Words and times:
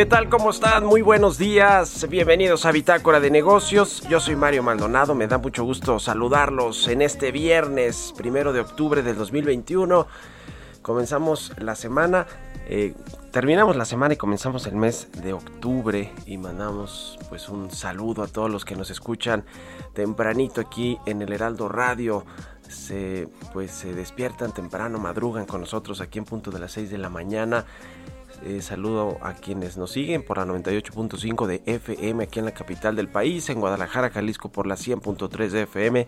¿Qué 0.00 0.06
tal? 0.06 0.30
¿Cómo 0.30 0.48
están? 0.48 0.86
Muy 0.86 1.02
buenos 1.02 1.36
días. 1.36 2.08
Bienvenidos 2.08 2.64
a 2.64 2.72
Bitácora 2.72 3.20
de 3.20 3.30
Negocios. 3.30 4.00
Yo 4.08 4.18
soy 4.18 4.34
Mario 4.34 4.62
Maldonado. 4.62 5.14
Me 5.14 5.26
da 5.26 5.36
mucho 5.36 5.62
gusto 5.62 5.98
saludarlos 5.98 6.88
en 6.88 7.02
este 7.02 7.32
viernes, 7.32 8.14
primero 8.16 8.54
de 8.54 8.60
octubre 8.60 9.02
del 9.02 9.14
2021. 9.16 10.06
Comenzamos 10.80 11.52
la 11.58 11.74
semana. 11.74 12.26
Eh, 12.66 12.94
terminamos 13.30 13.76
la 13.76 13.84
semana 13.84 14.14
y 14.14 14.16
comenzamos 14.16 14.66
el 14.66 14.76
mes 14.76 15.08
de 15.22 15.34
octubre 15.34 16.10
y 16.24 16.38
mandamos 16.38 17.18
pues 17.28 17.50
un 17.50 17.70
saludo 17.70 18.22
a 18.22 18.26
todos 18.26 18.50
los 18.50 18.64
que 18.64 18.76
nos 18.76 18.88
escuchan 18.88 19.44
tempranito 19.92 20.62
aquí 20.62 20.96
en 21.04 21.20
el 21.20 21.30
Heraldo 21.30 21.68
Radio 21.68 22.24
se 22.70 23.28
pues 23.52 23.72
se 23.72 23.92
despiertan 23.92 24.52
temprano, 24.52 24.98
madrugan 24.98 25.44
con 25.44 25.60
nosotros 25.60 26.00
aquí 26.00 26.18
en 26.18 26.24
punto 26.24 26.50
de 26.50 26.60
las 26.60 26.72
6 26.72 26.90
de 26.90 26.98
la 26.98 27.10
mañana 27.10 27.66
eh, 28.42 28.62
saludo 28.62 29.18
a 29.22 29.34
quienes 29.34 29.76
nos 29.76 29.92
siguen 29.92 30.22
por 30.22 30.38
la 30.38 30.46
98.5 30.46 31.46
de 31.46 31.62
FM 31.66 32.24
aquí 32.24 32.38
en 32.38 32.44
la 32.46 32.52
capital 32.52 32.96
del 32.96 33.08
país, 33.08 33.48
en 33.50 33.60
Guadalajara, 33.60 34.10
Jalisco 34.10 34.50
por 34.50 34.66
la 34.66 34.76
100.3 34.76 35.50
de 35.50 35.62
FM, 35.62 36.06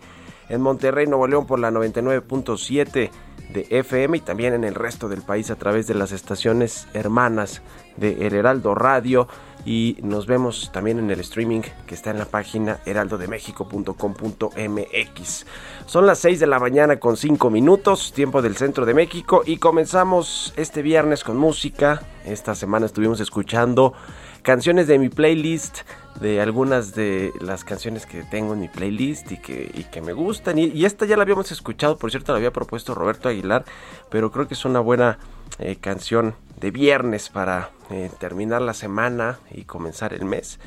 en 0.49 0.61
Monterrey, 0.61 1.05
Nuevo 1.07 1.27
León 1.27 1.45
por 1.45 1.59
la 1.59 1.71
99.7 1.71 3.11
de 3.53 3.67
FM 3.69 4.17
y 4.17 4.21
también 4.21 4.53
en 4.53 4.63
el 4.63 4.75
resto 4.75 5.09
del 5.09 5.21
país 5.21 5.51
a 5.51 5.55
través 5.55 5.87
de 5.87 5.93
las 5.93 6.11
estaciones 6.11 6.87
hermanas 6.93 7.61
de 7.97 8.25
El 8.25 8.33
Heraldo 8.33 8.73
Radio 8.73 9.27
y 9.65 9.97
nos 10.01 10.27
vemos 10.27 10.71
también 10.73 10.99
en 10.99 11.09
el 11.09 11.21
streaming 11.21 11.61
que 11.87 11.95
está 11.95 12.11
en 12.11 12.19
la 12.19 12.25
página 12.25 12.79
heraldodemexico.com.mx. 12.85 15.45
Son 15.85 16.05
las 16.05 16.19
6 16.19 16.39
de 16.39 16.47
la 16.47 16.59
mañana 16.59 16.99
con 16.99 17.17
5 17.17 17.49
minutos, 17.49 18.13
tiempo 18.13 18.41
del 18.41 18.55
centro 18.57 18.85
de 18.85 18.93
México 18.93 19.43
y 19.45 19.57
comenzamos 19.57 20.53
este 20.57 20.81
viernes 20.81 21.23
con 21.23 21.37
música. 21.37 22.03
Esta 22.25 22.55
semana 22.55 22.85
estuvimos 22.85 23.19
escuchando 23.19 23.93
canciones 24.41 24.87
de 24.87 24.99
mi 24.99 25.09
playlist, 25.09 25.79
de 26.19 26.41
algunas 26.41 26.93
de 26.93 27.31
las 27.39 27.63
canciones 27.63 28.05
que 28.05 28.23
tengo 28.23 28.53
en 28.53 28.59
mi 28.59 28.67
playlist 28.67 29.31
y 29.31 29.37
que, 29.37 29.87
que 29.91 30.01
me 30.01 30.13
gustan. 30.13 30.59
Y, 30.59 30.65
y, 30.65 30.85
esta 30.85 31.05
ya 31.05 31.17
la 31.17 31.23
habíamos 31.23 31.51
escuchado, 31.51 31.97
por 31.97 32.11
cierto 32.11 32.33
la 32.33 32.37
había 32.37 32.51
propuesto 32.51 32.93
Roberto 32.93 33.29
Aguilar, 33.29 33.65
pero 34.09 34.31
creo 34.31 34.47
que 34.47 34.53
es 34.53 34.65
una 34.65 34.79
buena 34.79 35.17
eh, 35.59 35.75
canción 35.75 36.35
de 36.59 36.71
viernes 36.71 37.29
para 37.29 37.69
eh, 37.91 38.09
terminar 38.19 38.61
la 38.61 38.73
semana 38.73 39.39
y 39.51 39.65
comenzar 39.65 40.13
el 40.13 40.25
mes. 40.25 40.59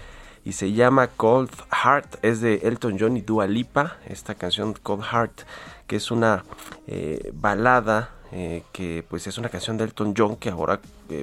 Y 0.45 0.53
se 0.53 0.73
llama 0.73 1.09
Cold 1.09 1.51
Heart, 1.73 2.25
es 2.25 2.41
de 2.41 2.61
Elton 2.63 2.97
John 3.01 3.17
y 3.17 3.21
Dua 3.21 3.49
Lipa. 3.49 3.97
Esta 4.07 4.37
canción 4.37 4.75
Cold 4.75 5.03
Heart, 5.03 5.41
que 5.89 5.97
es 5.97 6.13
una 6.13 6.45
eh, 6.87 7.33
balada, 7.35 8.13
que 8.73 9.03
pues 9.09 9.27
es 9.27 9.39
una 9.39 9.49
canción 9.49 9.79
de 9.79 9.85
Elton 9.85 10.13
John 10.15 10.37
que 10.37 10.51
ahora 10.51 10.81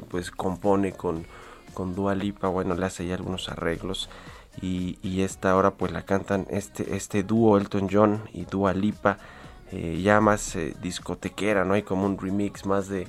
pues 0.10 0.32
compone 0.32 0.94
con, 0.94 1.26
con 1.74 1.96
Dua 1.96 2.16
Lipa. 2.16 2.48
Bueno, 2.48 2.74
le 2.76 2.86
hace 2.86 3.06
ya 3.06 3.16
algunos 3.16 3.50
arreglos. 3.50 4.10
Y, 4.62 5.22
esta 5.22 5.52
ahora 5.52 5.72
pues 5.72 5.92
la 5.92 6.04
cantan 6.04 6.48
este, 6.50 6.96
este 6.96 7.24
dúo 7.24 7.58
Elton 7.58 7.88
John 7.92 8.24
y 8.34 8.46
Dua 8.46 8.74
Lipa. 8.74 9.20
ya 9.72 10.20
más 10.22 10.58
discotequera, 10.82 11.66
¿no? 11.66 11.76
Hay 11.76 11.84
como 11.84 12.06
un 12.06 12.18
remix 12.18 12.66
más 12.66 12.88
de 12.88 13.08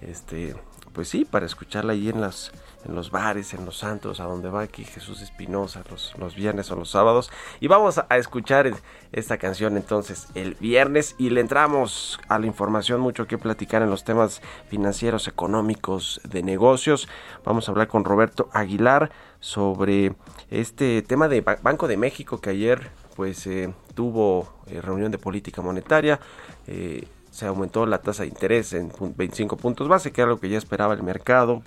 este, 0.00 0.54
pues 0.92 1.08
sí, 1.08 1.24
para 1.24 1.46
escucharla 1.46 1.92
ahí 1.92 2.08
en 2.08 2.20
las 2.20 2.52
en 2.84 2.94
los 2.94 3.10
bares, 3.10 3.52
en 3.54 3.64
los 3.64 3.78
santos, 3.78 4.20
a 4.20 4.24
donde 4.24 4.48
va 4.48 4.62
aquí 4.62 4.84
Jesús 4.84 5.20
Espinosa 5.20 5.82
los, 5.90 6.14
los 6.18 6.34
viernes 6.34 6.70
o 6.70 6.76
los 6.76 6.90
sábados. 6.90 7.30
Y 7.60 7.68
vamos 7.68 7.98
a, 7.98 8.06
escuchar 8.16 8.70
esta 9.12 9.38
canción 9.38 9.76
entonces 9.76 10.28
el 10.34 10.54
viernes 10.54 11.14
y 11.18 11.30
le 11.30 11.40
entramos 11.40 12.20
a 12.28 12.38
la 12.38 12.46
información, 12.46 13.00
mucho 13.00 13.26
que 13.26 13.38
platicar 13.38 13.82
en 13.82 13.90
los 13.90 14.04
temas 14.04 14.40
financieros, 14.68 15.28
económicos, 15.28 16.20
de 16.24 16.42
negocios. 16.42 17.08
Vamos 17.44 17.68
a 17.68 17.72
hablar 17.72 17.88
con 17.88 18.04
Roberto 18.04 18.48
Aguilar 18.52 19.10
sobre 19.40 20.14
este 20.50 21.02
tema 21.02 21.28
de 21.28 21.40
Banco 21.40 21.88
de 21.88 21.96
México 21.96 22.40
que 22.40 22.50
ayer 22.50 22.90
pues 23.16 23.46
eh, 23.46 23.72
tuvo 23.94 24.60
eh, 24.66 24.80
reunión 24.80 25.10
de 25.10 25.18
política 25.18 25.60
monetaria. 25.60 26.20
Eh, 26.66 27.06
se 27.30 27.46
aumentó 27.46 27.86
la 27.86 27.98
tasa 27.98 28.22
de 28.22 28.28
interés 28.28 28.72
en 28.72 28.92
25 29.16 29.56
puntos 29.56 29.88
base, 29.88 30.12
que 30.12 30.20
era 30.20 30.30
lo 30.30 30.40
que 30.40 30.48
ya 30.48 30.58
esperaba 30.58 30.94
el 30.94 31.02
mercado, 31.02 31.62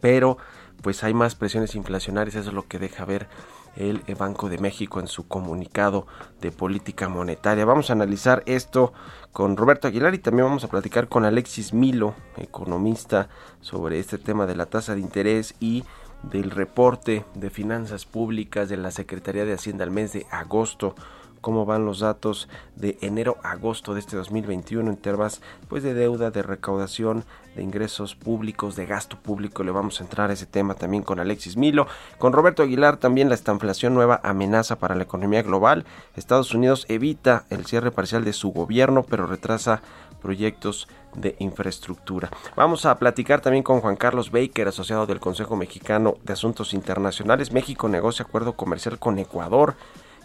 pero 0.00 0.38
pues 0.82 1.02
hay 1.04 1.14
más 1.14 1.34
presiones 1.34 1.74
inflacionarias, 1.74 2.36
eso 2.36 2.50
es 2.50 2.54
lo 2.54 2.66
que 2.66 2.78
deja 2.78 3.04
ver 3.04 3.28
el 3.76 4.02
Banco 4.18 4.48
de 4.48 4.58
México 4.58 4.98
en 4.98 5.06
su 5.06 5.28
comunicado 5.28 6.06
de 6.40 6.50
política 6.50 7.08
monetaria. 7.08 7.64
Vamos 7.64 7.90
a 7.90 7.92
analizar 7.92 8.42
esto 8.46 8.92
con 9.32 9.56
Roberto 9.56 9.86
Aguilar 9.86 10.14
y 10.14 10.18
también 10.18 10.46
vamos 10.46 10.64
a 10.64 10.68
platicar 10.68 11.08
con 11.08 11.24
Alexis 11.24 11.72
Milo, 11.72 12.14
economista, 12.36 13.28
sobre 13.60 14.00
este 14.00 14.18
tema 14.18 14.46
de 14.46 14.56
la 14.56 14.66
tasa 14.66 14.94
de 14.94 15.00
interés 15.00 15.54
y 15.60 15.84
del 16.24 16.50
reporte 16.50 17.24
de 17.34 17.50
finanzas 17.50 18.04
públicas 18.04 18.68
de 18.68 18.76
la 18.76 18.90
Secretaría 18.90 19.44
de 19.44 19.52
Hacienda 19.52 19.84
al 19.84 19.92
mes 19.92 20.12
de 20.12 20.26
agosto 20.30 20.96
cómo 21.40 21.66
van 21.66 21.84
los 21.84 22.00
datos 22.00 22.48
de 22.76 22.98
enero 23.00 23.36
a 23.42 23.52
agosto 23.52 23.94
de 23.94 24.00
este 24.00 24.16
2021 24.16 24.90
en 24.90 24.96
temas 24.96 25.40
pues 25.68 25.82
de 25.82 25.94
deuda, 25.94 26.30
de 26.30 26.42
recaudación, 26.42 27.24
de 27.56 27.62
ingresos 27.62 28.14
públicos, 28.14 28.76
de 28.76 28.86
gasto 28.86 29.18
público. 29.18 29.64
Le 29.64 29.70
vamos 29.70 30.00
a 30.00 30.04
entrar 30.04 30.30
a 30.30 30.32
ese 30.32 30.46
tema 30.46 30.74
también 30.74 31.02
con 31.02 31.20
Alexis 31.20 31.56
Milo, 31.56 31.86
con 32.18 32.32
Roberto 32.32 32.62
Aguilar 32.62 32.98
también 32.98 33.28
la 33.28 33.34
estanflación 33.34 33.94
nueva 33.94 34.20
amenaza 34.22 34.78
para 34.78 34.94
la 34.94 35.02
economía 35.02 35.42
global. 35.42 35.84
Estados 36.16 36.54
Unidos 36.54 36.86
evita 36.88 37.44
el 37.50 37.66
cierre 37.66 37.90
parcial 37.90 38.24
de 38.24 38.32
su 38.32 38.50
gobierno, 38.50 39.02
pero 39.02 39.26
retrasa 39.26 39.82
proyectos 40.20 40.88
de 41.14 41.36
infraestructura. 41.38 42.30
Vamos 42.56 42.86
a 42.86 42.98
platicar 42.98 43.40
también 43.40 43.62
con 43.62 43.80
Juan 43.80 43.96
Carlos 43.96 44.30
Baker, 44.30 44.68
asociado 44.68 45.06
del 45.06 45.20
Consejo 45.20 45.56
Mexicano 45.56 46.16
de 46.22 46.32
Asuntos 46.32 46.74
Internacionales. 46.74 47.52
México 47.52 47.88
negocia 47.88 48.24
acuerdo 48.24 48.54
comercial 48.54 48.98
con 48.98 49.18
Ecuador 49.18 49.74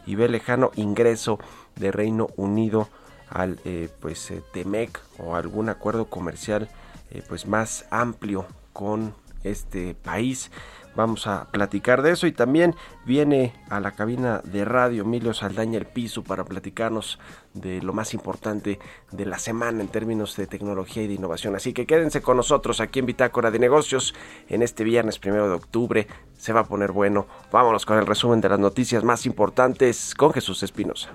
y 0.05 0.15
ve 0.15 0.29
lejano 0.29 0.71
ingreso 0.75 1.39
de 1.75 1.91
Reino 1.91 2.27
Unido 2.35 2.89
al 3.29 3.59
eh, 3.65 3.89
pues 3.99 4.29
eh, 4.31 4.41
TEMEC 4.53 4.99
o 5.17 5.35
algún 5.35 5.69
acuerdo 5.69 6.05
comercial 6.05 6.69
eh, 7.11 7.23
pues 7.27 7.47
más 7.47 7.85
amplio 7.89 8.45
con 8.73 9.13
este 9.43 9.95
país. 9.95 10.51
Vamos 10.95 11.27
a 11.27 11.45
platicar 11.51 12.01
de 12.01 12.11
eso 12.11 12.27
y 12.27 12.31
también 12.31 12.75
viene 13.05 13.53
a 13.69 13.79
la 13.79 13.91
cabina 13.91 14.41
de 14.43 14.63
radio 14.65 15.03
Emilio 15.03 15.33
Saldaña 15.33 15.79
el 15.79 15.85
piso 15.85 16.23
para 16.23 16.45
platicarnos 16.45 17.19
de 17.53 17.81
lo 17.81 17.93
más 17.93 18.13
importante 18.13 18.79
de 19.11 19.25
la 19.25 19.39
semana 19.39 19.81
en 19.81 19.87
términos 19.87 20.35
de 20.35 20.47
tecnología 20.47 21.03
y 21.03 21.07
de 21.07 21.15
innovación. 21.15 21.55
Así 21.55 21.73
que 21.73 21.85
quédense 21.85 22.21
con 22.21 22.37
nosotros 22.37 22.79
aquí 22.79 22.99
en 22.99 23.05
Bitácora 23.05 23.51
de 23.51 23.59
Negocios 23.59 24.13
en 24.49 24.61
este 24.61 24.83
viernes 24.83 25.19
primero 25.19 25.47
de 25.47 25.55
octubre. 25.55 26.07
Se 26.37 26.53
va 26.53 26.61
a 26.61 26.65
poner 26.65 26.91
bueno. 26.91 27.27
Vámonos 27.51 27.85
con 27.85 27.97
el 27.97 28.05
resumen 28.05 28.41
de 28.41 28.49
las 28.49 28.59
noticias 28.59 29.03
más 29.03 29.25
importantes 29.25 30.13
con 30.15 30.33
Jesús 30.33 30.63
Espinosa. 30.63 31.09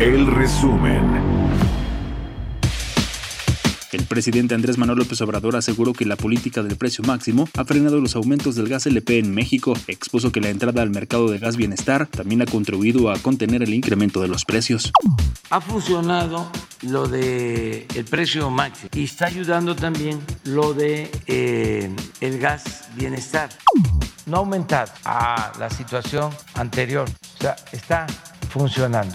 El 0.00 0.26
resumen. 0.28 1.02
El 3.92 4.04
presidente 4.06 4.54
Andrés 4.54 4.78
Manuel 4.78 5.00
López 5.00 5.20
Obrador 5.20 5.56
aseguró 5.56 5.92
que 5.92 6.06
la 6.06 6.16
política 6.16 6.62
del 6.62 6.76
precio 6.76 7.04
máximo 7.04 7.46
ha 7.54 7.66
frenado 7.66 8.00
los 8.00 8.16
aumentos 8.16 8.54
del 8.54 8.66
gas 8.66 8.86
LP 8.86 9.18
en 9.18 9.34
México. 9.34 9.74
Expuso 9.88 10.32
que 10.32 10.40
la 10.40 10.48
entrada 10.48 10.80
al 10.80 10.88
mercado 10.88 11.30
de 11.30 11.38
gas 11.38 11.58
bienestar 11.58 12.06
también 12.06 12.40
ha 12.40 12.46
contribuido 12.46 13.10
a 13.10 13.18
contener 13.18 13.62
el 13.62 13.74
incremento 13.74 14.22
de 14.22 14.28
los 14.28 14.46
precios. 14.46 14.90
Ha 15.50 15.60
funcionado 15.60 16.50
lo 16.80 17.06
de 17.06 17.86
el 17.94 18.06
precio 18.06 18.48
máximo 18.48 18.88
y 18.94 19.04
está 19.04 19.26
ayudando 19.26 19.76
también 19.76 20.18
lo 20.44 20.72
de 20.72 21.10
eh, 21.26 21.94
el 22.22 22.38
gas 22.38 22.88
bienestar. 22.96 23.50
No 24.24 24.38
ha 24.38 24.40
aumentado 24.40 24.92
a 25.04 25.52
la 25.58 25.68
situación 25.68 26.30
anterior, 26.54 27.06
o 27.38 27.42
sea, 27.42 27.54
está 27.70 28.06
funcionando. 28.48 29.14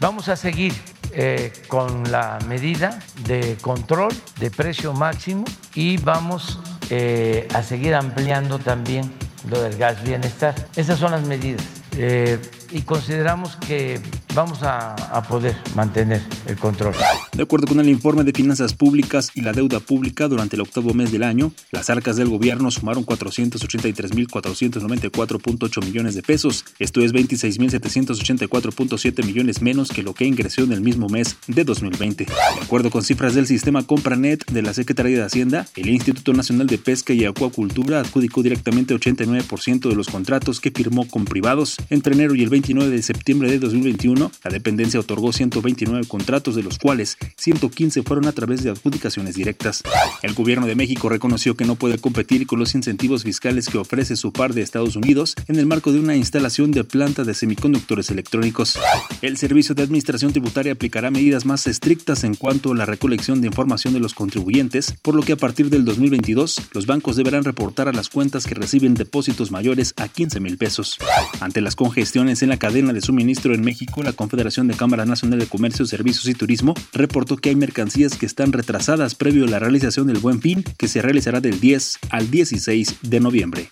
Vamos 0.00 0.30
a 0.30 0.36
seguir 0.36 0.72
eh, 1.12 1.52
con 1.68 2.10
la 2.10 2.38
medida 2.48 2.98
de 3.26 3.58
control 3.60 4.10
de 4.38 4.50
precio 4.50 4.94
máximo 4.94 5.44
y 5.74 5.98
vamos 5.98 6.58
eh, 6.88 7.46
a 7.52 7.62
seguir 7.62 7.94
ampliando 7.94 8.58
también 8.58 9.12
lo 9.50 9.60
del 9.60 9.76
gas 9.76 10.02
bienestar. 10.02 10.54
Esas 10.74 10.98
son 10.98 11.10
las 11.10 11.22
medidas. 11.26 11.62
Eh, 11.98 12.38
y 12.72 12.82
consideramos 12.82 13.56
que 13.56 14.00
vamos 14.34 14.62
a, 14.62 14.94
a, 14.94 15.22
poder 15.22 15.56
mantener 15.74 16.22
el 16.46 16.56
control. 16.56 16.94
De 17.32 17.42
acuerdo 17.42 17.66
con 17.66 17.80
el 17.80 17.88
informe 17.88 18.22
de 18.24 18.32
finanzas 18.32 18.74
públicas 18.74 19.30
y 19.34 19.40
la 19.40 19.52
deuda 19.52 19.80
pública 19.80 20.28
durante 20.28 20.54
el 20.56 20.62
octavo 20.62 20.92
mes 20.94 21.12
del 21.12 21.24
año, 21.24 21.52
las 21.72 21.90
arcas 21.90 22.16
del 22.16 22.28
gobierno 22.28 22.70
sumaron 22.70 23.04
483.494.8 23.06 25.84
millones 25.84 26.14
de 26.14 26.22
pesos, 26.22 26.64
esto 26.78 27.02
es 27.02 27.12
26.784.7 27.12 29.24
millones 29.24 29.60
menos 29.62 29.90
que 29.90 30.02
lo 30.02 30.14
que 30.14 30.26
ingresó 30.26 30.62
en 30.62 30.72
el 30.72 30.80
mismo 30.80 31.08
mes 31.08 31.36
de 31.46 31.64
2020. 31.64 32.26
De 32.26 32.32
acuerdo 32.62 32.90
con 32.90 33.02
cifras 33.02 33.34
del 33.34 33.46
sistema 33.46 33.82
Compranet 33.82 34.46
de 34.50 34.62
la 34.62 34.72
Secretaría 34.74 35.18
de 35.18 35.24
Hacienda, 35.24 35.66
el 35.76 35.88
Instituto 35.88 36.32
Nacional 36.32 36.68
de 36.68 36.78
Pesca 36.78 37.12
y 37.12 37.24
Acuacultura 37.24 38.00
adjudicó 38.00 38.42
directamente 38.42 38.94
89% 38.94 39.88
de 39.88 39.94
los 39.94 40.08
contratos 40.08 40.60
que 40.60 40.70
firmó 40.70 41.08
con 41.08 41.24
privados 41.24 41.76
entre 41.90 42.14
enero 42.14 42.34
y 42.34 42.42
el 42.42 42.50
29 42.60 42.90
de 42.94 43.02
septiembre 43.02 43.50
de 43.50 43.58
2021, 43.58 44.30
la 44.44 44.50
dependencia 44.50 45.00
otorgó 45.00 45.32
129 45.32 46.06
contratos, 46.06 46.54
de 46.54 46.62
los 46.62 46.78
cuales 46.78 47.16
115 47.36 48.02
fueron 48.02 48.26
a 48.26 48.32
través 48.32 48.62
de 48.62 48.68
adjudicaciones 48.68 49.34
directas. 49.34 49.82
El 50.22 50.34
gobierno 50.34 50.66
de 50.66 50.74
México 50.74 51.08
reconoció 51.08 51.56
que 51.56 51.64
no 51.64 51.76
puede 51.76 51.96
competir 51.96 52.46
con 52.46 52.58
los 52.58 52.74
incentivos 52.74 53.22
fiscales 53.22 53.70
que 53.70 53.78
ofrece 53.78 54.14
su 54.14 54.34
par 54.34 54.52
de 54.52 54.60
Estados 54.60 54.94
Unidos 54.94 55.36
en 55.48 55.56
el 55.56 55.64
marco 55.64 55.90
de 55.90 56.00
una 56.00 56.16
instalación 56.16 56.70
de 56.70 56.84
planta 56.84 57.24
de 57.24 57.32
semiconductores 57.32 58.10
electrónicos. 58.10 58.78
El 59.22 59.38
Servicio 59.38 59.74
de 59.74 59.82
Administración 59.82 60.32
Tributaria 60.32 60.72
aplicará 60.72 61.10
medidas 61.10 61.46
más 61.46 61.66
estrictas 61.66 62.24
en 62.24 62.34
cuanto 62.34 62.72
a 62.72 62.76
la 62.76 62.84
recolección 62.84 63.40
de 63.40 63.46
información 63.46 63.94
de 63.94 64.00
los 64.00 64.12
contribuyentes, 64.12 64.94
por 65.00 65.14
lo 65.14 65.22
que 65.22 65.32
a 65.32 65.36
partir 65.36 65.70
del 65.70 65.86
2022 65.86 66.60
los 66.72 66.84
bancos 66.84 67.16
deberán 67.16 67.44
reportar 67.44 67.88
a 67.88 67.92
las 67.92 68.10
cuentas 68.10 68.46
que 68.46 68.54
reciben 68.54 68.92
depósitos 68.92 69.50
mayores 69.50 69.94
a 69.96 70.08
15 70.08 70.40
mil 70.40 70.58
pesos. 70.58 70.98
Ante 71.40 71.62
las 71.62 71.74
congestiones 71.74 72.42
en 72.42 72.49
la 72.50 72.58
cadena 72.58 72.92
de 72.92 73.00
suministro 73.00 73.54
en 73.54 73.62
México, 73.62 74.02
la 74.02 74.12
Confederación 74.12 74.66
de 74.66 74.74
Cámaras 74.74 75.06
Nacional 75.06 75.38
de 75.38 75.46
Comercio, 75.46 75.86
Servicios 75.86 76.26
y 76.26 76.34
Turismo 76.34 76.74
reportó 76.92 77.36
que 77.36 77.50
hay 77.50 77.54
mercancías 77.54 78.16
que 78.16 78.26
están 78.26 78.52
retrasadas 78.52 79.14
previo 79.14 79.44
a 79.44 79.48
la 79.48 79.60
realización 79.60 80.08
del 80.08 80.18
Buen 80.18 80.40
Fin, 80.40 80.64
que 80.76 80.88
se 80.88 81.00
realizará 81.00 81.40
del 81.40 81.60
10 81.60 81.98
al 82.10 82.28
16 82.30 82.96
de 83.02 83.20
noviembre. 83.20 83.70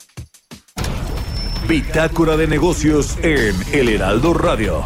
Bitácora 1.68 2.36
de 2.36 2.46
negocios 2.46 3.18
en 3.22 3.54
El 3.72 3.88
Heraldo 3.88 4.32
Radio. 4.32 4.84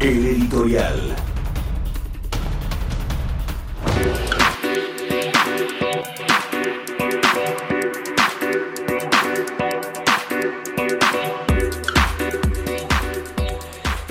El 0.00 0.26
editorial. 0.26 1.27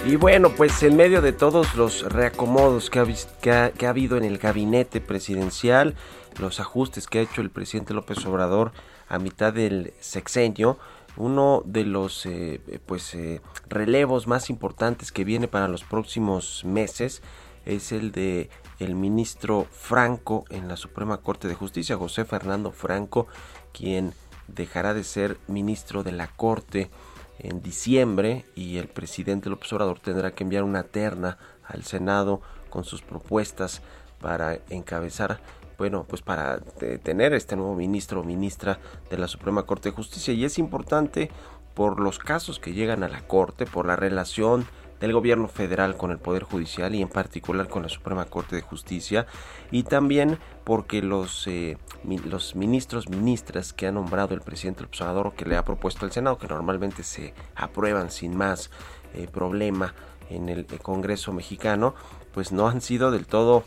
Y 0.08 0.16
bueno, 0.16 0.52
pues 0.56 0.82
en 0.84 0.96
medio 0.96 1.22
de 1.22 1.34
todos 1.34 1.76
los 1.76 2.02
reacomodos 2.04 2.90
que 2.90 3.00
ha, 3.00 3.06
que, 3.42 3.74
que 3.78 3.86
ha, 3.86 3.90
habido 3.90 4.16
en 4.16 4.24
el 4.24 4.38
gabinete 4.38 5.02
presidencial, 5.02 5.96
los 6.40 6.62
ajustes 6.62 7.08
que 7.08 7.20
ha 7.20 7.24
hecho 7.24 7.42
el 7.42 7.50
presidente 7.50 7.94
López 7.94 8.26
Obrador 8.26 8.72
a 9.10 9.20
mitad 9.20 9.52
del 9.52 9.94
sexenio, 10.00 10.80
uno 11.18 11.62
de 11.66 11.84
los 11.84 12.26
eh, 12.26 12.62
pues 12.86 13.14
eh, 13.16 13.42
relevos 13.68 14.28
más 14.28 14.50
importantes 14.50 15.12
que 15.12 15.26
viene 15.26 15.50
para 15.50 15.68
los 15.68 15.84
próximos 15.84 16.64
meses 16.64 17.22
es 17.66 17.92
el 17.92 18.14
de 18.14 18.50
el 18.80 18.96
ministro 18.96 19.68
Franco 19.72 20.46
en 20.50 20.70
la 20.70 20.78
Suprema 20.78 21.18
Corte 21.18 21.50
de 21.50 21.56
Justicia, 21.56 21.98
José 21.98 22.24
Fernando 22.24 22.72
Franco, 22.72 23.28
quien 23.74 24.14
dejará 24.48 24.94
de 24.94 25.04
ser 25.04 25.38
ministro 25.48 26.04
de 26.04 26.14
la 26.14 26.28
Corte 26.28 26.90
en 27.40 27.62
diciembre 27.62 28.46
y 28.56 28.78
el 28.78 28.88
presidente 28.88 29.50
López 29.50 29.72
Obrador 29.74 30.00
tendrá 30.00 30.32
que 30.32 30.44
enviar 30.44 30.64
una 30.64 30.84
terna 30.84 31.38
al 31.64 31.84
Senado 31.84 32.42
con 32.70 32.84
sus 32.84 33.02
propuestas 33.02 33.82
para 34.20 34.60
encabezar, 34.70 35.40
bueno, 35.78 36.06
pues 36.08 36.22
para 36.22 36.60
tener 36.60 37.34
este 37.34 37.56
nuevo 37.56 37.76
ministro 37.76 38.22
o 38.22 38.24
ministra 38.24 38.80
de 39.10 39.18
la 39.18 39.28
Suprema 39.28 39.64
Corte 39.64 39.90
de 39.90 39.96
Justicia. 39.96 40.34
Y 40.34 40.46
es 40.46 40.58
importante 40.58 41.30
por 41.74 42.00
los 42.00 42.18
casos 42.18 42.60
que 42.60 42.74
llegan 42.74 43.04
a 43.04 43.08
la 43.08 43.28
Corte, 43.28 43.66
por 43.66 43.86
la 43.86 43.96
relación 43.96 44.66
del 45.00 45.14
gobierno 45.14 45.48
federal 45.48 45.96
con 45.96 46.12
el 46.12 46.18
Poder 46.18 46.44
Judicial 46.44 46.96
y 46.96 47.02
en 47.02 47.10
particular 47.10 47.68
con 47.68 47.84
la 47.84 47.90
Suprema 47.90 48.26
Corte 48.26 48.56
de 48.56 48.62
Justicia 48.62 49.28
y 49.72 49.84
también 49.84 50.40
porque 50.64 51.02
los, 51.02 51.48
eh, 51.48 51.78
los 52.26 52.56
ministros, 52.56 53.10
ministras 53.10 53.74
que 53.74 53.88
ha 53.88 53.92
nombrado 53.92 54.34
el 54.34 54.42
presidente 54.42 54.84
López 54.84 55.02
Obrador 55.02 55.28
o 55.28 55.36
que 55.36 55.46
le 55.46 55.56
ha 55.56 55.64
propuesto 55.64 56.06
al 56.06 56.12
Senado, 56.12 56.38
que 56.38 56.48
normalmente 56.48 57.04
se 57.04 57.34
aprueban 57.56 58.12
sin 58.12 58.36
más 58.36 58.72
eh, 59.14 59.28
problema 59.32 59.94
en 60.30 60.50
el, 60.50 60.66
el 60.70 60.80
Congreso 60.80 61.32
mexicano, 61.32 61.96
pues 62.34 62.52
no 62.52 62.68
han 62.68 62.82
sido 62.82 63.12
del 63.12 63.28
todo, 63.28 63.64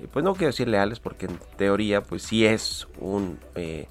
eh, 0.00 0.08
pues 0.12 0.24
no 0.24 0.34
quiero 0.34 0.48
decir 0.48 0.68
leales 0.68 1.00
porque 1.00 1.26
en 1.26 1.38
teoría 1.56 2.02
pues 2.02 2.22
sí 2.22 2.46
es 2.46 2.86
un... 2.98 3.38
Eh, 3.54 3.88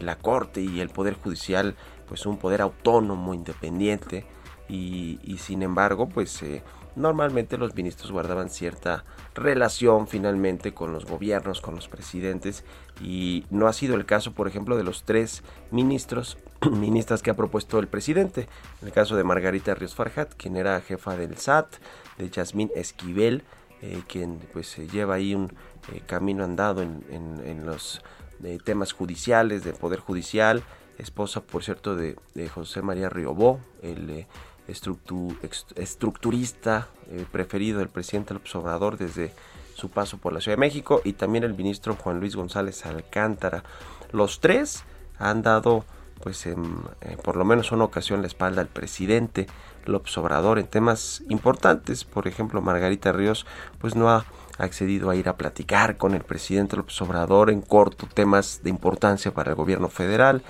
la 0.00 0.16
Corte 0.16 0.60
y 0.60 0.80
el 0.80 0.88
Poder 0.88 1.14
Judicial 1.14 1.76
pues 2.08 2.26
un 2.26 2.38
poder 2.38 2.60
autónomo, 2.62 3.34
independiente, 3.34 4.24
y, 4.68 5.18
y, 5.22 5.38
sin 5.38 5.62
embargo 5.62 6.08
pues 6.08 6.42
eh, 6.42 6.62
normalmente 6.96 7.58
los 7.58 7.74
ministros 7.74 8.12
guardaban 8.12 8.48
cierta 8.48 9.04
relación 9.34 10.06
finalmente 10.06 10.72
con 10.72 10.92
los 10.92 11.04
gobiernos, 11.06 11.60
con 11.60 11.74
los 11.74 11.88
presidentes 11.88 12.64
y 13.02 13.44
no 13.50 13.66
ha 13.66 13.72
sido 13.72 13.96
el 13.96 14.06
caso, 14.06 14.32
por 14.32 14.46
ejemplo, 14.48 14.76
de 14.76 14.84
los 14.84 15.02
tres 15.04 15.42
ministros, 15.70 16.38
ministras 16.70 17.22
que 17.22 17.30
ha 17.30 17.36
propuesto 17.36 17.78
el 17.78 17.88
presidente. 17.88 18.48
En 18.80 18.88
el 18.88 18.94
caso 18.94 19.16
de 19.16 19.24
Margarita 19.24 19.74
Ríos 19.74 19.94
Farhat, 19.94 20.34
quien 20.34 20.56
era 20.56 20.80
jefa 20.80 21.16
del 21.16 21.36
SAT, 21.36 21.74
de 22.18 22.30
Yasmín 22.30 22.70
Esquivel, 22.74 23.42
eh, 23.82 24.02
quien 24.06 24.38
pues 24.52 24.76
lleva 24.92 25.14
ahí 25.14 25.34
un 25.34 25.52
eh, 25.92 26.00
camino 26.06 26.44
andado 26.44 26.82
en, 26.82 27.66
los 27.66 28.02
eh, 28.42 28.58
temas 28.62 28.92
judiciales, 28.92 29.64
del 29.64 29.74
Poder 29.74 29.98
Judicial, 29.98 30.62
esposa, 30.98 31.40
por 31.40 31.64
cierto, 31.64 31.96
de, 31.96 32.16
José 32.48 32.82
María 32.82 33.08
Riobó, 33.08 33.58
el 33.82 34.26
estructurista 34.66 36.88
preferido 37.32 37.78
del 37.78 37.88
presidente 37.88 38.34
López 38.34 38.54
Obrador 38.54 38.96
desde 38.96 39.32
su 39.74 39.90
paso 39.90 40.18
por 40.18 40.32
la 40.32 40.40
Ciudad 40.40 40.56
de 40.56 40.60
México 40.60 41.02
y 41.04 41.14
también 41.14 41.44
el 41.44 41.54
ministro 41.54 41.96
Juan 41.96 42.20
Luis 42.20 42.36
González 42.36 42.86
Alcántara. 42.86 43.64
Los 44.12 44.40
tres 44.40 44.84
han 45.18 45.42
dado 45.42 45.84
pues 46.22 46.46
en, 46.46 46.78
por 47.22 47.36
lo 47.36 47.44
menos 47.44 47.72
una 47.72 47.84
ocasión 47.84 48.22
la 48.22 48.28
espalda 48.28 48.62
al 48.62 48.68
presidente 48.68 49.46
López 49.84 50.16
Obrador 50.16 50.58
en 50.58 50.66
temas 50.66 51.22
importantes. 51.28 52.04
Por 52.04 52.28
ejemplo, 52.28 52.62
Margarita 52.62 53.12
Ríos 53.12 53.46
pues 53.78 53.94
no 53.94 54.08
ha 54.08 54.24
accedido 54.56 55.10
a 55.10 55.16
ir 55.16 55.28
a 55.28 55.36
platicar 55.36 55.96
con 55.96 56.14
el 56.14 56.22
presidente 56.22 56.76
López 56.76 57.00
Obrador 57.02 57.50
en 57.50 57.60
corto 57.60 58.06
temas 58.06 58.60
de 58.62 58.70
importancia 58.70 59.34
para 59.34 59.50
el 59.50 59.56
gobierno 59.56 59.88
federal. 59.88 60.42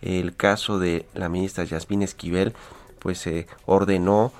El 0.00 0.34
caso 0.34 0.78
de 0.78 1.06
la 1.14 1.28
ministra 1.28 1.62
Yasmín 1.62 2.02
Esquivel 2.02 2.54
pues 3.02 3.18
se 3.18 3.46
ordenó 3.66 4.32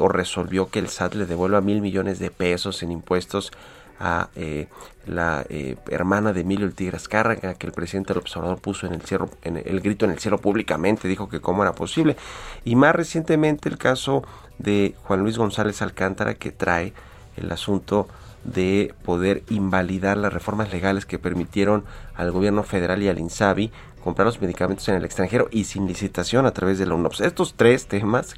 o 0.00 0.08
resolvió 0.08 0.68
que 0.68 0.80
el 0.80 0.88
SAT 0.88 1.14
le 1.14 1.26
devuelva 1.26 1.60
mil 1.60 1.80
millones 1.80 2.18
de 2.18 2.30
pesos 2.30 2.82
en 2.82 2.90
impuestos 2.90 3.52
a 4.00 4.30
eh, 4.34 4.66
la 5.06 5.44
eh, 5.50 5.76
hermana 5.90 6.32
de 6.32 6.40
Emilio 6.40 6.66
el 6.66 6.74
Tigre 6.74 6.96
Azcárraga, 6.96 7.54
que 7.54 7.66
el 7.66 7.72
presidente 7.72 8.14
López 8.14 8.34
Obrador 8.36 8.58
puso 8.58 8.86
en 8.86 8.94
el, 8.94 9.02
cielo, 9.02 9.28
en 9.42 9.58
el 9.58 9.80
grito 9.80 10.06
en 10.06 10.12
el 10.12 10.18
cielo 10.18 10.38
públicamente, 10.38 11.06
dijo 11.06 11.28
que 11.28 11.40
cómo 11.40 11.62
era 11.62 11.74
posible. 11.74 12.16
Y 12.64 12.76
más 12.76 12.94
recientemente 12.94 13.68
el 13.68 13.76
caso 13.76 14.24
de 14.58 14.94
Juan 15.04 15.20
Luis 15.20 15.36
González 15.36 15.82
Alcántara, 15.82 16.34
que 16.34 16.50
trae 16.50 16.94
el 17.36 17.52
asunto 17.52 18.08
de 18.44 18.94
poder 19.04 19.42
invalidar 19.50 20.16
las 20.16 20.32
reformas 20.32 20.72
legales 20.72 21.04
que 21.04 21.18
permitieron 21.18 21.84
al 22.14 22.30
gobierno 22.30 22.62
federal 22.62 23.02
y 23.02 23.08
al 23.08 23.18
INSABI 23.18 23.70
comprar 24.02 24.26
los 24.26 24.40
medicamentos 24.40 24.88
en 24.88 24.96
el 24.96 25.04
extranjero 25.04 25.48
y 25.50 25.64
sin 25.64 25.86
licitación 25.86 26.46
a 26.46 26.52
través 26.52 26.78
de 26.78 26.86
la 26.86 26.94
UNOPS. 26.94 27.20
Estos 27.20 27.54
tres 27.54 27.86
temas 27.86 28.34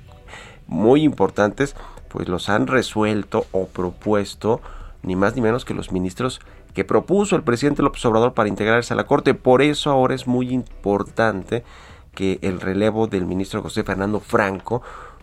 muy 0.66 1.02
importantes 1.02 1.75
pues 2.09 2.28
los 2.28 2.49
han 2.49 2.66
resuelto 2.66 3.47
o 3.52 3.66
propuesto 3.66 4.61
ni 5.02 5.16
más 5.16 5.35
ni 5.35 5.40
menos 5.40 5.64
que 5.64 5.75
los 5.75 5.92
ministros 5.92 6.40
que 6.75 6.85
propuso 6.85 7.37
el 7.37 7.42
presidente 7.42 7.83
López 7.83 8.04
Obrador 8.04 8.35
para 8.35 8.49
integrarse 8.49 8.95
a 8.95 8.97
la 8.97 9.04
Corte. 9.04 9.35
Por 9.35 9.62
eso 9.62 9.90
ahora 9.90 10.14
es 10.14 10.26
muy 10.26 10.50
importante 10.50 11.64
que 12.14 12.38
el 12.42 12.61
relevo 12.61 13.07
del 13.07 13.26
ministro 13.26 13.62
José 13.62 13.85
Fernando 13.85 14.21
Franco 14.21 14.83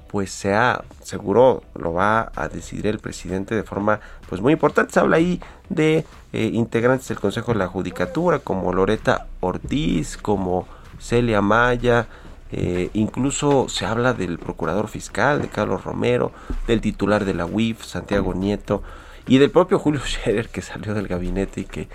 pues 0.09 0.31
sea 0.31 0.83
seguro 1.03 1.63
lo 1.75 1.93
va 1.93 2.31
a 2.35 2.47
decidir 2.49 2.87
el 2.87 2.99
presidente 2.99 3.55
de 3.55 3.63
forma 3.63 3.99
pues 4.27 4.41
muy 4.41 4.53
importante. 4.53 4.93
Se 4.93 4.99
habla 4.99 5.17
ahí 5.17 5.39
de 5.69 6.05
eh, 6.33 6.49
integrantes 6.53 7.07
del 7.07 7.19
Consejo 7.19 7.53
de 7.53 7.59
la 7.59 7.67
Judicatura 7.67 8.39
como 8.39 8.73
Loreta 8.73 9.27
Ortiz 9.39 10.17
como 10.17 10.67
Celia 10.99 11.41
Maya 11.41 12.07
eh, 12.51 12.89
incluso 12.93 13.69
se 13.69 13.85
habla 13.85 14.13
del 14.13 14.39
procurador 14.39 14.87
fiscal 14.87 15.39
de 15.41 15.49
Carlos 15.49 15.83
Romero 15.83 16.31
del 16.65 16.81
titular 16.81 17.23
de 17.23 17.35
la 17.35 17.45
UIF 17.45 17.83
Santiago 17.85 18.33
Nieto 18.33 18.81
y 19.27 19.37
del 19.37 19.51
propio 19.51 19.77
Julio 19.77 20.01
Scherer 20.05 20.49
que 20.49 20.63
salió 20.63 20.95
del 20.95 21.07
gabinete 21.07 21.61
y 21.61 21.65
que 21.65 21.87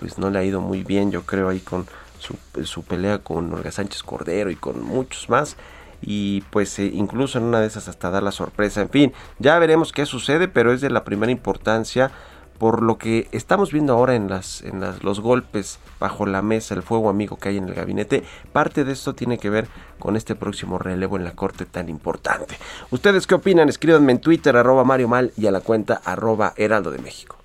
pues 0.00 0.16
no 0.16 0.30
le 0.30 0.38
ha 0.38 0.44
ido 0.44 0.62
muy 0.62 0.82
bien 0.82 1.10
yo 1.10 1.22
creo 1.24 1.50
ahí 1.50 1.60
con 1.60 1.86
su, 2.18 2.36
su 2.64 2.82
pelea 2.84 3.18
con 3.18 3.52
Olga 3.52 3.70
Sánchez 3.70 4.02
Cordero 4.02 4.50
y 4.50 4.56
con 4.56 4.82
muchos 4.82 5.28
más 5.28 5.58
y 6.00 6.42
pues 6.50 6.78
eh, 6.78 6.90
incluso 6.92 7.38
en 7.38 7.44
una 7.44 7.60
de 7.60 7.66
esas 7.66 7.88
hasta 7.88 8.10
dar 8.10 8.22
la 8.22 8.32
sorpresa. 8.32 8.80
En 8.80 8.90
fin, 8.90 9.12
ya 9.38 9.58
veremos 9.58 9.92
qué 9.92 10.06
sucede, 10.06 10.48
pero 10.48 10.72
es 10.72 10.80
de 10.80 10.90
la 10.90 11.04
primera 11.04 11.32
importancia 11.32 12.10
por 12.58 12.82
lo 12.82 12.98
que 12.98 13.28
estamos 13.32 13.72
viendo 13.72 13.92
ahora 13.92 14.16
en, 14.16 14.28
las, 14.28 14.62
en 14.62 14.82
los 15.02 15.20
golpes 15.20 15.78
bajo 16.00 16.26
la 16.26 16.42
mesa, 16.42 16.74
el 16.74 16.82
fuego 16.82 17.08
amigo 17.08 17.38
que 17.38 17.50
hay 17.50 17.56
en 17.56 17.68
el 17.68 17.74
gabinete, 17.74 18.24
parte 18.52 18.84
de 18.84 18.92
esto 18.92 19.14
tiene 19.14 19.38
que 19.38 19.48
ver 19.48 19.68
con 19.98 20.16
este 20.16 20.34
próximo 20.34 20.78
relevo 20.78 21.16
en 21.16 21.24
la 21.24 21.32
corte 21.32 21.64
tan 21.64 21.88
importante. 21.88 22.58
¿Ustedes 22.90 23.26
qué 23.26 23.36
opinan? 23.36 23.68
Escríbanme 23.68 24.12
en 24.12 24.20
Twitter, 24.20 24.56
arroba 24.56 24.84
Mario 24.84 25.08
Mal 25.08 25.32
y 25.36 25.46
a 25.46 25.52
la 25.52 25.60
cuenta 25.60 26.00
arroba 26.04 26.52
Heraldo 26.56 26.90
de 26.90 26.98
México. 26.98 27.36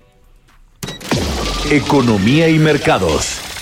Economía 1.70 2.48
y 2.48 2.58
mercados. 2.58 3.53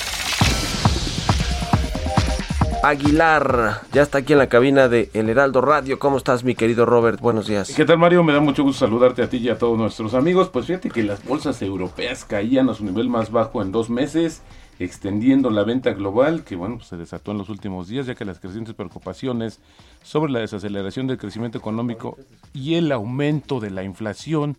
Aguilar. 2.82 3.82
Ya 3.92 4.02
está 4.02 4.18
aquí 4.18 4.32
en 4.32 4.40
la 4.40 4.48
cabina 4.48 4.88
de 4.88 5.08
El 5.14 5.28
Heraldo 5.28 5.60
Radio. 5.60 6.00
¿Cómo 6.00 6.16
estás, 6.16 6.42
mi 6.42 6.56
querido 6.56 6.84
Robert? 6.84 7.20
Buenos 7.20 7.46
días. 7.46 7.72
¿Qué 7.72 7.84
tal, 7.84 7.98
Mario? 7.98 8.24
Me 8.24 8.32
da 8.32 8.40
mucho 8.40 8.64
gusto 8.64 8.84
saludarte 8.84 9.22
a 9.22 9.30
ti 9.30 9.36
y 9.36 9.48
a 9.50 9.56
todos 9.56 9.78
nuestros 9.78 10.14
amigos. 10.14 10.48
Pues 10.48 10.66
fíjate 10.66 10.90
que 10.90 11.04
las 11.04 11.24
bolsas 11.24 11.62
europeas 11.62 12.24
caían 12.24 12.68
a 12.68 12.74
su 12.74 12.84
nivel 12.84 13.08
más 13.08 13.30
bajo 13.30 13.62
en 13.62 13.70
dos 13.70 13.88
meses, 13.88 14.42
extendiendo 14.80 15.48
la 15.50 15.62
venta 15.62 15.92
global, 15.92 16.42
que 16.42 16.56
bueno, 16.56 16.78
pues 16.78 16.88
se 16.88 16.96
desató 16.96 17.30
en 17.30 17.38
los 17.38 17.50
últimos 17.50 17.86
días, 17.86 18.06
ya 18.06 18.16
que 18.16 18.24
las 18.24 18.40
crecientes 18.40 18.74
preocupaciones 18.74 19.60
sobre 20.02 20.32
la 20.32 20.40
desaceleración 20.40 21.06
del 21.06 21.18
crecimiento 21.18 21.58
económico 21.58 22.18
y 22.52 22.74
el 22.74 22.90
aumento 22.90 23.60
de 23.60 23.70
la 23.70 23.84
inflación 23.84 24.56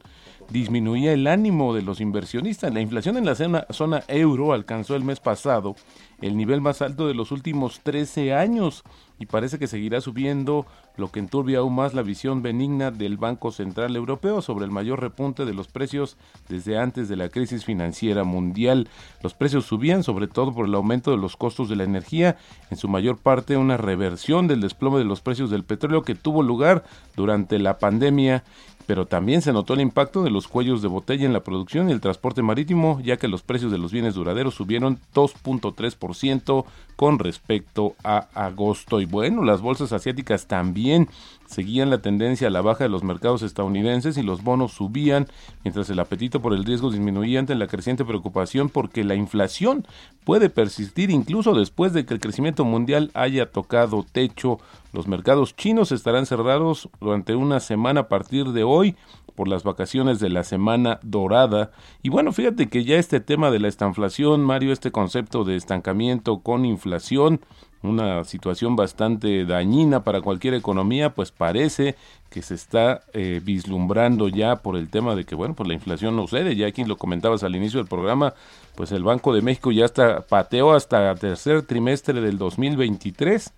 disminuía 0.50 1.14
el 1.14 1.28
ánimo 1.28 1.74
de 1.74 1.82
los 1.82 2.02
inversionistas. 2.02 2.74
La 2.74 2.82
inflación 2.82 3.18
en 3.18 3.26
la 3.26 3.36
zona, 3.36 4.04
euro 4.08 4.54
alcanzó 4.54 4.96
el 4.96 5.04
mes 5.04 5.20
pasado 5.20 5.76
el 6.22 6.38
nivel 6.38 6.62
más 6.62 6.82
alto 6.82 7.08
de 7.08 7.14
los 7.14 7.32
últimos 7.32 7.82
13 7.82 8.34
años 8.34 8.84
y 9.20 9.26
parece 9.26 9.60
que 9.60 9.68
seguirá 9.68 10.02
subiendo, 10.02 10.66
lo 10.96 11.12
que 11.12 11.20
enturbia 11.20 11.60
aún 11.60 11.76
más 11.76 11.94
la 11.94 12.02
visión 12.02 12.42
benigna 12.42 12.92
del 12.92 13.18
Banco 13.18 13.52
Central 13.52 13.96
Europeo 13.96 14.42
sobre 14.42 14.66
el 14.66 14.72
mayor 14.72 15.02
repunte 15.02 15.46
de 15.46 15.54
los 15.54 15.68
precios 15.68 16.18
desde 16.50 16.78
antes 16.78 17.10
de 17.10 17.16
la 17.16 17.30
crisis 17.30 17.66
financiera 17.66 18.24
mundial. 18.24 18.90
Los 19.22 19.34
precios 19.34 19.66
subían 19.66 20.04
sobre 20.04 20.28
todo 20.28 20.54
por 20.54 20.66
el 20.66 20.76
aumento 20.76 21.12
de 21.12 21.18
los 21.18 21.36
costos 21.36 21.70
de 21.70 21.76
la 21.76 21.84
energía, 21.84 22.38
en 22.70 22.78
su 22.78 22.88
mayor 22.88 23.18
parte 23.18 23.58
una 23.58 23.78
reversión 23.78 24.48
del 24.48 24.62
desplome 24.62 25.00
de 25.00 25.06
los 25.06 25.22
precios 25.22 25.50
del 25.50 25.64
petróleo 25.64 26.04
que 26.04 26.16
tuvo 26.16 26.44
lugar 26.44 26.84
durante 27.16 27.60
la 27.60 27.80
pandemia 27.80 28.44
pero 28.86 29.06
también 29.06 29.42
se 29.42 29.54
notó 29.54 29.74
el 29.74 29.82
impacto 29.82 30.24
de 30.24 30.30
los 30.30 30.48
cuellos 30.48 30.82
de 30.82 30.88
botella 30.88 31.26
en 31.26 31.34
la 31.34 31.44
producción 31.44 31.90
y 31.90 31.94
el 31.94 32.02
transporte 32.02 32.42
marítimo, 32.42 33.00
ya 33.02 33.18
que 33.18 33.28
los 33.28 33.42
precios 33.42 33.72
de 33.72 33.78
los 33.78 33.92
bienes 33.92 34.16
duraderos 34.16 34.56
subieron 34.56 35.00
2.3% 35.14 36.66
con 36.96 37.20
respecto 37.20 37.96
a 38.04 38.28
agosto. 38.34 39.02
Y 39.02 39.06
bueno, 39.06 39.44
las 39.44 39.62
bolsas 39.62 39.94
asiáticas 39.94 40.48
también 40.48 41.10
seguían 41.48 41.90
la 41.90 42.02
tendencia 42.02 42.48
a 42.48 42.52
la 42.52 42.62
baja 42.62 42.84
de 42.84 42.90
los 42.90 43.04
mercados 43.04 43.42
estadounidenses 43.44 44.18
y 44.18 44.24
los 44.24 44.44
bonos 44.44 44.74
subían, 44.74 45.28
mientras 45.64 45.90
el 45.90 46.00
apetito 46.00 46.42
por 46.42 46.54
el 46.54 46.66
riesgo 46.66 46.92
disminuía 46.92 47.40
ante 47.40 47.56
la 47.56 47.68
creciente 47.68 48.06
preocupación 48.06 48.70
porque 48.70 49.04
la 49.04 49.16
inflación 49.16 49.86
puede 50.24 50.50
persistir 50.50 51.12
incluso 51.12 51.54
después 51.54 51.94
de 51.94 52.06
que 52.06 52.14
el 52.14 52.20
crecimiento 52.20 52.66
mundial 52.66 53.12
haya 53.14 53.52
tocado 53.52 54.06
techo. 54.10 54.60
Los 54.94 55.08
mercados 55.08 55.56
chinos 55.56 55.92
estarán 55.92 56.28
cerrados 56.28 56.88
durante 57.02 57.36
una 57.36 57.60
semana 57.60 58.02
a 58.02 58.08
partir 58.08 58.50
de 58.50 58.64
hoy 58.64 58.96
por 59.34 59.48
las 59.48 59.64
vacaciones 59.64 60.20
de 60.20 60.30
la 60.30 60.44
semana 60.44 61.00
dorada. 61.02 61.72
Y 62.04 62.10
bueno, 62.10 62.32
fíjate 62.32 62.70
que 62.70 62.84
ya 62.84 62.98
este 62.98 63.20
tema 63.20 63.50
de 63.50 63.60
la 63.60 63.70
estanflación, 63.70 64.42
Mario, 64.42 64.72
este 64.72 64.92
concepto 64.92 65.46
de 65.46 65.56
estancamiento 65.56 66.42
con 66.42 66.64
inflación, 66.64 67.42
una 67.82 68.24
situación 68.24 68.76
bastante 68.76 69.46
dañina 69.46 70.04
para 70.04 70.22
cualquier 70.22 70.54
economía, 70.54 71.16
pues 71.16 71.32
parece 71.32 71.96
que 72.30 72.44
se 72.44 72.54
está 72.54 73.02
eh, 73.14 73.42
vislumbrando 73.44 74.28
ya 74.28 74.58
por 74.58 74.78
el 74.78 74.90
tema 74.90 75.16
de 75.16 75.26
que, 75.26 75.34
bueno, 75.34 75.56
pues 75.56 75.68
la 75.68 75.74
inflación 75.74 76.16
no 76.16 76.28
cede, 76.28 76.56
ya 76.56 76.68
aquí 76.68 76.84
lo 76.86 76.98
comentabas 76.98 77.44
al 77.44 77.56
inicio 77.56 77.80
del 77.80 77.90
programa, 77.90 78.36
pues 78.76 78.92
el 78.92 79.04
Banco 79.04 79.34
de 79.34 79.42
México 79.42 79.72
ya 79.72 79.86
está 79.86 80.22
pateó 80.22 80.74
hasta 80.74 81.16
tercer 81.16 81.64
trimestre 81.64 82.22
del 82.22 82.38
2023 82.38 83.52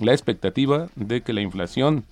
la 0.00 0.12
expectativa 0.12 0.88
de 0.96 1.22
que 1.22 1.32
la 1.32 1.40
inflación 1.40 2.04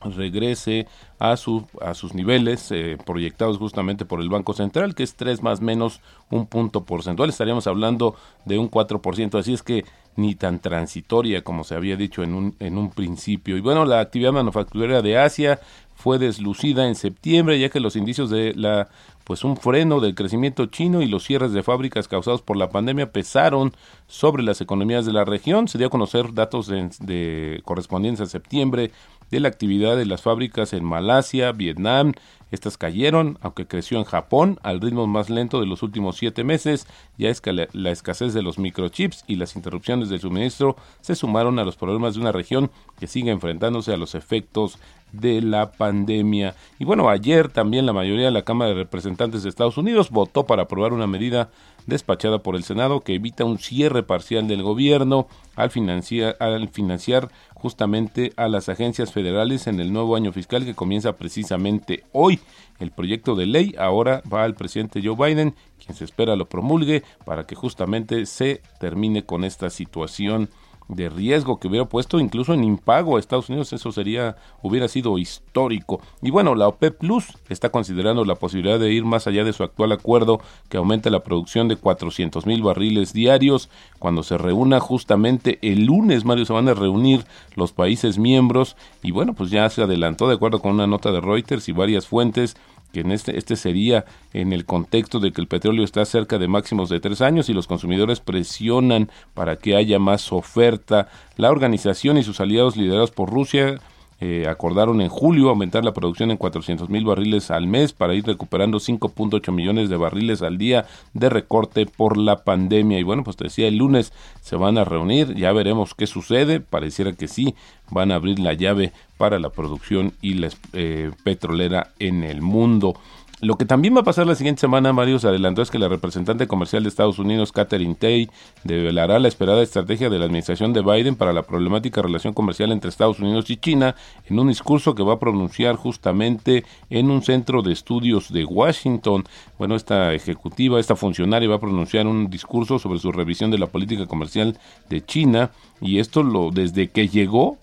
regrese 0.00 0.86
a, 1.18 1.36
su, 1.36 1.66
a 1.80 1.94
sus 1.94 2.14
niveles 2.14 2.70
eh, 2.70 2.96
proyectados 3.04 3.58
justamente 3.58 4.04
por 4.04 4.20
el 4.20 4.28
Banco 4.28 4.52
Central, 4.52 4.94
que 4.94 5.02
es 5.02 5.14
3 5.16 5.42
más 5.42 5.60
menos 5.60 6.00
un 6.30 6.46
punto 6.46 6.84
porcentual. 6.84 7.28
Estaríamos 7.28 7.66
hablando 7.66 8.14
de 8.44 8.58
un 8.58 8.70
4%, 8.70 9.38
así 9.38 9.54
es 9.54 9.62
que 9.62 9.84
ni 10.16 10.34
tan 10.34 10.60
transitoria 10.60 11.42
como 11.42 11.64
se 11.64 11.74
había 11.74 11.96
dicho 11.96 12.22
en 12.22 12.34
un, 12.34 12.56
en 12.60 12.78
un 12.78 12.90
principio. 12.90 13.56
Y 13.56 13.60
bueno, 13.60 13.84
la 13.84 14.00
actividad 14.00 14.32
manufacturera 14.32 15.02
de 15.02 15.18
Asia 15.18 15.60
fue 15.98 16.20
deslucida 16.20 16.86
en 16.86 16.94
septiembre, 16.94 17.58
ya 17.58 17.70
que 17.70 17.80
los 17.80 17.96
indicios 17.96 18.30
de 18.30 18.54
la 18.54 18.88
pues 19.24 19.42
un 19.42 19.56
freno 19.56 20.00
del 20.00 20.14
crecimiento 20.14 20.66
chino 20.66 21.02
y 21.02 21.06
los 21.06 21.24
cierres 21.24 21.52
de 21.52 21.64
fábricas 21.64 22.06
causados 22.06 22.40
por 22.40 22.56
la 22.56 22.70
pandemia 22.70 23.12
pesaron 23.12 23.74
sobre 24.06 24.44
las 24.44 24.60
economías 24.60 25.04
de 25.04 25.12
la 25.12 25.24
región. 25.24 25.66
Se 25.66 25.76
dio 25.76 25.88
a 25.88 25.90
conocer 25.90 26.32
datos 26.32 26.68
de, 26.68 26.88
de 27.00 27.60
correspondientes 27.64 28.22
a 28.22 28.26
septiembre 28.26 28.92
de 29.30 29.40
la 29.40 29.48
actividad 29.48 29.96
de 29.96 30.06
las 30.06 30.22
fábricas 30.22 30.72
en 30.72 30.84
Malasia, 30.84 31.50
Vietnam, 31.50 32.12
Estas 32.50 32.78
cayeron, 32.78 33.38
aunque 33.42 33.66
creció 33.66 33.98
en 33.98 34.04
Japón 34.04 34.58
al 34.62 34.80
ritmo 34.80 35.06
más 35.06 35.28
lento 35.28 35.60
de 35.60 35.66
los 35.66 35.82
últimos 35.82 36.16
siete 36.16 36.44
meses, 36.44 36.86
ya 37.18 37.28
es 37.28 37.40
que 37.40 37.52
la, 37.52 37.90
escasez 37.90 38.32
de 38.32 38.42
los 38.42 38.58
microchips 38.58 39.24
y 39.26 39.36
las 39.36 39.56
interrupciones 39.56 40.08
del 40.08 40.20
suministro 40.20 40.76
se 41.00 41.14
sumaron 41.14 41.58
a 41.58 41.64
los 41.64 41.76
problemas 41.76 42.14
de 42.14 42.20
una 42.20 42.32
región 42.32 42.70
que 42.98 43.06
sigue 43.06 43.30
enfrentándose 43.30 43.92
a 43.92 43.98
los 43.98 44.14
efectos 44.14 44.78
de 45.12 45.40
la 45.40 45.72
pandemia. 45.72 46.54
Y 46.78 46.84
bueno, 46.84 47.08
ayer 47.08 47.48
también 47.48 47.86
la 47.86 47.92
mayoría 47.92 48.26
de 48.26 48.30
la 48.30 48.42
Cámara 48.42 48.70
de 48.70 48.76
Representantes 48.76 49.42
de 49.42 49.48
Estados 49.48 49.78
Unidos 49.78 50.10
votó 50.10 50.44
para 50.44 50.62
aprobar 50.62 50.92
una 50.92 51.06
medida 51.06 51.50
despachada 51.86 52.42
por 52.42 52.54
el 52.54 52.64
Senado 52.64 53.00
que 53.00 53.14
evita 53.14 53.46
un 53.46 53.58
cierre 53.58 54.02
parcial 54.02 54.46
del 54.46 54.62
gobierno 54.62 55.26
al 55.56 55.70
financiar, 55.70 56.36
al 56.38 56.68
financiar 56.68 57.30
justamente 57.54 58.32
a 58.36 58.48
las 58.48 58.68
agencias 58.68 59.12
federales 59.12 59.66
en 59.66 59.80
el 59.80 59.92
nuevo 59.92 60.14
año 60.14 60.32
fiscal 60.32 60.64
que 60.64 60.74
comienza 60.74 61.16
precisamente 61.16 62.04
hoy. 62.12 62.37
El 62.78 62.90
proyecto 62.92 63.34
de 63.34 63.46
ley 63.46 63.74
ahora 63.78 64.22
va 64.32 64.44
al 64.44 64.54
presidente 64.54 65.00
Joe 65.02 65.16
Biden, 65.16 65.54
quien 65.84 65.96
se 65.96 66.04
espera 66.04 66.36
lo 66.36 66.48
promulgue 66.48 67.02
para 67.24 67.46
que 67.46 67.54
justamente 67.54 68.24
se 68.26 68.62
termine 68.78 69.24
con 69.24 69.44
esta 69.44 69.68
situación 69.70 70.48
de 70.88 71.08
riesgo 71.10 71.58
que 71.60 71.68
hubiera 71.68 71.86
puesto 71.86 72.18
incluso 72.18 72.54
en 72.54 72.64
impago 72.64 73.16
a 73.16 73.20
Estados 73.20 73.48
Unidos, 73.48 73.72
eso 73.72 73.92
sería 73.92 74.36
hubiera 74.62 74.88
sido 74.88 75.18
histórico. 75.18 76.00
Y 76.22 76.30
bueno, 76.30 76.54
la 76.54 76.68
OPEP 76.68 76.98
Plus 76.98 77.26
está 77.48 77.70
considerando 77.70 78.24
la 78.24 78.36
posibilidad 78.36 78.78
de 78.78 78.92
ir 78.92 79.04
más 79.04 79.26
allá 79.26 79.44
de 79.44 79.52
su 79.52 79.62
actual 79.62 79.92
acuerdo 79.92 80.40
que 80.68 80.78
aumente 80.78 81.10
la 81.10 81.22
producción 81.22 81.68
de 81.68 81.76
400 81.76 82.46
mil 82.46 82.62
barriles 82.62 83.12
diarios. 83.12 83.68
Cuando 83.98 84.22
se 84.22 84.38
reúna 84.38 84.80
justamente 84.80 85.58
el 85.62 85.84
lunes, 85.84 86.24
Mario, 86.24 86.46
se 86.46 86.52
van 86.52 86.68
a 86.68 86.74
reunir 86.74 87.24
los 87.54 87.72
países 87.72 88.18
miembros 88.18 88.76
y 89.02 89.10
bueno, 89.10 89.34
pues 89.34 89.50
ya 89.50 89.68
se 89.68 89.82
adelantó 89.82 90.28
de 90.28 90.34
acuerdo 90.34 90.60
con 90.60 90.72
una 90.72 90.86
nota 90.86 91.12
de 91.12 91.20
Reuters 91.20 91.68
y 91.68 91.72
varias 91.72 92.06
fuentes 92.06 92.56
que 92.92 93.00
en 93.00 93.12
este, 93.12 93.36
este 93.36 93.56
sería 93.56 94.04
en 94.32 94.52
el 94.52 94.64
contexto 94.64 95.20
de 95.20 95.32
que 95.32 95.40
el 95.40 95.46
petróleo 95.46 95.84
está 95.84 96.04
cerca 96.04 96.38
de 96.38 96.48
máximos 96.48 96.88
de 96.88 97.00
tres 97.00 97.20
años 97.20 97.48
y 97.48 97.54
los 97.54 97.66
consumidores 97.66 98.20
presionan 98.20 99.10
para 99.34 99.56
que 99.56 99.76
haya 99.76 99.98
más 99.98 100.32
oferta. 100.32 101.08
La 101.36 101.50
organización 101.50 102.18
y 102.18 102.22
sus 102.22 102.40
aliados 102.40 102.76
liderados 102.76 103.10
por 103.10 103.30
Rusia 103.30 103.80
eh, 104.20 104.46
acordaron 104.48 105.00
en 105.00 105.08
julio 105.08 105.48
aumentar 105.48 105.84
la 105.84 105.92
producción 105.92 106.32
en 106.32 106.36
400 106.36 106.88
mil 106.88 107.04
barriles 107.04 107.52
al 107.52 107.68
mes 107.68 107.92
para 107.92 108.14
ir 108.14 108.26
recuperando 108.26 108.78
5.8 108.78 109.52
millones 109.52 109.88
de 109.88 109.96
barriles 109.96 110.42
al 110.42 110.58
día 110.58 110.86
de 111.14 111.28
recorte 111.28 111.86
por 111.86 112.16
la 112.16 112.42
pandemia. 112.42 112.98
Y 112.98 113.04
bueno, 113.04 113.22
pues 113.22 113.36
te 113.36 113.44
decía, 113.44 113.68
el 113.68 113.76
lunes 113.76 114.12
se 114.40 114.56
van 114.56 114.76
a 114.76 114.84
reunir, 114.84 115.34
ya 115.36 115.52
veremos 115.52 115.94
qué 115.94 116.08
sucede. 116.08 116.58
Pareciera 116.58 117.12
que 117.12 117.28
sí, 117.28 117.54
van 117.90 118.10
a 118.10 118.16
abrir 118.16 118.40
la 118.40 118.54
llave 118.54 118.92
para 119.18 119.38
la 119.38 119.50
producción 119.50 120.12
y 120.20 120.34
la 120.34 120.48
eh, 120.72 121.12
petrolera 121.22 121.92
en 122.00 122.24
el 122.24 122.42
mundo. 122.42 122.94
Lo 123.40 123.56
que 123.56 123.64
también 123.64 123.94
va 123.94 124.00
a 124.00 124.04
pasar 124.04 124.26
la 124.26 124.34
siguiente 124.34 124.60
semana, 124.60 124.92
Mario, 124.92 125.20
se 125.20 125.28
adelantó 125.28 125.62
es 125.62 125.70
que 125.70 125.78
la 125.78 125.86
representante 125.86 126.48
comercial 126.48 126.82
de 126.82 126.88
Estados 126.88 127.20
Unidos, 127.20 127.52
Catherine 127.52 127.94
Tay, 127.94 128.28
develará 128.64 129.20
la 129.20 129.28
esperada 129.28 129.62
estrategia 129.62 130.10
de 130.10 130.18
la 130.18 130.24
administración 130.24 130.72
de 130.72 130.82
Biden 130.82 131.14
para 131.14 131.32
la 131.32 131.44
problemática 131.44 132.02
relación 132.02 132.34
comercial 132.34 132.72
entre 132.72 132.90
Estados 132.90 133.20
Unidos 133.20 133.48
y 133.50 133.56
China 133.56 133.94
en 134.26 134.40
un 134.40 134.48
discurso 134.48 134.96
que 134.96 135.04
va 135.04 135.14
a 135.14 135.18
pronunciar 135.20 135.76
justamente 135.76 136.64
en 136.90 137.12
un 137.12 137.22
centro 137.22 137.62
de 137.62 137.72
estudios 137.72 138.32
de 138.32 138.44
Washington. 138.44 139.22
Bueno, 139.56 139.76
esta 139.76 140.14
ejecutiva, 140.14 140.80
esta 140.80 140.96
funcionaria 140.96 141.48
va 141.48 141.56
a 141.56 141.60
pronunciar 141.60 142.08
un 142.08 142.28
discurso 142.28 142.80
sobre 142.80 142.98
su 142.98 143.12
revisión 143.12 143.52
de 143.52 143.58
la 143.58 143.68
política 143.68 144.06
comercial 144.06 144.58
de 144.90 145.04
China 145.04 145.52
y 145.80 146.00
esto 146.00 146.24
lo 146.24 146.50
desde 146.50 146.88
que 146.88 147.06
llegó 147.06 147.56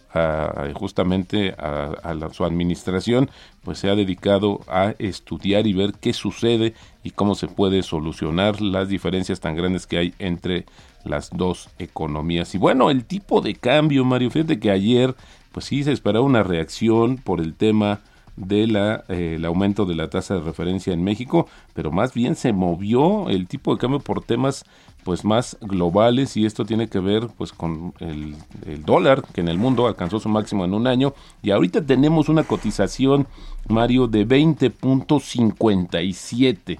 justamente 0.73 1.53
a, 1.57 2.15
su 2.31 2.45
administración, 2.45 3.29
pues 3.65 3.79
se 3.79 3.89
ha 3.89 3.95
dedicado 3.95 4.61
a 4.67 4.93
estudiar 4.99 5.67
y 5.67 5.73
ver 5.73 5.93
qué 5.99 6.13
sucede 6.13 6.75
y 7.03 7.09
cómo 7.09 7.33
se 7.35 7.47
puede 7.47 7.81
solucionar 7.83 8.61
las 8.61 8.87
diferencias 8.87 9.41
tan 9.41 9.55
grandes 9.55 9.87
que 9.87 9.97
hay 9.97 10.13
entre 10.19 10.65
las 11.03 11.31
dos 11.31 11.69
economías. 11.79 12.53
Y 12.53 12.59
bueno, 12.59 12.91
el 12.91 13.03
tipo 13.03 13.41
de 13.41 13.55
cambio, 13.55 14.05
Mario, 14.05 14.29
fíjate 14.29 14.59
que 14.59 14.71
ayer, 14.71 15.15
pues 15.51 15.65
sí 15.65 15.83
se 15.83 15.91
esperaba 15.91 16.23
una 16.23 16.43
reacción 16.43 17.17
por 17.17 17.41
el 17.41 17.55
tema 17.55 18.01
de 18.35 18.67
la, 18.67 19.05
eh, 19.07 19.35
el 19.37 19.45
aumento 19.45 19.85
de 19.85 19.95
la 19.95 20.09
tasa 20.09 20.33
de 20.35 20.41
referencia 20.41 20.93
en 20.93 21.03
México, 21.03 21.47
pero 21.73 21.91
más 21.91 22.13
bien 22.13 22.35
se 22.35 22.53
movió 22.53 23.29
el 23.29 23.47
tipo 23.47 23.73
de 23.73 23.79
cambio 23.79 23.99
por 23.99 24.23
temas 24.23 24.65
pues 25.03 25.23
más 25.23 25.57
globales 25.61 26.35
y 26.35 26.45
esto 26.45 26.65
tiene 26.65 26.89
que 26.89 26.99
ver 26.99 27.27
pues 27.37 27.53
con 27.53 27.93
el, 27.99 28.35
dólar 28.83 29.23
que 29.33 29.41
en 29.41 29.49
el 29.49 29.59
mundo 29.59 29.85
alcanzó 29.85 30.19
su 30.19 30.29
máximo 30.29 30.65
en 30.65 30.73
un 30.73 30.87
año 30.87 31.13
y 31.43 31.51
ahorita 31.51 31.85
tenemos 31.85 32.27
una 32.27 32.43
cotización 32.43 33.27
Mario 33.67 34.07
de 34.07 34.27
20.57 34.27 36.79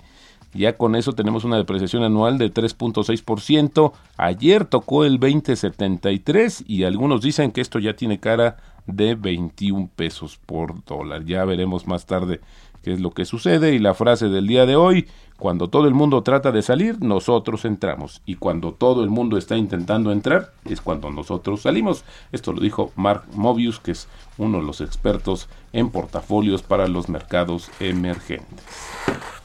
ya 0.56 0.78
con 0.78 0.96
eso 0.96 1.14
tenemos 1.14 1.44
una 1.44 1.58
depreciación 1.58 2.04
anual 2.04 2.38
de 2.38 2.52
3.6%. 2.52 3.92
Ayer 4.16 4.64
tocó 4.64 5.04
el 5.04 5.20
20.73 5.20 6.64
y 6.66 6.86
algunos 6.86 7.22
dicen 7.22 7.52
que 7.52 7.60
esto 7.60 7.78
ya 7.78 7.98
tiene 7.98 8.22
cara 8.22 8.56
de 8.88 9.16
21 9.16 9.90
pesos 9.96 10.40
por 10.46 10.84
dólar. 10.86 11.26
Ya 11.26 11.46
veremos 11.46 11.88
más 11.88 12.06
tarde 12.06 12.42
qué 12.84 12.94
es 12.94 13.00
lo 13.00 13.12
que 13.12 13.26
sucede 13.26 13.74
y 13.74 13.80
la 13.80 13.94
frase 13.94 14.30
del 14.30 14.48
día 14.48 14.66
de 14.66 14.76
hoy, 14.76 15.08
cuando 15.38 15.70
todo 15.70 15.88
el 15.88 15.94
mundo 15.94 16.24
trata 16.24 16.52
de 16.52 16.62
salir, 16.62 17.02
nosotros 17.02 17.66
entramos. 17.66 18.22
Y 18.26 18.36
cuando 18.36 18.74
todo 18.74 19.04
el 19.04 19.10
mundo 19.10 19.38
está 19.38 19.58
intentando 19.58 20.12
entrar, 20.12 20.54
es 20.64 20.82
cuando 20.82 21.12
nosotros 21.12 21.62
salimos. 21.62 22.06
Esto 22.32 22.54
lo 22.54 22.62
dijo 22.62 22.92
Mark 22.96 23.24
Mobius, 23.34 23.80
que 23.80 23.92
es 23.92 24.08
uno 24.38 24.60
de 24.60 24.66
los 24.66 24.82
expertos 24.82 25.50
en 25.74 25.90
portafolios 25.90 26.62
para 26.62 26.88
los 26.88 27.10
mercados 27.10 27.70
emergentes 27.80 28.64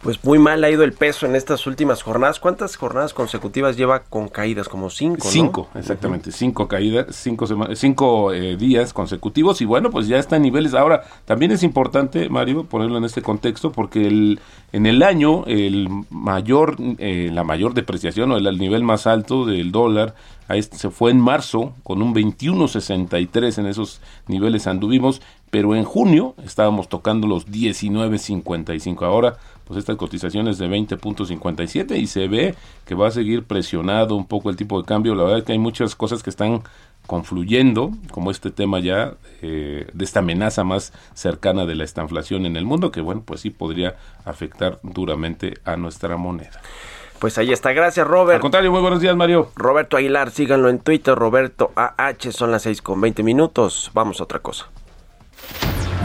pues 0.03 0.25
muy 0.25 0.39
mal 0.39 0.65
ha 0.65 0.71
ido 0.71 0.83
el 0.83 0.93
peso 0.93 1.27
en 1.27 1.37
estas 1.37 1.67
últimas 1.67 2.03
jornadas. 2.03 2.41
¿Cuántas 2.41 2.77
jornadas 2.77 3.13
consecutivas 3.13 3.77
lleva 3.77 4.01
con 4.05 4.29
caídas? 4.29 4.69
Como 4.69 4.89
cinco, 4.89 5.25
¿no? 5.25 5.31
Cinco, 5.31 5.69
exactamente. 5.75 6.33
Cinco 6.33 6.69
caídas, 6.69 7.07
cinco, 7.11 7.47
cinco 7.75 8.33
eh, 8.33 8.57
días 8.57 8.95
consecutivos. 8.95 9.61
Y 9.61 9.67
bueno, 9.67 9.91
pues 9.91 10.09
ya 10.09 10.19
está 10.19 10.37
en 10.37 10.43
niveles. 10.43 10.73
Ahora, 10.75 11.03
también 11.27 11.53
es 11.53 11.63
importante, 11.63 12.29
Mario, 12.31 12.65
ponerlo 12.65 12.97
en 12.97 13.05
este 13.05 13.21
contexto, 13.21 13.73
porque 13.73 14.07
el, 14.07 14.41
en 14.73 14.87
el 14.87 15.03
año 15.03 15.45
el 15.47 15.89
mayor, 16.11 16.77
eh, 16.99 17.31
la 17.33 17.45
mayor 17.45 17.75
depreciación 17.75 18.33
o 18.33 18.37
el, 18.37 18.59
nivel 18.59 18.83
más 18.83 19.07
alto 19.07 19.45
del 19.45 19.73
dólar 19.73 20.15
se 20.61 20.91
fue 20.91 21.13
en 21.13 21.21
marzo 21.21 21.75
con 21.83 22.03
un 22.03 22.15
21.63 22.15 23.59
en 23.59 23.67
esos 23.67 24.01
niveles 24.27 24.67
anduvimos, 24.67 25.23
pero 25.51 25.77
en 25.77 25.85
junio 25.85 26.35
estábamos 26.45 26.89
tocando 26.89 27.29
los 27.29 27.49
19.55. 27.49 29.03
Ahora 29.05 29.37
pues 29.71 29.79
estas 29.79 29.97
cotizaciones 29.97 30.59
de 30.59 30.69
20.57 30.69 31.97
y 31.97 32.09
se 32.09 32.27
ve 32.27 32.57
que 32.85 32.97
va 32.97 33.07
a 33.07 33.13
seguir 33.13 33.45
presionado 33.45 34.17
un 34.17 34.27
poco 34.27 34.51
el 34.51 34.57
tipo 34.57 34.81
de 34.81 34.85
cambio. 34.85 35.15
La 35.15 35.23
verdad 35.23 35.39
es 35.39 35.45
que 35.45 35.53
hay 35.53 35.61
muchas 35.61 35.95
cosas 35.95 36.25
que 36.25 36.31
están 36.31 36.63
confluyendo, 37.11 37.91
como 38.13 38.31
este 38.31 38.53
tema 38.53 38.79
ya 38.79 39.15
eh, 39.43 39.89
de 39.93 40.05
esta 40.05 40.21
amenaza 40.21 40.63
más 40.63 40.93
cercana 41.13 41.67
de 41.67 41.75
la 41.75 41.83
estanflación 41.83 42.47
en 42.47 42.55
el 42.55 42.65
mundo, 42.65 42.93
que 42.93 43.01
bueno, 43.01 43.25
pues 43.27 43.41
sí 43.41 43.51
podría 43.51 43.97
afectar 44.25 44.79
duramente 44.85 45.55
a 45.65 45.75
nuestra 45.75 46.17
moneda. 46.17 46.63
Pues 47.19 47.37
ahí 47.37 47.51
está, 47.51 47.73
gracias 47.73 48.07
Robert. 48.07 48.37
Al 48.37 48.41
contrario, 48.41 48.71
muy 48.71 48.81
buenos 48.81 49.01
días 49.01 49.17
Mario. 49.17 49.51
Roberto 49.57 49.97
Aguilar, 49.97 50.31
síganlo 50.31 50.69
en 50.69 50.79
Twitter, 50.79 51.17
Roberto 51.17 51.73
AH, 51.75 52.31
son 52.31 52.53
las 52.53 52.63
6 52.63 52.81
con 52.81 53.01
20 53.01 53.25
minutos. 53.25 53.91
Vamos 53.93 54.21
a 54.21 54.23
otra 54.23 54.39
cosa. 54.39 54.69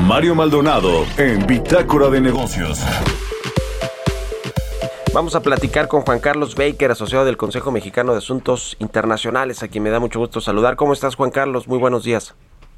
Mario 0.07 0.33
Maldonado 0.33 1.05
en 1.17 1.45
Bitácora 1.45 2.09
de 2.09 2.19
Negocios. 2.19 2.83
Vamos 5.15 5.33
a 5.33 5.41
platicar 5.41 5.87
con 5.87 6.01
Juan 6.01 6.19
Carlos 6.19 6.57
Baker, 6.57 6.91
asociado 6.91 7.23
del 7.23 7.37
Consejo 7.37 7.71
Mexicano 7.71 8.11
de 8.11 8.17
Asuntos 8.17 8.75
Internacionales, 8.79 9.63
a 9.63 9.69
quien 9.69 9.81
me 9.81 9.89
da 9.89 10.01
mucho 10.01 10.19
gusto 10.19 10.41
saludar. 10.41 10.75
¿Cómo 10.75 10.91
estás, 10.91 11.15
Juan 11.15 11.31
Carlos? 11.31 11.69
Muy 11.69 11.77
buenos 11.77 12.03
días. 12.03 12.35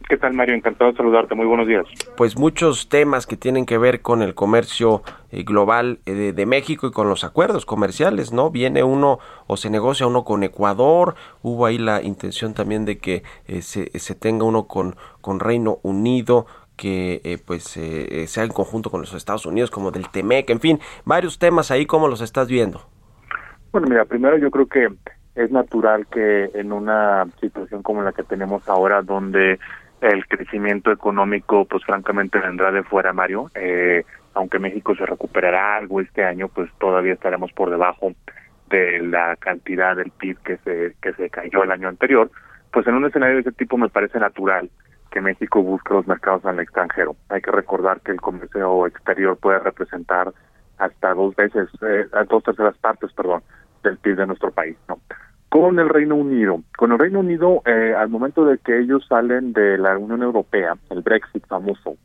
¿Qué 0.08 0.18
tal, 0.18 0.36
Mario? 0.36 0.54
Encantado 0.54 0.92
de 0.92 0.98
saludarte. 0.98 1.34
Muy 1.34 1.48
buenos 1.48 1.68
días. 1.68 1.88
Pues 2.16 2.38
muchos 2.38 2.90
temas 2.90 3.26
que 3.26 3.38
tienen 3.38 3.66
que 3.66 3.80
ver 3.80 4.04
con 4.04 4.22
el 4.22 4.36
comercio 4.36 5.02
eh, 5.32 5.42
global 5.42 5.98
eh, 6.06 6.32
de, 6.32 6.46
México 6.46 6.86
y 6.86 6.92
con 6.92 7.10
los 7.10 7.24
acuerdos 7.24 7.66
comerciales, 7.66 8.32
¿no? 8.32 8.52
Viene 8.52 8.84
uno 8.84 9.18
o 9.48 9.58
se 9.58 9.72
negocia 9.72 10.06
uno 10.06 10.24
con 10.24 10.44
Ecuador, 10.44 11.16
hubo 11.42 11.66
ahí 11.66 11.80
la 11.80 12.04
intención 12.04 12.54
también 12.54 12.86
de 12.86 13.00
que 13.00 13.24
eh, 13.48 13.64
se, 13.64 13.90
se, 13.98 14.14
tenga 14.14 14.46
uno 14.46 14.68
con, 14.68 14.96
con 15.22 15.40
Reino 15.40 15.80
Unido, 15.82 16.46
que 16.78 17.22
eh, 17.24 17.38
pues 17.46 17.76
eh, 17.76 18.24
eh, 18.24 18.28
sea 18.28 18.44
en 18.44 18.52
conjunto 18.52 18.90
con 18.90 19.02
los 19.02 19.14
Estados 19.14 19.46
Unidos, 19.46 19.72
como 19.72 19.92
del 19.92 20.10
TEMEC, 20.10 20.50
en 20.52 20.60
fin, 20.60 20.80
varios 21.04 21.40
temas 21.40 21.72
ahí, 21.72 21.86
¿cómo 21.86 22.08
los 22.08 22.22
estás 22.22 22.48
viendo? 22.48 22.82
Bueno, 23.72 23.88
mira, 23.90 24.06
primero 24.06 24.38
yo 24.38 24.50
creo 24.50 24.68
que 24.68 24.88
es 25.36 25.52
natural 25.52 26.08
que 26.08 26.50
en 26.54 26.72
una 26.72 27.28
situación 27.42 27.84
como 27.84 28.02
la 28.02 28.14
que 28.14 28.24
tenemos 28.24 28.68
ahora, 28.70 29.02
donde 29.02 29.60
el 30.02 30.28
crecimiento 30.28 30.92
económico, 30.92 31.66
pues 31.66 31.84
francamente 31.84 32.40
vendrá 32.40 32.72
de 32.72 32.84
fuera, 32.84 33.14
Mario, 33.14 33.52
eh, 33.56 34.04
aunque 34.34 34.60
México 34.60 34.96
se 34.96 35.06
recuperará 35.06 35.78
algo 35.78 36.02
este 36.02 36.24
año, 36.24 36.48
pues 36.48 36.72
todavía 36.80 37.14
estaremos 37.14 37.52
por 37.54 37.70
debajo 37.70 38.14
de 38.70 39.00
la 39.00 39.36
cantidad 39.38 39.96
del 39.96 40.12
PIB 40.12 40.38
que 40.44 40.58
se 40.58 40.96
que 41.02 41.14
se 41.14 41.30
cayó 41.30 41.64
el 41.64 41.72
año 41.72 41.88
anterior, 41.88 42.30
pues 42.72 42.86
en 42.88 42.96
un 42.96 43.06
escenario 43.06 43.36
de 43.36 43.42
ese 43.42 43.52
tipo 43.54 43.78
me 43.78 43.90
parece 43.90 44.20
natural 44.20 44.70
que 45.18 45.22
México 45.22 45.64
busque 45.64 45.96
los 45.96 46.06
mercados 46.06 46.46
en 46.46 46.52
el 46.52 46.60
extranjero. 46.60 47.16
Hay 47.30 47.42
que 47.42 47.50
recordar 47.50 48.02
que 48.02 48.12
el 48.12 48.22
comercio 48.22 48.86
exterior 48.86 49.36
puede 49.36 49.58
representar 49.58 50.32
hasta 50.78 51.16
dos 51.16 51.36
veces, 51.36 51.70
eh, 51.82 52.06
dos 52.30 52.44
terceras 52.44 52.78
partes, 52.78 53.12
perdón, 53.14 53.42
del 53.82 53.98
PIB 53.98 54.16
de 54.16 54.28
nuestro 54.28 54.52
país, 54.52 54.78
¿no? 54.88 55.00
Con 55.50 55.80
el 55.80 55.90
Reino 55.90 56.14
Unido, 56.14 56.62
con 56.78 56.92
el 56.92 57.00
Reino 57.00 57.22
Unido, 57.22 57.64
eh, 57.66 57.96
al 57.98 58.10
momento 58.10 58.46
de 58.46 58.60
que 58.60 58.78
ellos 58.80 59.08
salen 59.10 59.54
de 59.54 59.80
la 59.80 59.98
Unión 59.98 60.22
Europea, 60.22 60.76
el 60.92 61.02
Brexit 61.02 61.48
famoso, 61.48 61.98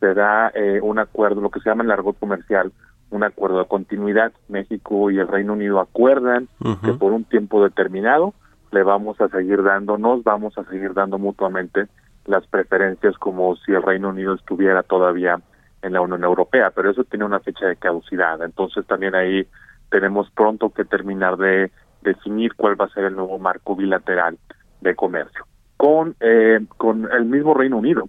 se 0.00 0.14
da 0.14 0.50
eh, 0.54 0.80
un 0.80 0.98
acuerdo, 0.98 1.42
lo 1.42 1.50
que 1.50 1.60
se 1.60 1.68
llama 1.68 1.82
el 1.82 1.88
largo 1.88 2.14
comercial, 2.14 2.72
un 3.10 3.24
acuerdo 3.24 3.58
de 3.58 3.66
continuidad. 3.66 4.32
México 4.48 5.10
y 5.10 5.18
el 5.18 5.28
Reino 5.28 5.52
Unido 5.52 5.80
acuerdan 5.80 6.48
que 6.82 6.94
por 6.94 7.12
un 7.12 7.24
tiempo 7.24 7.62
determinado 7.62 8.32
le 8.72 8.82
vamos 8.82 9.20
a 9.20 9.28
seguir 9.28 9.62
dando, 9.62 9.98
nos 9.98 10.24
vamos 10.24 10.56
a 10.56 10.64
seguir 10.64 10.94
dando 10.94 11.18
mutuamente 11.18 11.88
las 12.26 12.46
preferencias 12.46 13.16
como 13.18 13.56
si 13.56 13.72
el 13.72 13.82
Reino 13.82 14.10
Unido 14.10 14.34
estuviera 14.34 14.82
todavía 14.82 15.40
en 15.82 15.92
la 15.92 16.00
Unión 16.00 16.24
Europea, 16.24 16.70
pero 16.70 16.90
eso 16.90 17.04
tiene 17.04 17.24
una 17.24 17.40
fecha 17.40 17.66
de 17.66 17.76
caducidad. 17.76 18.42
Entonces 18.42 18.86
también 18.86 19.14
ahí 19.14 19.46
tenemos 19.90 20.30
pronto 20.30 20.70
que 20.70 20.84
terminar 20.84 21.36
de 21.36 21.70
definir 22.02 22.54
cuál 22.54 22.80
va 22.80 22.86
a 22.86 22.90
ser 22.90 23.04
el 23.04 23.16
nuevo 23.16 23.38
marco 23.38 23.76
bilateral 23.76 24.38
de 24.80 24.94
comercio. 24.94 25.46
Con, 25.76 26.16
eh, 26.20 26.60
con 26.78 27.10
el 27.12 27.26
mismo 27.26 27.52
Reino 27.52 27.76
Unido, 27.76 28.08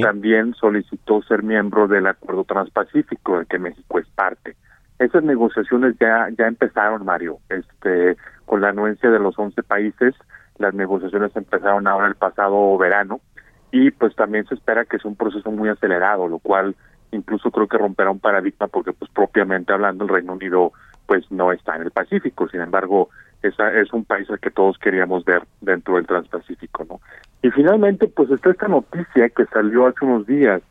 también 0.00 0.54
solicitó 0.54 1.22
ser 1.22 1.42
miembro 1.42 1.88
del 1.88 2.06
Acuerdo 2.06 2.44
Transpacífico, 2.44 3.38
del 3.38 3.46
que 3.46 3.58
México 3.58 3.98
es 3.98 4.06
parte. 4.08 4.54
Esas 4.98 5.24
negociaciones 5.24 5.96
ya, 5.98 6.28
ya 6.38 6.46
empezaron, 6.46 7.04
Mario, 7.04 7.38
este, 7.48 8.16
con 8.44 8.60
la 8.60 8.68
anuencia 8.68 9.10
de 9.10 9.18
los 9.18 9.36
11 9.36 9.62
países. 9.64 10.14
Las 10.58 10.74
negociaciones 10.74 11.34
empezaron 11.34 11.86
ahora 11.86 12.06
el 12.06 12.14
pasado 12.14 12.78
verano 12.78 13.20
y 13.70 13.90
pues 13.90 14.14
también 14.14 14.46
se 14.46 14.54
espera 14.54 14.84
que 14.84 14.98
sea 14.98 15.10
un 15.10 15.16
proceso 15.16 15.50
muy 15.50 15.68
acelerado, 15.68 16.28
lo 16.28 16.38
cual 16.38 16.74
incluso 17.12 17.50
creo 17.50 17.68
que 17.68 17.78
romperá 17.78 18.10
un 18.10 18.20
paradigma 18.20 18.68
porque 18.68 18.92
pues 18.92 19.10
propiamente 19.10 19.72
hablando 19.72 20.04
el 20.04 20.10
Reino 20.10 20.32
Unido 20.32 20.72
pues 21.06 21.30
no 21.30 21.52
está 21.52 21.76
en 21.76 21.82
el 21.82 21.90
Pacífico, 21.90 22.48
sin 22.48 22.60
embargo 22.60 23.10
esa 23.42 23.72
es 23.72 23.92
un 23.92 24.04
país 24.04 24.28
al 24.30 24.40
que 24.40 24.50
todos 24.50 24.78
queríamos 24.78 25.24
ver 25.24 25.42
dentro 25.60 25.96
del 25.96 26.06
Transpacífico, 26.06 26.84
¿no? 26.88 27.00
Y 27.42 27.50
finalmente 27.50 28.08
pues 28.08 28.30
está 28.30 28.50
esta 28.50 28.68
noticia 28.68 29.28
que 29.28 29.44
salió 29.46 29.86
hace 29.86 30.04
unos 30.04 30.26
días 30.26 30.62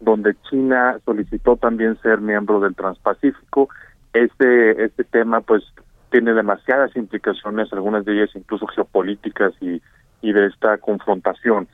donde 0.00 0.34
China 0.50 0.98
solicitó 1.04 1.56
también 1.56 1.96
ser 2.02 2.20
miembro 2.20 2.60
del 2.60 2.74
Transpacífico. 2.74 3.68
Este 4.12 4.84
este 4.84 5.04
tema 5.04 5.40
pues 5.40 5.62
tiene 6.10 6.32
demasiadas 6.34 6.94
implicaciones, 6.96 7.72
algunas 7.72 8.04
de 8.04 8.14
ellas 8.14 8.30
incluso 8.34 8.66
geopolíticas 8.66 9.52
y 9.60 9.80
y 10.22 10.32
de 10.32 10.46
esta 10.46 10.78
confrontación 10.78 11.68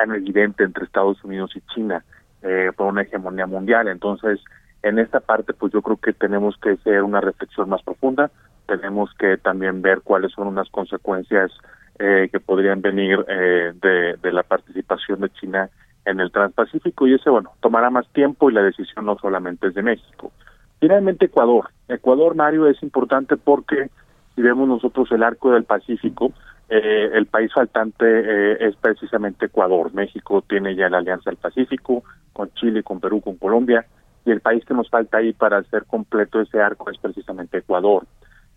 tan 0.00 0.14
evidente 0.14 0.64
entre 0.64 0.84
Estados 0.84 1.22
Unidos 1.24 1.50
y 1.54 1.60
China 1.74 2.02
eh, 2.42 2.70
por 2.74 2.86
una 2.86 3.02
hegemonía 3.02 3.46
mundial. 3.46 3.88
Entonces, 3.88 4.40
en 4.82 4.98
esta 4.98 5.20
parte, 5.20 5.52
pues 5.52 5.72
yo 5.74 5.82
creo 5.82 5.98
que 5.98 6.14
tenemos 6.14 6.56
que 6.56 6.70
hacer 6.70 7.02
una 7.02 7.20
reflexión 7.20 7.68
más 7.68 7.82
profunda, 7.82 8.30
tenemos 8.66 9.12
que 9.18 9.36
también 9.36 9.82
ver 9.82 10.00
cuáles 10.02 10.32
son 10.32 10.46
unas 10.46 10.70
consecuencias 10.70 11.52
eh, 11.98 12.30
que 12.32 12.40
podrían 12.40 12.80
venir 12.80 13.22
eh, 13.28 13.72
de, 13.74 14.16
de 14.16 14.32
la 14.32 14.42
participación 14.42 15.20
de 15.20 15.28
China 15.30 15.68
en 16.06 16.18
el 16.18 16.32
Transpacífico 16.32 17.06
y 17.06 17.14
ese, 17.14 17.28
bueno, 17.28 17.52
tomará 17.60 17.90
más 17.90 18.08
tiempo 18.14 18.48
y 18.48 18.54
la 18.54 18.62
decisión 18.62 19.04
no 19.04 19.18
solamente 19.18 19.66
es 19.66 19.74
de 19.74 19.82
México. 19.82 20.32
Finalmente, 20.80 21.26
Ecuador. 21.26 21.68
Ecuador, 21.88 22.34
Mario, 22.34 22.68
es 22.68 22.82
importante 22.82 23.36
porque 23.36 23.90
si 24.34 24.40
vemos 24.40 24.66
nosotros 24.66 25.12
el 25.12 25.22
arco 25.22 25.50
del 25.50 25.64
Pacífico, 25.64 26.32
eh, 26.70 27.10
el 27.14 27.26
país 27.26 27.52
faltante 27.52 28.04
eh, 28.06 28.56
es 28.60 28.76
precisamente 28.76 29.46
Ecuador. 29.46 29.92
México 29.92 30.44
tiene 30.48 30.76
ya 30.76 30.88
la 30.88 30.98
Alianza 30.98 31.30
del 31.30 31.36
Pacífico 31.36 32.04
con 32.32 32.52
Chile, 32.54 32.84
con 32.84 33.00
Perú, 33.00 33.20
con 33.20 33.36
Colombia, 33.36 33.84
y 34.24 34.30
el 34.30 34.40
país 34.40 34.64
que 34.64 34.74
nos 34.74 34.88
falta 34.88 35.18
ahí 35.18 35.32
para 35.32 35.58
hacer 35.58 35.84
completo 35.86 36.40
ese 36.40 36.60
arco 36.60 36.88
es 36.88 36.98
precisamente 36.98 37.58
Ecuador. 37.58 38.06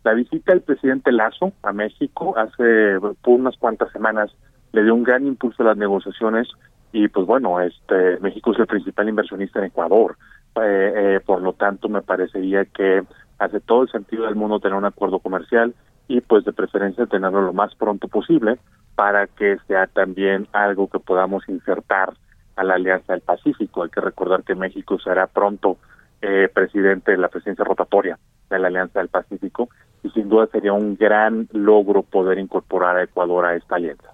La 0.03 0.13
visita 0.13 0.51
del 0.51 0.61
presidente 0.61 1.11
Lazo 1.11 1.53
a 1.63 1.73
México 1.73 2.37
hace 2.37 2.99
por 2.99 3.39
unas 3.39 3.57
cuantas 3.57 3.91
semanas 3.91 4.31
le 4.73 4.83
dio 4.83 4.93
un 4.93 5.03
gran 5.03 5.25
impulso 5.25 5.63
a 5.63 5.67
las 5.67 5.77
negociaciones 5.77 6.47
y 6.91 7.07
pues 7.07 7.25
bueno, 7.25 7.59
este 7.61 8.19
México 8.19 8.51
es 8.51 8.59
el 8.59 8.67
principal 8.67 9.09
inversionista 9.09 9.59
en 9.59 9.65
Ecuador. 9.65 10.17
Eh, 10.55 10.93
eh, 10.95 11.19
por 11.25 11.41
lo 11.41 11.53
tanto, 11.53 11.89
me 11.89 12.03
parecería 12.03 12.65
que 12.65 13.01
hace 13.39 13.59
todo 13.59 13.83
el 13.83 13.89
sentido 13.89 14.25
del 14.25 14.35
mundo 14.35 14.59
tener 14.59 14.77
un 14.77 14.85
acuerdo 14.85 15.17
comercial 15.17 15.73
y 16.07 16.21
pues 16.21 16.45
de 16.45 16.53
preferencia 16.53 17.05
tenerlo 17.05 17.41
lo 17.41 17.53
más 17.53 17.75
pronto 17.75 18.07
posible 18.07 18.57
para 18.95 19.27
que 19.27 19.57
sea 19.67 19.87
también 19.87 20.47
algo 20.53 20.87
que 20.87 20.99
podamos 20.99 21.47
insertar 21.47 22.13
a 22.55 22.63
la 22.63 22.75
Alianza 22.75 23.13
del 23.13 23.21
Pacífico. 23.21 23.83
Hay 23.83 23.89
que 23.89 24.01
recordar 24.01 24.43
que 24.43 24.55
México 24.55 24.99
será 24.99 25.27
pronto 25.27 25.77
eh, 26.21 26.49
presidente 26.53 27.11
de 27.11 27.17
la 27.17 27.29
presidencia 27.29 27.65
rotatoria 27.65 28.17
de 28.49 28.59
la 28.59 28.67
Alianza 28.67 28.99
del 28.99 29.09
Pacífico 29.09 29.69
y 30.03 30.09
sin 30.11 30.29
duda 30.29 30.47
sería 30.47 30.73
un 30.73 30.95
gran 30.95 31.47
logro 31.51 32.03
poder 32.03 32.37
incorporar 32.37 32.97
a 32.97 33.03
Ecuador 33.03 33.45
a 33.45 33.55
esta 33.55 33.75
alianza. 33.75 34.09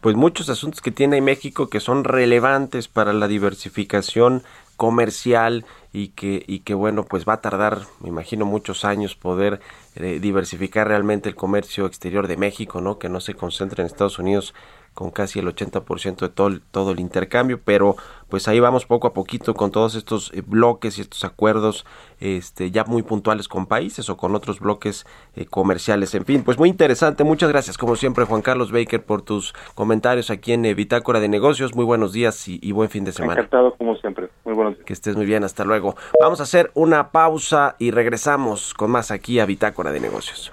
Pues 0.00 0.16
muchos 0.16 0.48
asuntos 0.48 0.80
que 0.80 0.90
tiene 0.90 1.20
México 1.20 1.68
que 1.68 1.80
son 1.80 2.04
relevantes 2.04 2.88
para 2.88 3.12
la 3.12 3.28
diversificación 3.28 4.42
comercial 4.80 5.66
y 5.92 6.08
que, 6.08 6.42
y 6.46 6.60
que 6.60 6.72
bueno, 6.72 7.04
pues 7.04 7.28
va 7.28 7.34
a 7.34 7.40
tardar, 7.42 7.82
me 8.00 8.08
imagino, 8.08 8.46
muchos 8.46 8.86
años 8.86 9.14
poder 9.14 9.60
eh, 9.94 10.20
diversificar 10.22 10.88
realmente 10.88 11.28
el 11.28 11.34
comercio 11.34 11.84
exterior 11.84 12.26
de 12.28 12.38
México, 12.38 12.80
¿no? 12.80 12.98
Que 12.98 13.10
no 13.10 13.20
se 13.20 13.34
concentre 13.34 13.82
en 13.82 13.88
Estados 13.88 14.18
Unidos 14.18 14.54
con 14.94 15.10
casi 15.10 15.38
el 15.38 15.46
80% 15.46 16.20
de 16.20 16.28
todo, 16.28 16.58
todo 16.70 16.92
el 16.92 17.00
intercambio, 17.00 17.60
pero 17.64 17.96
pues 18.28 18.48
ahí 18.48 18.60
vamos 18.60 18.86
poco 18.86 19.06
a 19.06 19.12
poquito 19.12 19.54
con 19.54 19.70
todos 19.70 19.94
estos 19.94 20.32
eh, 20.34 20.42
bloques 20.46 20.98
y 20.98 21.00
estos 21.00 21.24
acuerdos 21.24 21.84
este, 22.20 22.70
ya 22.70 22.84
muy 22.84 23.02
puntuales 23.02 23.48
con 23.48 23.66
países 23.66 24.08
o 24.08 24.16
con 24.16 24.34
otros 24.34 24.60
bloques 24.60 25.06
eh, 25.34 25.46
comerciales. 25.46 26.14
En 26.14 26.24
fin, 26.24 26.42
pues 26.44 26.58
muy 26.58 26.68
interesante. 26.68 27.24
Muchas 27.24 27.50
gracias 27.50 27.76
como 27.76 27.96
siempre 27.96 28.24
Juan 28.24 28.42
Carlos 28.42 28.72
Baker 28.72 29.02
por 29.02 29.22
tus 29.22 29.52
comentarios 29.74 30.30
aquí 30.30 30.52
en 30.52 30.64
eh, 30.64 30.74
Bitácora 30.74 31.20
de 31.20 31.28
Negocios. 31.28 31.74
Muy 31.74 31.84
buenos 31.84 32.12
días 32.12 32.46
y, 32.46 32.72
buen 32.72 32.88
fin 32.88 33.04
de 33.04 33.12
semana. 33.12 33.34
Encantado 33.34 33.74
como 33.76 33.96
siempre. 33.96 34.28
Muy 34.44 34.54
buenos 34.54 34.74
días. 34.74 34.86
Que 34.86 34.92
estés 34.92 35.16
muy 35.16 35.26
bien. 35.26 35.44
Hasta 35.44 35.64
luego. 35.64 35.96
Vamos 36.20 36.40
a 36.40 36.44
hacer 36.44 36.70
una 36.74 37.10
pausa 37.10 37.76
y 37.78 37.90
regresamos 37.90 38.74
con 38.74 38.90
más 38.90 39.10
aquí 39.10 39.40
a 39.40 39.46
Bitácora 39.46 39.92
de 39.92 40.00
Negocios. 40.00 40.52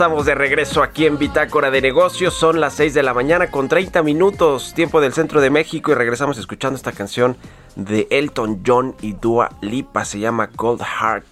Estamos 0.00 0.24
de 0.24 0.34
regreso 0.34 0.82
aquí 0.82 1.04
en 1.04 1.18
Bitácora 1.18 1.70
de 1.70 1.82
Negocios. 1.82 2.32
Son 2.32 2.58
las 2.58 2.72
6 2.72 2.94
de 2.94 3.02
la 3.02 3.12
mañana 3.12 3.50
con 3.50 3.68
30 3.68 4.02
minutos, 4.02 4.72
tiempo 4.72 4.98
del 4.98 5.12
centro 5.12 5.42
de 5.42 5.50
México, 5.50 5.90
y 5.90 5.94
regresamos 5.94 6.38
escuchando 6.38 6.78
esta 6.78 6.92
canción 6.92 7.36
de 7.76 8.08
Elton 8.10 8.62
John 8.66 8.96
y 9.02 9.12
Dua 9.12 9.50
Lipa. 9.60 10.06
Se 10.06 10.18
llama 10.18 10.48
Cold 10.48 10.80
Heart. 10.80 11.26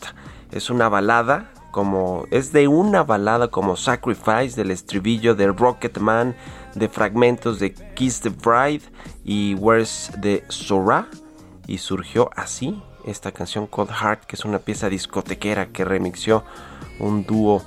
Es 0.52 0.68
una 0.68 0.90
balada 0.90 1.50
como. 1.70 2.26
Es 2.30 2.52
de 2.52 2.68
una 2.68 3.04
balada 3.04 3.48
como 3.48 3.74
Sacrifice 3.74 4.54
del 4.54 4.70
estribillo 4.70 5.34
de 5.34 5.46
Rocket 5.46 5.96
Man, 5.96 6.36
de 6.74 6.90
fragmentos 6.90 7.60
de 7.60 7.72
Kiss 7.72 8.20
the 8.20 8.28
Bride 8.28 8.84
y 9.24 9.54
Where's 9.54 10.12
the 10.20 10.44
Sora. 10.48 11.08
Y 11.66 11.78
surgió 11.78 12.28
así 12.36 12.82
esta 13.08 13.32
canción 13.32 13.66
Cold 13.66 13.90
Heart, 13.90 14.24
que 14.24 14.36
es 14.36 14.44
una 14.44 14.58
pieza 14.58 14.88
discotequera 14.88 15.66
que 15.66 15.84
remixió 15.84 16.44
un 17.00 17.24
dúo 17.24 17.62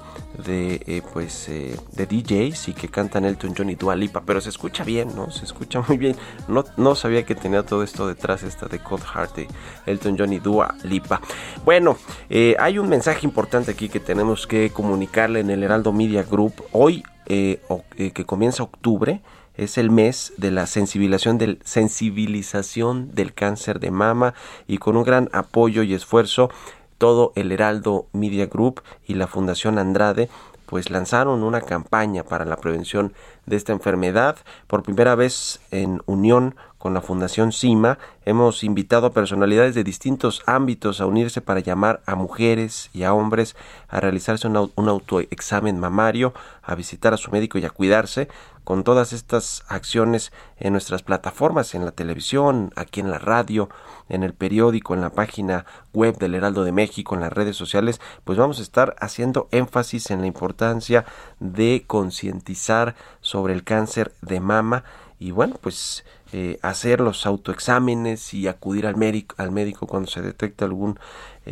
de 0.45 0.81
eh, 0.87 1.01
pues 1.13 1.49
eh, 1.49 1.77
de 1.91 2.05
DJs 2.05 2.69
y 2.69 2.73
que 2.73 2.87
cantan 2.87 3.25
Elton 3.25 3.53
John 3.57 3.69
y 3.69 3.75
Dua 3.75 3.95
Lipa, 3.95 4.23
pero 4.25 4.41
se 4.41 4.49
escucha 4.49 4.83
bien, 4.83 5.15
¿no? 5.15 5.31
Se 5.31 5.45
escucha 5.45 5.83
muy 5.87 5.97
bien. 5.97 6.15
No, 6.47 6.63
no 6.77 6.95
sabía 6.95 7.23
que 7.25 7.35
tenía 7.35 7.63
todo 7.63 7.83
esto 7.83 8.07
detrás, 8.07 8.43
esta 8.43 8.67
de 8.67 8.79
Cold 8.79 9.03
Heart 9.03 9.35
de 9.35 9.47
Elton 9.85 10.15
John 10.17 10.33
y 10.33 10.39
Dua 10.39 10.75
Lipa. 10.83 11.21
Bueno, 11.65 11.97
eh, 12.29 12.55
hay 12.59 12.77
un 12.79 12.89
mensaje 12.89 13.25
importante 13.25 13.71
aquí 13.71 13.89
que 13.89 13.99
tenemos 13.99 14.47
que 14.47 14.71
comunicarle 14.71 15.41
en 15.41 15.49
el 15.49 15.63
Heraldo 15.63 15.91
Media 15.91 16.23
Group. 16.23 16.53
Hoy, 16.71 17.03
que 17.25 18.25
comienza 18.25 18.61
octubre, 18.63 19.21
es 19.55 19.77
el 19.77 19.91
mes 19.91 20.33
de 20.37 20.51
la 20.51 20.65
sensibilización 20.65 21.37
del, 21.37 21.59
sensibilización 21.63 23.13
del 23.13 23.33
cáncer 23.33 23.79
de 23.79 23.91
mama 23.91 24.33
y 24.67 24.77
con 24.77 24.97
un 24.97 25.03
gran 25.03 25.29
apoyo 25.33 25.83
y 25.83 25.93
esfuerzo 25.93 26.49
todo 26.97 27.33
el 27.35 27.51
Heraldo 27.51 28.05
Media 28.13 28.45
Group 28.45 28.81
y 29.07 29.15
la 29.15 29.27
Fundación 29.27 29.79
Andrade 29.79 30.29
pues 30.71 30.89
lanzaron 30.89 31.43
una 31.43 31.59
campaña 31.59 32.23
para 32.23 32.45
la 32.45 32.55
prevención 32.55 33.11
de 33.45 33.57
esta 33.57 33.73
enfermedad. 33.73 34.37
Por 34.67 34.83
primera 34.83 35.15
vez 35.15 35.59
en 35.69 36.01
unión 36.05 36.55
con 36.77 36.93
la 36.93 37.01
Fundación 37.01 37.51
CIMA 37.51 37.97
hemos 38.23 38.63
invitado 38.63 39.07
a 39.07 39.11
personalidades 39.11 39.75
de 39.75 39.83
distintos 39.83 40.41
ámbitos 40.45 41.01
a 41.01 41.07
unirse 41.07 41.41
para 41.41 41.59
llamar 41.59 41.99
a 42.05 42.15
mujeres 42.15 42.89
y 42.93 43.03
a 43.03 43.13
hombres 43.13 43.57
a 43.89 43.99
realizarse 43.99 44.47
un, 44.47 44.71
un 44.73 44.87
autoexamen 44.87 45.77
mamario, 45.77 46.33
a 46.63 46.73
visitar 46.73 47.13
a 47.13 47.17
su 47.17 47.31
médico 47.31 47.57
y 47.57 47.65
a 47.65 47.69
cuidarse 47.69 48.29
con 48.63 48.83
todas 48.83 49.13
estas 49.13 49.63
acciones 49.67 50.31
en 50.57 50.73
nuestras 50.73 51.03
plataformas, 51.03 51.73
en 51.75 51.85
la 51.85 51.91
televisión, 51.91 52.71
aquí 52.75 52.99
en 52.99 53.11
la 53.11 53.19
radio, 53.19 53.69
en 54.09 54.23
el 54.23 54.33
periódico, 54.33 54.93
en 54.93 55.01
la 55.01 55.11
página 55.11 55.65
web 55.93 56.17
del 56.17 56.35
Heraldo 56.35 56.63
de 56.63 56.71
México, 56.71 57.15
en 57.15 57.21
las 57.21 57.33
redes 57.33 57.55
sociales, 57.55 57.99
pues 58.23 58.37
vamos 58.37 58.59
a 58.59 58.63
estar 58.63 58.95
haciendo 58.99 59.47
énfasis 59.51 60.11
en 60.11 60.21
la 60.21 60.27
importancia 60.27 61.05
de 61.39 61.83
concientizar 61.87 62.95
sobre 63.21 63.53
el 63.53 63.63
cáncer 63.63 64.13
de 64.21 64.39
mama 64.39 64.83
y 65.21 65.29
bueno, 65.29 65.55
pues 65.61 66.03
eh, 66.33 66.57
hacer 66.63 66.99
los 66.99 67.27
autoexámenes 67.27 68.33
y 68.33 68.47
acudir 68.47 68.87
al 68.87 68.95
médico, 68.95 69.35
al 69.37 69.51
médico 69.51 69.85
cuando 69.85 70.09
se 70.09 70.21
detecte 70.21 70.65
algún 70.65 70.97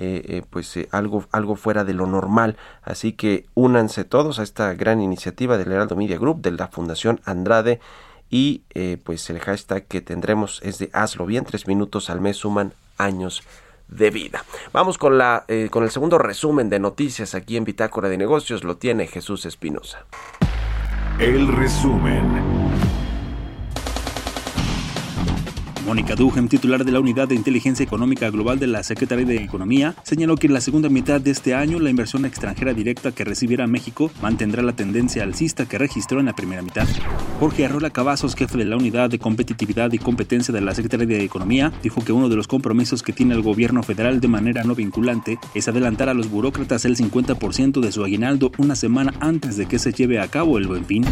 eh, 0.02 0.38
eh, 0.38 0.42
pues 0.50 0.78
algo 0.92 1.26
algo 1.32 1.56
fuera 1.56 1.84
de 1.84 1.94
lo 1.94 2.08
normal 2.08 2.56
así 2.84 3.12
que 3.12 3.46
únanse 3.54 4.06
todos 4.06 4.40
a 4.40 4.44
esta 4.44 4.74
gran 4.74 5.02
iniciativa 5.02 5.58
del 5.58 5.72
Heraldo 5.72 5.96
Media 5.96 6.18
Group 6.18 6.42
de 6.42 6.52
la 6.52 6.70
Fundación 6.70 7.20
Andrade 7.26 7.80
y 8.30 8.62
pues 9.04 9.30
el 9.32 9.40
hashtag 9.40 9.86
que 9.88 10.02
tendremos 10.02 10.62
es 10.64 10.78
de 10.78 10.90
hazlo 10.94 11.26
bien 11.26 11.46
tres 11.46 11.68
minutos 11.68 12.10
al 12.10 12.22
mes 12.22 12.38
suman 12.38 12.74
años 12.98 13.42
de 13.88 14.12
vida. 14.12 14.46
Vamos 14.72 15.00
con 15.00 15.18
la 15.18 15.46
con 15.72 15.84
el 15.84 15.90
segundo 15.90 16.20
resumen 16.20 16.70
de 16.70 16.80
noticias 16.80 17.34
aquí 17.34 17.58
en 17.58 17.64
Bitácora 17.64 18.08
de 18.08 18.18
Negocios 18.18 18.64
lo 18.64 18.78
tiene 18.78 19.08
Jesús 19.08 19.46
Espinosa. 19.48 20.06
El 21.20 21.48
resumen. 21.48 22.59
Mónica 25.86 26.16
Duhem, 26.16 26.48
titular 26.48 26.84
de 26.84 26.92
la 26.92 27.00
Unidad 27.00 27.28
de 27.28 27.36
Inteligencia 27.36 27.84
Económica 27.84 28.30
Global 28.30 28.60
de 28.60 28.68
la 28.68 28.84
Secretaría 28.84 29.26
de 29.26 29.44
Economía, 29.44 29.96
señaló 30.04 30.36
que 30.36 30.48
en 30.48 30.54
la 30.54 30.62
segunda 30.62 30.90
mitad 30.90 31.22
de 31.22 31.32
este 31.32 31.56
año 31.56 31.80
la 31.80 31.90
inversión 31.90 32.26
extranjera 32.26 32.74
directa 32.74 33.12
que 33.12 33.24
recibirá 33.24 33.66
México 33.66 34.12
mantendrá 34.22 34.62
la 34.62 34.74
tendencia 34.74 35.24
alcista 35.24 35.68
que 35.68 35.78
registró 35.78 36.20
en 36.20 36.28
la 36.28 36.36
primera 36.36 36.62
mitad. 36.62 36.88
Jorge 37.40 37.66
Arrola 37.66 37.90
Cavazos, 37.90 38.36
jefe 38.36 38.58
de 38.58 38.66
la 38.66 38.76
Unidad 38.76 39.10
de 39.10 39.20
Competitividad 39.20 39.92
y 39.94 40.00
Competencia 40.00 40.54
de 40.54 40.62
la 40.62 40.76
Secretaría 40.76 41.08
de 41.08 41.24
Economía, 41.24 41.72
dijo 41.82 42.04
que 42.04 42.12
uno 42.12 42.30
de 42.30 42.36
los 42.36 42.48
compromisos 42.48 43.02
que 43.02 43.14
tiene 43.14 43.34
el 43.34 43.42
gobierno 43.42 43.82
federal 43.82 44.20
de 44.20 44.28
manera 44.28 44.64
no 44.64 44.76
vinculante 44.76 45.40
es 45.54 45.68
adelantar 45.68 46.10
a 46.10 46.14
los 46.14 46.30
burócratas 46.30 46.86
el 46.86 46.98
50% 46.98 47.80
de 47.80 47.92
su 47.92 48.04
aguinaldo 48.04 48.52
una 48.58 48.76
semana 48.76 49.14
antes 49.22 49.56
de 49.56 49.66
que 49.66 49.80
se 49.80 49.94
lleve 49.94 50.20
a 50.20 50.28
cabo 50.28 50.58
el 50.58 50.68
buen 50.68 50.86
fin. 50.86 51.06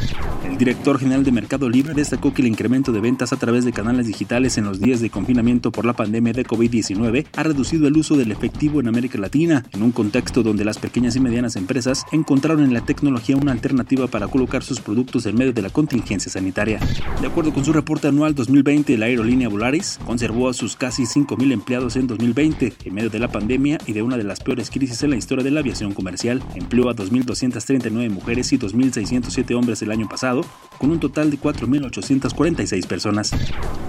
El 0.46 0.58
director 0.58 1.00
general 1.00 1.24
de 1.24 1.32
Mercado 1.32 1.70
Libre 1.70 1.94
destacó 1.94 2.34
que 2.34 2.42
el 2.42 2.48
incremento 2.48 2.92
de 2.92 3.00
ventas 3.00 3.32
a 3.34 3.38
través 3.38 3.64
de 3.64 3.72
canales 3.72 4.08
digitales 4.08 4.57
en 4.58 4.66
los 4.66 4.80
días 4.80 5.02
de 5.02 5.10
confinamiento 5.10 5.72
por 5.72 5.86
la 5.86 5.94
pandemia 5.94 6.34
de 6.34 6.46
COVID-19 6.46 7.26
ha 7.36 7.44
reducido 7.44 7.88
el 7.88 7.98
uso 7.98 8.16
del 8.16 8.32
efectivo 8.32 8.80
en 8.80 8.88
América 8.88 9.18
Latina, 9.18 9.66
en 9.74 9.84
un 9.84 9.92
contexto 9.92 10.44
donde 10.44 10.66
las 10.66 10.78
pequeñas 10.78 11.16
y 11.16 11.20
medianas 11.20 11.56
empresas 11.56 12.06
encontraron 12.12 12.64
en 12.64 12.74
la 12.74 12.86
tecnología 12.86 13.38
una 13.38 13.52
alternativa 13.52 14.08
para 14.08 14.28
colocar 14.28 14.64
sus 14.64 14.80
productos 14.80 15.26
en 15.26 15.36
medio 15.36 15.54
de 15.54 15.62
la 15.62 15.70
contingencia 15.70 16.32
sanitaria. 16.32 16.80
De 17.22 17.28
acuerdo 17.28 17.54
con 17.54 17.66
su 17.66 17.74
reporte 17.74 18.08
anual 18.08 18.36
2020, 18.36 18.98
la 18.98 19.08
aerolínea 19.08 19.50
Volaris 19.50 20.00
conservó 20.06 20.50
a 20.50 20.54
sus 20.54 20.76
casi 20.76 21.04
5.000 21.04 21.52
empleados 21.52 21.96
en 21.96 22.08
2020, 22.08 22.74
en 22.86 22.94
medio 22.94 23.10
de 23.10 23.20
la 23.20 23.32
pandemia 23.32 23.78
y 23.86 23.94
de 23.94 24.02
una 24.02 24.18
de 24.18 24.24
las 24.24 24.40
peores 24.40 24.70
crisis 24.70 25.04
en 25.04 25.12
la 25.12 25.18
historia 25.18 25.44
de 25.44 25.52
la 25.52 25.60
aviación 25.60 25.94
comercial. 25.94 26.42
Empleó 26.56 26.90
a 26.90 26.96
2.239 26.96 28.10
mujeres 28.10 28.52
y 28.54 28.58
2.607 28.58 29.56
hombres 29.56 29.82
el 29.82 29.92
año 29.92 30.08
pasado, 30.10 30.46
con 30.78 30.92
un 30.92 31.00
total 31.00 31.32
de 31.32 31.40
4.846 31.40 32.86
personas. 32.88 33.32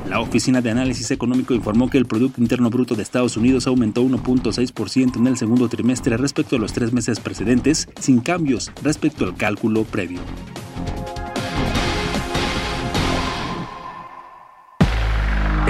La 0.09 0.21
oficina 0.21 0.58
de 0.61 0.71
Análisis 0.71 1.11
Económico 1.11 1.55
informó 1.55 1.89
que 1.91 1.99
el 1.99 2.07
Producto 2.07 2.41
Interno 2.41 2.71
Bruto 2.71 2.95
de 2.95 3.03
Estados 3.03 3.37
Unidos 3.37 3.67
aumentó 3.67 4.03
1.6% 4.03 5.17
en 5.17 5.27
el 5.27 5.37
segundo 5.37 5.69
trimestre 5.69 6.17
respecto 6.17 6.57
a 6.57 6.59
los 6.59 6.73
tres 6.73 6.93
meses 6.93 7.21
precedentes, 7.21 7.89
sin 8.01 8.21
cambios 8.21 8.73
respecto 8.83 9.25
al 9.25 9.37
cálculo 9.37 9.85
previo. 9.85 10.21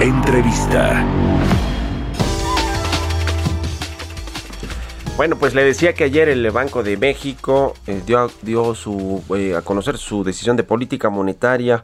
Entrevista. 0.01 1.05
Bueno, 5.16 5.37
pues 5.37 5.53
le 5.53 5.64
decía 5.64 5.94
que 5.94 6.05
ayer 6.05 6.29
el 6.29 6.48
Banco 6.53 6.85
de 6.85 6.96
México 6.96 7.74
eh, 7.88 8.01
dio, 8.07 8.31
dio 8.42 8.77
su, 8.77 9.20
eh, 9.37 9.57
a 9.57 9.62
conocer 9.62 9.98
su 9.98 10.22
decisión 10.22 10.57
de 10.57 10.62
política 10.62 11.11
monetaria 11.11 11.83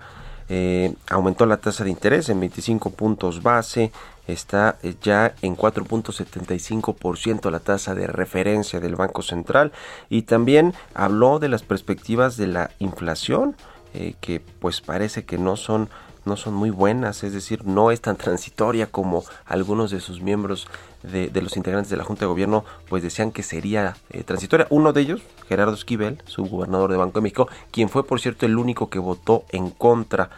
eh, 0.49 0.95
aumentó 1.09 1.47
la 1.47 1.57
tasa 1.57 1.85
de 1.85 1.91
interés 1.91 2.29
en 2.29 2.41
25 2.41 2.91
puntos 2.91 3.43
base, 3.43 3.93
está 4.27 4.79
eh, 4.83 4.95
ya 5.03 5.35
en 5.43 5.57
4.75% 5.57 7.51
la 7.51 7.61
tasa 7.61 7.95
de 7.95 8.07
referencia 8.07 8.81
del 8.81 8.97
Banco 8.97 9.23
Central. 9.23 9.73
Y 10.09 10.23
también 10.23 10.75
habló 10.95 11.39
de 11.39 11.49
las 11.49 11.63
perspectivas 11.63 12.37
de 12.37 12.47
la 12.47 12.71
inflación 12.79 13.57
eh, 13.95 14.15
que 14.21 14.41
pues 14.41 14.81
parece 14.81 15.25
que 15.25 15.39
no 15.39 15.57
son 15.57 15.89
no 16.25 16.37
son 16.39 16.55
muy 16.55 16.71
buenas, 16.71 17.23
es 17.23 17.35
decir, 17.35 17.67
no 17.67 17.91
es 17.91 18.01
tan 18.01 18.17
transitoria 18.17 18.87
como 18.87 19.25
algunos 19.45 19.91
de 19.91 20.01
sus 20.01 20.21
miembros 20.23 20.69
de, 21.05 21.31
los 21.41 21.57
integrantes 21.57 21.91
de 21.91 21.97
la 21.97 22.05
Junta 22.05 22.21
de 22.21 22.29
Gobierno 22.29 22.65
pues 22.89 23.03
decían 23.03 23.33
que 23.33 23.43
sería 23.43 23.97
transitoria. 24.25 24.67
Uno 24.71 24.93
de 24.93 25.03
ellos, 25.03 25.23
Gerardo 25.49 25.75
Esquivel, 25.75 26.23
su 26.25 26.45
gobernador 26.45 26.91
de 26.91 26.97
Banco 26.97 27.21
de 27.21 27.23
México, 27.23 27.49
quien 27.71 27.89
fue 27.89 28.07
por 28.07 28.21
cierto 28.21 28.47
el 28.47 28.59
único 28.59 28.91
que 28.91 28.99
votó 28.99 29.45
en 29.51 29.71
contra 29.71 30.31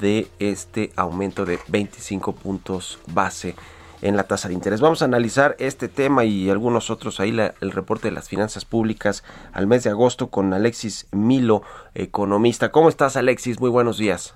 de 0.00 0.28
este 0.38 0.92
aumento 0.96 1.44
de 1.44 1.58
25 1.68 2.32
puntos 2.32 2.98
base 3.06 3.54
en 4.02 4.16
la 4.16 4.24
tasa 4.24 4.48
de 4.48 4.54
interés. 4.54 4.80
Vamos 4.80 5.02
a 5.02 5.06
analizar 5.06 5.56
este 5.58 5.88
tema 5.88 6.24
y 6.24 6.50
algunos 6.50 6.90
otros 6.90 7.20
ahí, 7.20 7.36
el 7.60 7.70
reporte 7.72 8.08
de 8.08 8.12
las 8.14 8.28
finanzas 8.28 8.64
públicas 8.64 9.24
al 9.52 9.66
mes 9.66 9.84
de 9.84 9.90
agosto 9.90 10.28
con 10.28 10.52
Alexis 10.52 11.06
Milo, 11.10 11.62
economista. 11.94 12.70
¿Cómo 12.70 12.88
estás 12.88 13.16
Alexis? 13.16 13.60
Muy 13.60 13.70
buenos 13.70 13.98
días. 13.98 14.34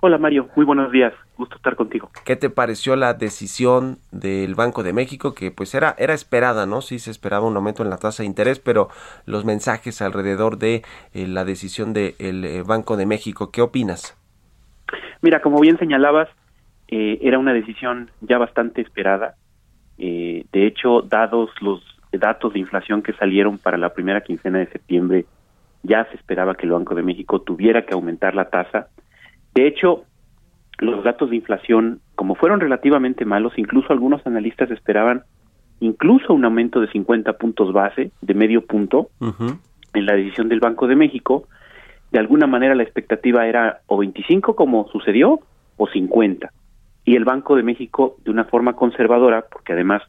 Hola 0.00 0.16
Mario, 0.18 0.48
muy 0.54 0.64
buenos 0.64 0.92
días, 0.92 1.12
gusto 1.36 1.56
estar 1.56 1.74
contigo. 1.74 2.10
¿Qué 2.24 2.36
te 2.36 2.50
pareció 2.50 2.94
la 2.94 3.14
decisión 3.14 3.98
del 4.12 4.54
Banco 4.54 4.84
de 4.84 4.92
México 4.92 5.34
que 5.34 5.50
pues 5.50 5.74
era 5.74 5.96
era 5.98 6.14
esperada, 6.14 6.66
¿no? 6.66 6.82
Sí 6.82 7.00
se 7.00 7.10
esperaba 7.10 7.46
un 7.46 7.56
aumento 7.56 7.82
en 7.82 7.90
la 7.90 7.96
tasa 7.96 8.22
de 8.22 8.28
interés, 8.28 8.60
pero 8.60 8.88
los 9.26 9.44
mensajes 9.44 10.00
alrededor 10.00 10.58
de 10.58 10.82
eh, 11.14 11.26
la 11.26 11.44
decisión 11.44 11.92
del 11.92 12.14
eh, 12.18 12.62
Banco 12.64 12.96
de 12.96 13.06
México, 13.06 13.50
¿qué 13.50 13.60
opinas? 13.60 14.16
Mira, 15.20 15.40
como 15.40 15.60
bien 15.60 15.78
señalabas, 15.78 16.28
eh, 16.88 17.18
era 17.22 17.38
una 17.38 17.52
decisión 17.52 18.10
ya 18.20 18.38
bastante 18.38 18.80
esperada. 18.80 19.34
Eh, 19.98 20.44
de 20.52 20.66
hecho, 20.66 21.02
dados 21.02 21.50
los 21.60 21.82
datos 22.12 22.52
de 22.54 22.60
inflación 22.60 23.02
que 23.02 23.12
salieron 23.12 23.58
para 23.58 23.76
la 23.76 23.92
primera 23.92 24.22
quincena 24.22 24.58
de 24.58 24.66
septiembre, 24.68 25.26
ya 25.82 26.04
se 26.06 26.16
esperaba 26.16 26.54
que 26.54 26.66
el 26.66 26.72
Banco 26.72 26.94
de 26.94 27.02
México 27.02 27.40
tuviera 27.40 27.84
que 27.84 27.94
aumentar 27.94 28.34
la 28.34 28.48
tasa. 28.48 28.88
De 29.54 29.66
hecho, 29.66 30.04
los 30.78 31.02
datos 31.04 31.30
de 31.30 31.36
inflación, 31.36 32.00
como 32.14 32.34
fueron 32.34 32.60
relativamente 32.60 33.24
malos, 33.24 33.52
incluso 33.56 33.92
algunos 33.92 34.26
analistas 34.26 34.70
esperaban 34.70 35.24
incluso 35.80 36.32
un 36.32 36.44
aumento 36.44 36.80
de 36.80 36.88
50 36.88 37.34
puntos 37.34 37.72
base, 37.72 38.10
de 38.20 38.34
medio 38.34 38.66
punto, 38.66 39.10
en 39.94 40.06
la 40.06 40.14
decisión 40.14 40.48
del 40.48 40.60
Banco 40.60 40.86
de 40.86 40.96
México, 40.96 41.46
de 42.10 42.18
alguna 42.18 42.46
manera 42.46 42.74
la 42.74 42.82
expectativa 42.82 43.46
era 43.46 43.80
o 43.86 43.98
25 43.98 44.56
como 44.56 44.88
sucedió 44.88 45.40
o 45.76 45.86
50. 45.86 46.50
Y 47.04 47.16
el 47.16 47.24
Banco 47.24 47.56
de 47.56 47.62
México 47.62 48.16
de 48.24 48.30
una 48.30 48.44
forma 48.44 48.74
conservadora, 48.74 49.44
porque 49.50 49.72
además 49.72 50.02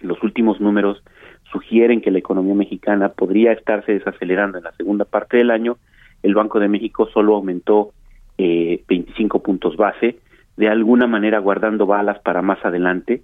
los 0.00 0.22
últimos 0.22 0.60
números 0.60 1.02
sugieren 1.50 2.00
que 2.00 2.10
la 2.10 2.18
economía 2.18 2.54
mexicana 2.54 3.10
podría 3.10 3.52
estarse 3.52 3.92
desacelerando 3.92 4.58
en 4.58 4.64
la 4.64 4.72
segunda 4.72 5.04
parte 5.04 5.36
del 5.36 5.50
año, 5.50 5.78
el 6.22 6.34
Banco 6.34 6.58
de 6.58 6.68
México 6.68 7.08
solo 7.12 7.36
aumentó 7.36 7.92
eh, 8.38 8.82
25 8.88 9.42
puntos 9.42 9.76
base, 9.76 10.18
de 10.56 10.68
alguna 10.68 11.06
manera 11.06 11.38
guardando 11.38 11.86
balas 11.86 12.18
para 12.20 12.42
más 12.42 12.64
adelante, 12.64 13.22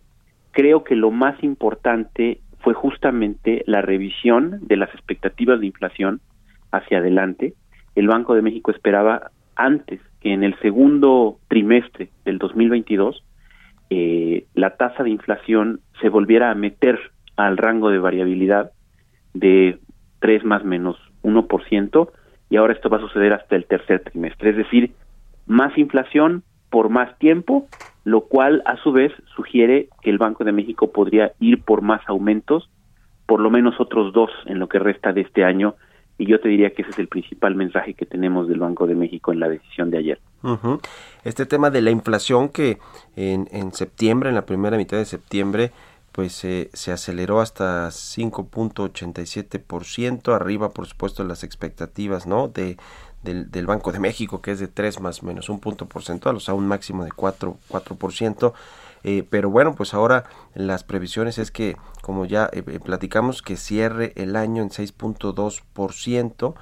creo 0.52 0.84
que 0.84 0.96
lo 0.96 1.10
más 1.10 1.42
importante 1.42 2.40
fue 2.60 2.74
justamente 2.74 3.64
la 3.66 3.82
revisión 3.82 4.60
de 4.62 4.76
las 4.76 4.92
expectativas 4.94 5.60
de 5.60 5.66
inflación 5.66 6.20
hacia 6.70 6.98
adelante. 6.98 7.54
El 7.94 8.06
Banco 8.06 8.34
de 8.34 8.42
México 8.42 8.70
esperaba 8.70 9.30
antes 9.56 10.00
que 10.20 10.32
en 10.32 10.44
el 10.44 10.58
segundo 10.60 11.38
trimestre 11.48 12.10
del 12.24 12.38
2022 12.38 13.24
eh, 13.90 14.46
la 14.54 14.76
tasa 14.76 15.02
de 15.02 15.10
inflación 15.10 15.80
se 16.00 16.08
volviera 16.08 16.50
a 16.50 16.54
meter 16.54 16.98
al 17.36 17.56
rango 17.56 17.90
de 17.90 17.98
variabilidad 17.98 18.70
de 19.34 19.78
3 20.20 20.44
más 20.44 20.64
menos 20.64 20.96
1%, 21.22 22.10
y 22.48 22.56
ahora 22.56 22.74
esto 22.74 22.88
va 22.88 22.98
a 22.98 23.00
suceder 23.00 23.32
hasta 23.32 23.56
el 23.56 23.66
tercer 23.66 24.00
trimestre, 24.00 24.50
es 24.50 24.56
decir, 24.56 24.92
más 25.46 25.76
inflación 25.78 26.42
por 26.70 26.88
más 26.88 27.16
tiempo, 27.18 27.66
lo 28.04 28.22
cual 28.22 28.62
a 28.66 28.76
su 28.78 28.92
vez 28.92 29.12
sugiere 29.36 29.88
que 30.02 30.10
el 30.10 30.18
Banco 30.18 30.44
de 30.44 30.52
México 30.52 30.90
podría 30.90 31.32
ir 31.38 31.62
por 31.62 31.82
más 31.82 32.00
aumentos, 32.06 32.68
por 33.26 33.40
lo 33.40 33.50
menos 33.50 33.78
otros 33.78 34.12
dos 34.12 34.30
en 34.46 34.58
lo 34.58 34.68
que 34.68 34.78
resta 34.78 35.12
de 35.12 35.22
este 35.22 35.44
año, 35.44 35.74
y 36.18 36.26
yo 36.26 36.40
te 36.40 36.48
diría 36.48 36.70
que 36.70 36.82
ese 36.82 36.92
es 36.92 36.98
el 36.98 37.08
principal 37.08 37.54
mensaje 37.54 37.94
que 37.94 38.06
tenemos 38.06 38.48
del 38.48 38.60
Banco 38.60 38.86
de 38.86 38.94
México 38.94 39.32
en 39.32 39.40
la 39.40 39.48
decisión 39.48 39.90
de 39.90 39.98
ayer. 39.98 40.20
Este 41.24 41.46
tema 41.46 41.70
de 41.70 41.82
la 41.82 41.90
inflación 41.90 42.48
que 42.48 42.78
en, 43.16 43.48
en 43.50 43.72
septiembre, 43.72 44.28
en 44.28 44.34
la 44.34 44.46
primera 44.46 44.76
mitad 44.76 44.98
de 44.98 45.04
septiembre, 45.04 45.72
pues 46.12 46.32
se 46.34 46.92
aceleró 46.92 47.40
hasta 47.40 47.88
5.87%, 47.88 50.34
arriba 50.34 50.70
por 50.70 50.86
supuesto 50.86 51.24
las 51.24 51.42
expectativas, 51.42 52.26
¿no? 52.26 52.48
De, 52.48 52.76
del, 53.22 53.66
Banco 53.66 53.92
de 53.92 54.00
México, 54.00 54.42
que 54.42 54.52
es 54.52 54.58
de 54.58 54.68
3 54.68 55.00
más 55.00 55.22
menos 55.22 55.48
un 55.48 55.60
punto 55.60 55.86
porcentual, 55.86 56.36
o 56.36 56.40
sea, 56.40 56.54
un 56.54 56.66
máximo 56.66 57.04
de 57.04 57.12
4, 57.12 57.56
4%. 57.68 58.52
Eh, 59.04 59.26
pero 59.28 59.50
bueno, 59.50 59.74
pues 59.74 59.94
ahora 59.94 60.24
las 60.54 60.84
previsiones 60.84 61.38
es 61.38 61.50
que, 61.50 61.76
como 62.02 62.24
ya 62.24 62.48
eh, 62.52 62.62
eh, 62.66 62.78
platicamos, 62.78 63.42
que 63.42 63.56
cierre 63.56 64.12
el 64.16 64.36
año 64.36 64.62
en 64.62 64.70
6.2%. 64.70 66.54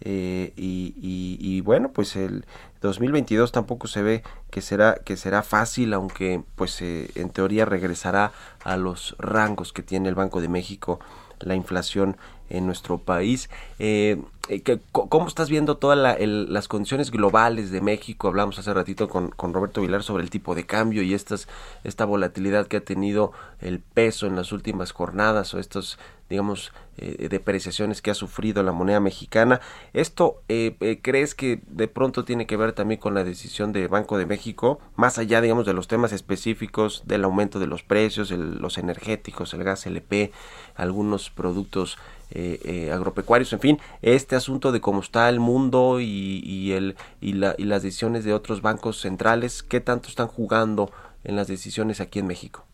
Eh, 0.00 0.52
y, 0.56 0.94
y, 1.00 1.38
y, 1.40 1.60
bueno 1.60 1.92
pues 1.92 2.16
el 2.16 2.44
2022 2.82 3.52
tampoco 3.52 3.86
se 3.86 4.02
ve 4.02 4.22
que 4.50 4.60
será 4.60 4.96
que 4.96 5.16
será 5.16 5.42
fácil 5.42 5.94
aunque 5.94 6.42
pues 6.56 6.82
eh, 6.82 7.10
en 7.14 7.30
teoría 7.30 7.64
regresará 7.64 8.32
a 8.64 8.76
los 8.76 9.14
rangos 9.18 9.72
que 9.72 9.82
tiene 9.82 10.08
el 10.08 10.14
Banco 10.16 10.42
de 10.42 10.48
México 10.48 10.98
la 11.40 11.54
inflación 11.54 12.16
en 12.50 12.66
nuestro 12.66 12.98
país. 12.98 13.50
Eh, 13.78 14.20
eh 14.48 14.78
¿Cómo 14.92 15.26
estás 15.28 15.48
viendo 15.48 15.76
todas 15.76 16.18
las 16.18 16.68
condiciones 16.68 17.10
globales 17.10 17.70
de 17.70 17.80
México? 17.80 18.28
Hablamos 18.28 18.58
hace 18.58 18.72
ratito 18.74 19.08
con, 19.08 19.30
con, 19.30 19.54
Roberto 19.54 19.80
Vilar 19.80 20.02
sobre 20.02 20.22
el 20.22 20.30
tipo 20.30 20.54
de 20.54 20.66
cambio 20.66 21.02
y 21.02 21.14
estas, 21.14 21.48
esta 21.82 22.04
volatilidad 22.04 22.66
que 22.66 22.78
ha 22.78 22.84
tenido 22.84 23.32
el 23.60 23.80
peso 23.80 24.26
en 24.26 24.36
las 24.36 24.52
últimas 24.52 24.92
jornadas 24.92 25.54
o 25.54 25.58
estos, 25.58 25.98
digamos, 26.28 26.72
eh, 26.96 27.28
depreciaciones 27.28 28.02
que 28.02 28.10
ha 28.10 28.14
sufrido 28.14 28.62
la 28.62 28.72
moneda 28.72 29.00
mexicana. 29.00 29.60
¿Esto 29.92 30.42
eh, 30.48 30.76
eh, 30.80 31.00
crees 31.02 31.34
que 31.34 31.60
de 31.66 31.88
pronto 31.88 32.24
tiene 32.24 32.46
que 32.46 32.56
ver 32.56 32.72
también 32.72 33.00
con 33.00 33.14
la 33.14 33.24
decisión 33.24 33.72
de 33.72 33.88
Banco 33.88 34.18
de 34.18 34.26
México, 34.26 34.80
más 34.96 35.18
allá, 35.18 35.40
digamos, 35.40 35.66
de 35.66 35.74
los 35.74 35.88
temas 35.88 36.12
específicos 36.12 37.02
del 37.06 37.24
aumento 37.24 37.58
de 37.58 37.66
los 37.66 37.82
precios, 37.82 38.30
los 38.30 38.78
energéticos, 38.78 39.54
el 39.54 39.64
gas 39.64 39.86
LP, 39.86 40.32
algunos 40.76 41.30
productos 41.30 41.98
eh, 42.30 42.58
eh, 42.64 42.90
agropecuarios, 42.90 43.52
en 43.52 43.60
fin, 43.60 43.78
este 44.02 44.34
asunto 44.34 44.72
de 44.72 44.80
cómo 44.80 45.00
está 45.00 45.28
el 45.28 45.38
mundo 45.38 46.00
y, 46.00 46.72
el, 46.72 46.96
y 47.20 47.34
las 47.34 47.82
decisiones 47.82 48.24
de 48.24 48.32
otros 48.32 48.60
bancos 48.60 49.00
centrales, 49.00 49.62
¿qué 49.62 49.80
tanto 49.80 50.08
están 50.08 50.26
jugando 50.26 50.90
en 51.22 51.36
las 51.36 51.46
decisiones 51.46 52.00
aquí 52.00 52.18
en 52.18 52.26
México? 52.26 52.64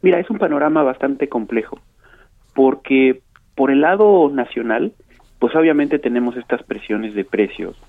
Mira, 0.00 0.20
es 0.20 0.30
un 0.30 0.38
panorama 0.38 0.84
bastante 0.84 1.28
complejo, 1.28 1.80
porque 2.58 3.20
por 3.54 3.70
el 3.70 3.82
lado 3.82 4.28
nacional, 4.30 4.92
pues 5.38 5.54
obviamente 5.54 6.00
tenemos 6.00 6.36
estas 6.36 6.60
presiones 6.64 7.14
de 7.14 7.24
precios, 7.24 7.80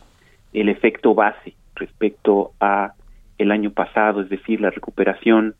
el 0.53 0.69
efecto 0.69 1.15
base 1.15 1.55
respecto 1.73 2.51
a 2.59 2.93
el 3.39 3.49
año 3.49 3.71
pasado, 3.71 4.21
es 4.21 4.29
decir, 4.29 4.61
la 4.61 4.69
recuperación 4.69 5.55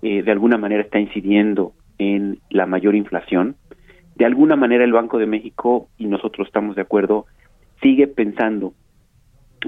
eh, 0.00 0.22
de 0.22 0.32
alguna 0.32 0.56
manera 0.56 0.82
está 0.82 0.98
incidiendo 0.98 1.74
en 1.98 2.38
la 2.48 2.64
mayor 2.64 2.94
inflación, 2.94 3.56
de 4.14 4.24
alguna 4.24 4.56
manera 4.56 4.84
el 4.84 4.92
Banco 4.94 5.18
de 5.18 5.26
México, 5.26 5.90
y 5.98 6.06
nosotros 6.06 6.46
estamos 6.46 6.76
de 6.76 6.82
acuerdo, 6.82 7.26
sigue 7.82 8.06
pensando 8.06 8.72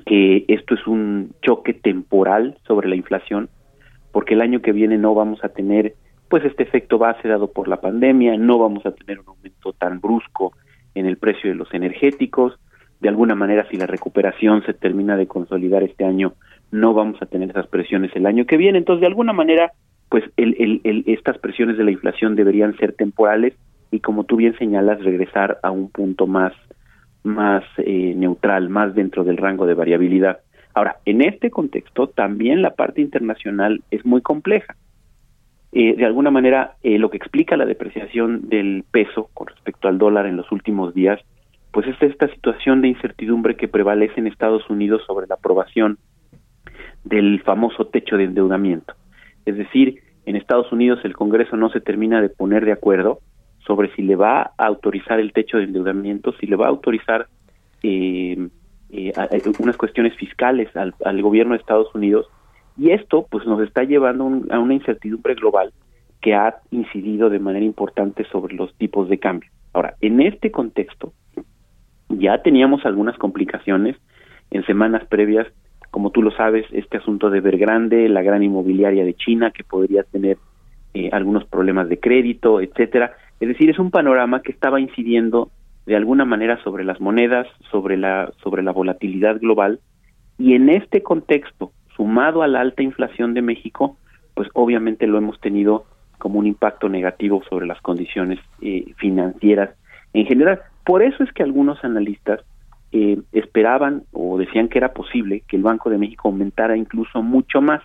que 0.06 0.46
esto 0.48 0.74
es 0.76 0.86
un 0.86 1.34
choque 1.42 1.74
temporal 1.74 2.56
sobre 2.66 2.88
la 2.88 2.96
inflación, 2.96 3.50
porque 4.12 4.32
el 4.32 4.40
año 4.40 4.62
que 4.62 4.72
viene 4.72 4.96
no 4.96 5.14
vamos 5.14 5.44
a 5.44 5.50
tener 5.50 5.94
pues 6.28 6.44
este 6.44 6.62
efecto 6.62 6.98
base 6.98 7.28
dado 7.28 7.50
por 7.50 7.68
la 7.68 7.80
pandemia, 7.80 8.36
no 8.36 8.58
vamos 8.58 8.84
a 8.86 8.92
tener 8.92 9.20
un 9.20 9.28
aumento 9.28 9.72
tan 9.72 10.00
brusco 10.00 10.52
en 10.94 11.06
el 11.06 11.16
precio 11.16 11.50
de 11.50 11.56
los 11.56 11.72
energéticos, 11.72 12.58
de 13.00 13.08
alguna 13.08 13.34
manera 13.34 13.66
si 13.70 13.76
la 13.76 13.86
recuperación 13.86 14.64
se 14.64 14.74
termina 14.74 15.16
de 15.16 15.26
consolidar 15.26 15.82
este 15.82 16.04
año, 16.04 16.34
no 16.70 16.94
vamos 16.94 17.20
a 17.22 17.26
tener 17.26 17.50
esas 17.50 17.66
presiones 17.68 18.14
el 18.14 18.26
año 18.26 18.44
que 18.46 18.56
viene, 18.56 18.78
entonces 18.78 19.00
de 19.00 19.06
alguna 19.06 19.32
manera 19.32 19.72
pues 20.08 20.24
el, 20.36 20.56
el, 20.58 20.80
el, 20.84 21.04
estas 21.06 21.38
presiones 21.38 21.76
de 21.76 21.84
la 21.84 21.90
inflación 21.90 22.34
deberían 22.34 22.76
ser 22.78 22.92
temporales 22.94 23.54
y 23.90 24.00
como 24.00 24.24
tú 24.24 24.36
bien 24.36 24.56
señalas, 24.58 25.02
regresar 25.02 25.58
a 25.62 25.70
un 25.70 25.90
punto 25.90 26.26
más, 26.26 26.52
más 27.22 27.64
eh, 27.78 28.14
neutral, 28.16 28.68
más 28.68 28.94
dentro 28.94 29.24
del 29.24 29.36
rango 29.36 29.66
de 29.66 29.74
variabilidad. 29.74 30.40
Ahora, 30.74 30.98
en 31.04 31.22
este 31.22 31.50
contexto, 31.50 32.08
también 32.08 32.62
la 32.62 32.74
parte 32.74 33.00
internacional 33.00 33.82
es 33.90 34.04
muy 34.04 34.20
compleja. 34.20 34.76
Eh, 35.72 35.94
de 35.96 36.04
alguna 36.06 36.30
manera, 36.30 36.76
eh, 36.82 36.98
lo 36.98 37.10
que 37.10 37.18
explica 37.18 37.56
la 37.56 37.66
depreciación 37.66 38.48
del 38.48 38.84
peso 38.90 39.28
con 39.34 39.48
respecto 39.48 39.88
al 39.88 39.98
dólar 39.98 40.26
en 40.26 40.36
los 40.36 40.50
últimos 40.50 40.94
días, 40.94 41.20
pues 41.72 41.86
es 41.86 42.00
esta 42.00 42.28
situación 42.28 42.80
de 42.80 42.88
incertidumbre 42.88 43.56
que 43.56 43.68
prevalece 43.68 44.18
en 44.18 44.26
Estados 44.26 44.68
Unidos 44.70 45.02
sobre 45.06 45.26
la 45.26 45.34
aprobación 45.34 45.98
del 47.04 47.40
famoso 47.42 47.86
techo 47.86 48.16
de 48.16 48.24
endeudamiento. 48.24 48.94
Es 49.44 49.56
decir, 49.56 50.02
en 50.24 50.36
Estados 50.36 50.72
Unidos 50.72 51.00
el 51.04 51.14
Congreso 51.14 51.56
no 51.56 51.70
se 51.70 51.80
termina 51.80 52.20
de 52.20 52.28
poner 52.28 52.64
de 52.64 52.72
acuerdo 52.72 53.20
sobre 53.66 53.94
si 53.94 54.02
le 54.02 54.16
va 54.16 54.52
a 54.56 54.66
autorizar 54.66 55.20
el 55.20 55.32
techo 55.32 55.58
de 55.58 55.64
endeudamiento, 55.64 56.32
si 56.40 56.46
le 56.46 56.56
va 56.56 56.66
a 56.66 56.70
autorizar 56.70 57.28
eh, 57.82 58.48
eh, 58.90 59.12
unas 59.58 59.76
cuestiones 59.76 60.14
fiscales 60.16 60.68
al, 60.74 61.22
gobierno 61.22 61.52
de 61.52 61.60
Estados 61.60 61.94
Unidos 61.94 62.26
y 62.78 62.92
esto 62.92 63.26
pues 63.28 63.44
nos 63.46 63.60
está 63.60 63.82
llevando 63.82 64.24
a 64.50 64.58
una 64.58 64.74
incertidumbre 64.74 65.34
global 65.34 65.72
que 66.20 66.34
ha 66.34 66.56
incidido 66.70 67.28
de 67.28 67.38
manera 67.38 67.64
importante 67.64 68.24
sobre 68.30 68.54
los 68.54 68.74
tipos 68.76 69.08
de 69.08 69.18
cambio. 69.18 69.50
Ahora, 69.72 69.94
en 70.00 70.20
este 70.20 70.50
contexto 70.50 71.12
ya 72.08 72.42
teníamos 72.42 72.86
algunas 72.86 73.16
complicaciones 73.18 73.96
en 74.50 74.64
semanas 74.64 75.06
previas, 75.08 75.46
como 75.90 76.10
tú 76.10 76.22
lo 76.22 76.30
sabes, 76.30 76.66
este 76.72 76.98
asunto 76.98 77.30
de 77.30 77.40
Vergrande, 77.40 78.08
la 78.08 78.22
gran 78.22 78.42
inmobiliaria 78.42 79.04
de 79.04 79.14
China 79.14 79.50
que 79.50 79.64
podría 79.64 80.04
tener 80.04 80.38
eh, 80.94 81.10
algunos 81.12 81.44
problemas 81.44 81.88
de 81.88 82.00
crédito, 82.00 82.60
etcétera. 82.60 83.12
Es 83.40 83.48
decir, 83.48 83.70
es 83.70 83.78
un 83.78 83.90
panorama 83.90 84.42
que 84.42 84.52
estaba 84.52 84.80
incidiendo 84.80 85.50
de 85.86 85.96
alguna 85.96 86.24
manera 86.24 86.62
sobre 86.64 86.84
las 86.84 87.00
monedas, 87.00 87.46
sobre 87.70 87.96
la, 87.96 88.32
sobre 88.42 88.62
la 88.62 88.72
volatilidad 88.72 89.40
global, 89.40 89.80
y 90.38 90.54
en 90.54 90.68
este 90.68 91.02
contexto, 91.02 91.72
sumado 91.98 92.42
a 92.42 92.48
la 92.48 92.60
alta 92.60 92.82
inflación 92.82 93.34
de 93.34 93.42
México, 93.42 93.98
pues 94.34 94.48
obviamente 94.54 95.06
lo 95.06 95.18
hemos 95.18 95.38
tenido 95.40 95.84
como 96.16 96.38
un 96.38 96.46
impacto 96.46 96.88
negativo 96.88 97.42
sobre 97.50 97.66
las 97.66 97.80
condiciones 97.82 98.38
eh, 98.62 98.94
financieras 98.96 99.70
en 100.14 100.24
general. 100.24 100.60
Por 100.86 101.02
eso 101.02 101.22
es 101.22 101.32
que 101.32 101.42
algunos 101.42 101.84
analistas 101.84 102.40
eh, 102.92 103.18
esperaban 103.32 104.04
o 104.12 104.38
decían 104.38 104.68
que 104.68 104.78
era 104.78 104.94
posible 104.94 105.42
que 105.46 105.56
el 105.56 105.62
Banco 105.62 105.90
de 105.90 105.98
México 105.98 106.28
aumentara 106.28 106.76
incluso 106.76 107.22
mucho 107.22 107.60
más. 107.60 107.82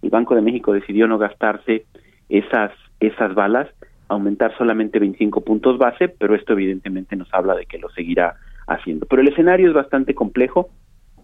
El 0.00 0.10
Banco 0.10 0.34
de 0.34 0.40
México 0.40 0.72
decidió 0.72 1.06
no 1.06 1.18
gastarse 1.18 1.84
esas, 2.28 2.72
esas 3.00 3.34
balas 3.34 3.68
aumentar 4.08 4.56
solamente 4.56 4.98
25 4.98 5.40
puntos 5.40 5.78
base, 5.78 6.08
pero 6.08 6.34
esto 6.34 6.52
evidentemente 6.52 7.16
nos 7.16 7.32
habla 7.32 7.54
de 7.54 7.66
que 7.66 7.78
lo 7.78 7.88
seguirá 7.90 8.36
haciendo. 8.66 9.06
Pero 9.06 9.22
el 9.22 9.28
escenario 9.28 9.68
es 9.68 9.74
bastante 9.74 10.14
complejo. 10.14 10.70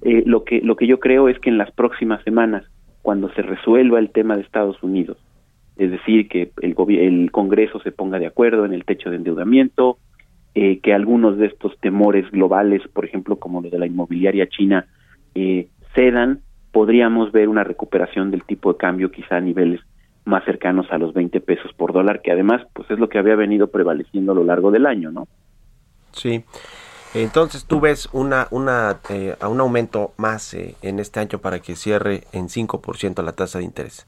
Eh, 0.02 0.22
lo 0.26 0.44
que 0.44 0.60
lo 0.60 0.76
que 0.76 0.86
yo 0.86 1.00
creo 1.00 1.28
es 1.28 1.38
que 1.40 1.50
en 1.50 1.58
las 1.58 1.70
próximas 1.72 2.22
semanas, 2.24 2.64
cuando 3.02 3.32
se 3.34 3.42
resuelva 3.42 3.98
el 3.98 4.10
tema 4.10 4.36
de 4.36 4.42
Estados 4.42 4.82
Unidos, 4.82 5.16
es 5.76 5.90
decir, 5.90 6.28
que 6.28 6.50
el, 6.60 6.74
el 6.98 7.30
Congreso 7.30 7.80
se 7.80 7.92
ponga 7.92 8.18
de 8.18 8.26
acuerdo 8.26 8.64
en 8.64 8.72
el 8.72 8.84
techo 8.84 9.10
de 9.10 9.16
endeudamiento, 9.16 9.98
eh, 10.54 10.80
que 10.80 10.92
algunos 10.92 11.38
de 11.38 11.46
estos 11.46 11.78
temores 11.78 12.28
globales, 12.30 12.82
por 12.92 13.04
ejemplo, 13.04 13.36
como 13.36 13.60
lo 13.60 13.70
de 13.70 13.78
la 13.78 13.86
inmobiliaria 13.86 14.48
china, 14.48 14.86
eh, 15.34 15.68
cedan, 15.94 16.40
podríamos 16.72 17.30
ver 17.30 17.48
una 17.48 17.64
recuperación 17.64 18.30
del 18.30 18.42
tipo 18.42 18.72
de 18.72 18.78
cambio 18.78 19.10
quizá 19.10 19.36
a 19.36 19.40
niveles 19.40 19.80
más 20.24 20.44
cercanos 20.44 20.86
a 20.90 20.98
los 20.98 21.14
20 21.14 21.40
pesos 21.40 21.72
por 21.74 21.92
dólar, 21.92 22.22
que 22.22 22.32
además 22.32 22.62
pues 22.74 22.90
es 22.90 22.98
lo 22.98 23.08
que 23.08 23.18
había 23.18 23.36
venido 23.36 23.68
prevaleciendo 23.68 24.32
a 24.32 24.34
lo 24.34 24.44
largo 24.44 24.70
del 24.70 24.86
año, 24.86 25.10
¿no? 25.10 25.28
Sí. 26.12 26.42
Entonces 27.14 27.64
tú 27.64 27.80
ves 27.80 28.08
una, 28.12 28.48
una, 28.50 28.98
eh, 29.08 29.36
a 29.40 29.48
un 29.48 29.60
aumento 29.60 30.12
más 30.16 30.52
eh, 30.54 30.76
en 30.82 30.98
este 30.98 31.20
año 31.20 31.38
para 31.38 31.60
que 31.60 31.74
cierre 31.74 32.24
en 32.32 32.48
5% 32.48 33.22
la 33.22 33.32
tasa 33.32 33.58
de 33.58 33.64
interés. 33.64 34.06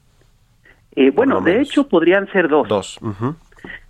Eh, 0.95 1.11
bueno, 1.11 1.41
de 1.41 1.61
hecho 1.61 1.87
podrían 1.87 2.29
ser 2.31 2.47
dos. 2.47 2.67
Dos. 2.67 2.99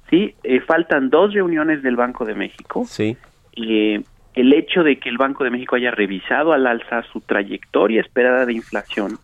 Sí, 0.10 0.36
eh, 0.44 0.60
faltan 0.62 1.10
dos 1.10 1.34
reuniones 1.34 1.82
del 1.82 1.96
Banco 1.96 2.26
de 2.26 2.36
México. 2.36 2.84
Sí. 2.86 3.18
Eh, 3.56 4.04
el 4.34 4.54
hecho 4.54 4.84
de 4.84 5.00
que 5.00 5.10
el 5.10 5.18
Banco 5.18 5.44
de 5.44 5.50
México 5.50 5.76
haya 5.76 5.92
revisado 5.92 6.54
al 6.54 6.68
alza 6.68 7.04
su 7.12 7.22
trayectoria 7.22 8.02
esperada 8.02 8.46
de 8.46 8.54
inflación 8.54 9.18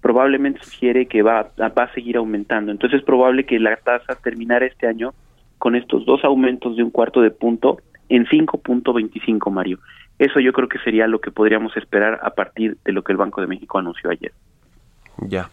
probablemente 0.00 0.62
sugiere 0.62 1.06
que 1.06 1.22
va, 1.22 1.50
va 1.58 1.82
a 1.84 1.94
seguir 1.94 2.16
aumentando. 2.16 2.72
Entonces 2.72 3.00
es 3.00 3.04
probable 3.06 3.44
que 3.44 3.58
la 3.58 3.76
tasa 3.76 4.16
terminara 4.16 4.66
este 4.66 4.86
año 4.86 5.14
con 5.58 5.76
estos 5.76 6.04
dos 6.04 6.24
aumentos 6.24 6.76
de 6.76 6.82
un 6.82 6.90
cuarto 6.90 7.22
de 7.22 7.30
punto 7.30 7.78
en 8.08 8.26
5.25, 8.26 9.50
Mario. 9.50 9.78
Eso 10.18 10.40
yo 10.40 10.52
creo 10.52 10.68
que 10.68 10.78
sería 10.78 11.06
lo 11.06 11.20
que 11.20 11.30
podríamos 11.30 11.76
esperar 11.76 12.20
a 12.22 12.30
partir 12.30 12.78
de 12.84 12.92
lo 12.92 13.02
que 13.02 13.12
el 13.12 13.18
Banco 13.18 13.40
de 13.40 13.46
México 13.46 13.78
anunció 13.78 14.10
ayer. 14.10 14.32
Ya, 15.18 15.50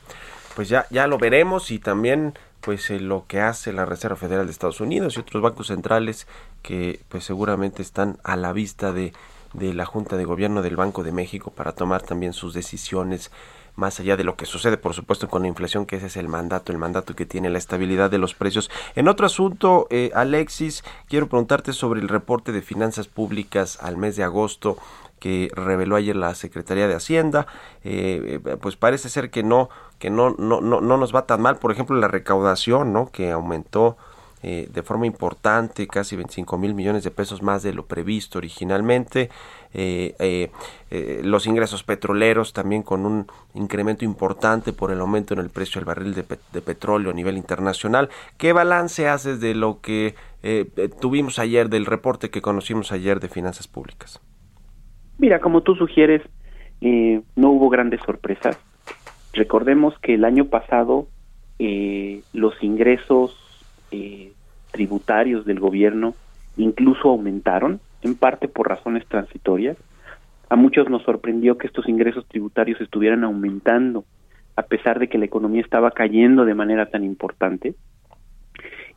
pues 0.56 0.70
ya, 0.70 0.86
ya 0.90 1.08
lo 1.08 1.18
veremos 1.18 1.72
y 1.72 1.80
también 1.80 2.34
pues 2.62 2.90
eh, 2.92 3.00
lo 3.00 3.26
que 3.28 3.42
hace 3.42 3.74
la 3.74 3.86
Reserva 3.86 4.16
Federal 4.16 4.46
de 4.46 4.52
Estados 4.52 4.82
Unidos 4.82 5.18
y 5.18 5.20
otros 5.20 5.42
bancos 5.42 5.68
centrales 5.68 6.28
que 6.62 7.00
pues 7.10 7.24
seguramente 7.24 7.82
están 7.82 8.18
a 8.24 8.36
la 8.36 8.54
vista 8.54 8.92
de, 8.92 9.14
de 9.54 9.74
la 9.74 9.86
Junta 9.86 10.16
de 10.16 10.26
Gobierno 10.26 10.62
del 10.62 10.76
Banco 10.76 11.04
de 11.04 11.12
México 11.12 11.52
para 11.52 11.74
tomar 11.74 12.04
también 12.04 12.34
sus 12.34 12.54
decisiones 12.54 13.32
más 13.76 14.00
allá 14.00 14.18
de 14.18 14.24
lo 14.24 14.36
que 14.36 14.46
sucede, 14.46 14.78
por 14.78 14.94
supuesto, 14.94 15.28
con 15.28 15.44
la 15.44 15.48
inflación, 15.48 15.86
que 15.86 15.98
ese 15.98 16.08
es 16.08 16.18
el 16.18 16.28
mandato, 16.28 16.72
el 16.72 16.78
mandato 16.78 17.16
que 17.16 17.26
tiene 17.26 17.50
la 17.50 17.58
estabilidad 17.58 18.10
de 18.10 18.18
los 18.18 18.34
precios. 18.34 18.70
En 18.96 19.08
otro 19.08 19.26
asunto, 19.26 19.88
eh, 19.90 20.12
Alexis, 20.14 20.84
quiero 21.08 21.28
preguntarte 21.28 21.74
sobre 21.74 22.02
el 22.02 22.10
reporte 22.10 22.52
de 22.52 22.62
finanzas 22.62 23.08
públicas 23.08 23.78
al 23.82 23.98
mes 23.98 24.16
de 24.16 24.24
agosto 24.24 24.78
que 25.20 25.52
reveló 25.54 25.96
ayer 25.96 26.16
la 26.16 26.34
Secretaría 26.34 26.88
de 26.88 26.96
Hacienda, 26.96 27.46
eh, 27.84 28.42
eh, 28.44 28.58
pues 28.60 28.76
parece 28.76 29.08
ser 29.08 29.30
que 29.30 29.44
no, 29.44 29.70
que 30.00 30.10
no, 30.10 30.32
no, 30.32 30.62
no, 30.62 30.82
no 30.82 30.98
nos 30.98 31.14
va 31.14 31.28
tan 31.28 31.42
mal, 31.42 31.58
por 31.58 31.72
ejemplo, 31.72 31.96
la 31.96 32.08
recaudación, 32.08 32.92
¿no? 32.92 33.12
Que 33.12 33.32
aumentó 33.32 33.98
eh, 34.44 34.68
de 34.74 34.82
forma 34.82 35.06
importante, 35.06 35.86
casi 35.86 36.16
25 36.16 36.58
mil 36.58 36.74
millones 36.74 37.04
de 37.04 37.12
pesos 37.12 37.44
más 37.44 37.62
de 37.62 37.74
lo 37.74 37.86
previsto 37.86 38.40
originalmente. 38.40 39.30
Eh, 39.74 40.16
eh, 40.90 41.22
los 41.24 41.48
ingresos 41.48 41.84
petroleros 41.84 42.54
también 42.54 42.84
con 42.84 43.06
un 43.06 43.28
incremento 43.54 44.04
importante 44.04 44.74
por 44.74 44.92
el 44.92 45.00
aumento 45.00 45.34
en 45.34 45.40
el 45.40 45.50
precio 45.50 45.80
del 45.80 45.86
barril 45.86 46.14
de, 46.14 46.62
petróleo 46.62 47.12
a 47.12 47.14
nivel 47.14 47.38
internacional. 47.38 48.10
¿Qué 48.38 48.54
balance 48.54 49.08
haces 49.08 49.40
de 49.40 49.56
lo 49.56 49.80
que 49.82 50.16
tuvimos 51.00 51.38
ayer, 51.38 51.70
del 51.70 51.86
reporte 51.86 52.30
que 52.30 52.42
conocimos 52.42 52.92
ayer 52.92 53.20
de 53.20 53.30
finanzas 53.30 53.68
públicas? 53.68 54.20
Mira, 55.20 55.40
como 55.40 55.62
tú 55.62 55.76
sugieres, 55.76 56.24
no 56.82 57.52
hubo 57.52 57.70
grandes 57.70 58.02
sorpresas. 58.02 58.58
Recordemos 59.34 59.98
que 60.00 60.16
el 60.16 60.26
año 60.26 60.46
pasado 60.46 61.08
los 62.34 62.62
ingresos 62.64 63.38
eh, 63.92 64.32
tributarios 64.72 65.46
del 65.46 65.60
gobierno 65.60 66.16
incluso 66.56 67.10
aumentaron, 67.10 67.82
en 68.02 68.16
parte 68.16 68.48
por 68.48 68.68
razones 68.70 69.06
transitorias. 69.08 69.78
A 70.50 70.56
muchos 70.56 70.90
nos 70.90 71.04
sorprendió 71.04 71.58
que 71.58 71.68
estos 71.68 71.88
ingresos 71.88 72.28
tributarios 72.28 72.82
estuvieran 72.82 73.24
aumentando, 73.24 74.06
a 74.56 74.64
pesar 74.64 75.00
de 75.00 75.08
que 75.08 75.18
la 75.18 75.26
economía 75.26 75.62
estaba 75.62 75.92
cayendo 75.92 76.46
de 76.46 76.54
manera 76.54 76.88
tan 76.88 77.04
importante. 77.04 77.76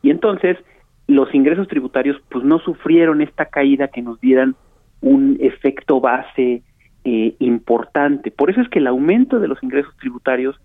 Y 0.02 0.10
entonces, 0.10 0.58
los 1.06 1.34
ingresos 1.34 1.68
tributarios 1.68 2.20
pues 2.30 2.44
no 2.44 2.58
sufrieron 2.58 3.20
esta 3.20 3.46
caída 3.46 3.88
que 3.88 4.02
nos 4.02 4.20
dieran 4.20 4.56
un 5.00 5.36
efecto 5.40 6.00
base 6.00 6.62
eh, 7.04 7.34
importante. 7.38 8.30
Por 8.30 8.50
eso 8.50 8.60
es 8.60 8.68
que 8.68 8.78
el 8.78 8.86
aumento 8.86 9.38
de 9.38 9.48
los 9.48 9.62
ingresos 9.62 9.94
tributarios 9.98 10.58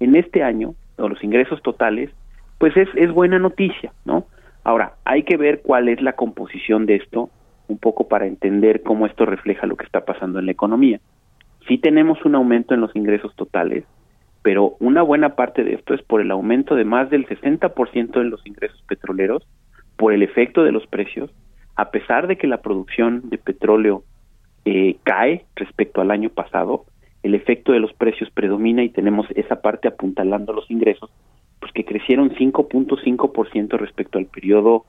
en 0.00 0.16
este 0.16 0.42
año, 0.42 0.74
o 0.96 1.08
los 1.08 1.22
ingresos 1.22 1.62
totales, 1.62 2.10
pues 2.58 2.76
es, 2.76 2.88
es 2.94 3.12
buena 3.12 3.38
noticia, 3.38 3.92
¿no? 4.04 4.26
Ahora, 4.64 4.94
hay 5.04 5.24
que 5.24 5.36
ver 5.36 5.62
cuál 5.62 5.88
es 5.88 6.00
la 6.00 6.14
composición 6.14 6.86
de 6.86 6.96
esto, 6.96 7.30
un 7.72 7.78
poco 7.78 8.08
para 8.08 8.26
entender 8.26 8.82
cómo 8.82 9.06
esto 9.06 9.26
refleja 9.26 9.66
lo 9.66 9.76
que 9.76 9.84
está 9.84 10.04
pasando 10.04 10.38
en 10.38 10.46
la 10.46 10.52
economía. 10.52 11.00
Sí 11.66 11.78
tenemos 11.78 12.24
un 12.24 12.34
aumento 12.34 12.74
en 12.74 12.80
los 12.80 12.94
ingresos 12.94 13.34
totales, 13.34 13.84
pero 14.42 14.76
una 14.80 15.02
buena 15.02 15.34
parte 15.36 15.64
de 15.64 15.74
esto 15.74 15.94
es 15.94 16.02
por 16.02 16.20
el 16.20 16.30
aumento 16.30 16.74
de 16.74 16.84
más 16.84 17.10
del 17.10 17.26
60% 17.26 18.20
en 18.20 18.30
los 18.30 18.46
ingresos 18.46 18.82
petroleros, 18.88 19.46
por 19.96 20.12
el 20.12 20.22
efecto 20.22 20.64
de 20.64 20.72
los 20.72 20.86
precios, 20.86 21.30
a 21.76 21.90
pesar 21.90 22.26
de 22.26 22.36
que 22.36 22.46
la 22.46 22.60
producción 22.60 23.28
de 23.30 23.38
petróleo 23.38 24.02
eh, 24.64 24.96
cae 25.04 25.44
respecto 25.56 26.00
al 26.00 26.10
año 26.10 26.28
pasado, 26.30 26.84
el 27.22 27.34
efecto 27.34 27.72
de 27.72 27.80
los 27.80 27.92
precios 27.92 28.30
predomina 28.30 28.82
y 28.82 28.88
tenemos 28.88 29.26
esa 29.36 29.62
parte 29.62 29.88
apuntalando 29.88 30.52
los 30.52 30.70
ingresos 30.70 31.10
pues 31.60 31.72
que 31.72 31.84
crecieron 31.84 32.30
5.5% 32.30 33.78
respecto 33.78 34.18
al 34.18 34.26
periodo, 34.26 34.84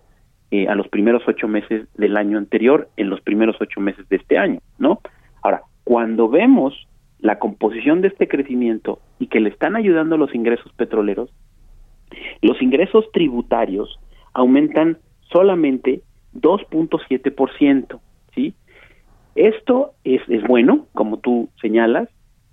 eh, 0.54 0.68
a 0.68 0.76
los 0.76 0.88
primeros 0.88 1.24
ocho 1.28 1.48
meses 1.48 1.88
del 1.96 2.16
año 2.16 2.38
anterior, 2.38 2.88
en 2.96 3.10
los 3.10 3.22
primeros 3.22 3.56
ocho 3.60 3.80
meses 3.80 4.08
de 4.10 4.18
este 4.18 4.38
año, 4.38 4.60
¿no? 4.78 5.02
Ahora, 5.42 5.64
cuando 5.84 6.30
vemos 6.30 6.88
la 7.18 7.40
composición 7.40 8.02
de 8.02 8.10
este 8.10 8.28
crecimiento 8.28 9.00
y 9.18 9.30
que 9.30 9.40
le 9.40 9.50
están 9.50 9.76
ayudando 9.76 10.16
los 10.16 10.36
ingresos 10.36 10.72
petroleros, 10.74 11.32
los 12.44 12.62
ingresos 12.62 13.12
tributarios 13.14 14.00
aumentan 14.32 15.00
solamente 15.32 16.04
2.7%, 16.36 18.00
¿sí? 18.36 18.54
Esto 19.34 19.94
es, 20.04 20.22
es 20.30 20.44
bueno, 20.44 20.86
como 20.94 21.18
tú 21.18 21.50
señalas, 21.62 22.10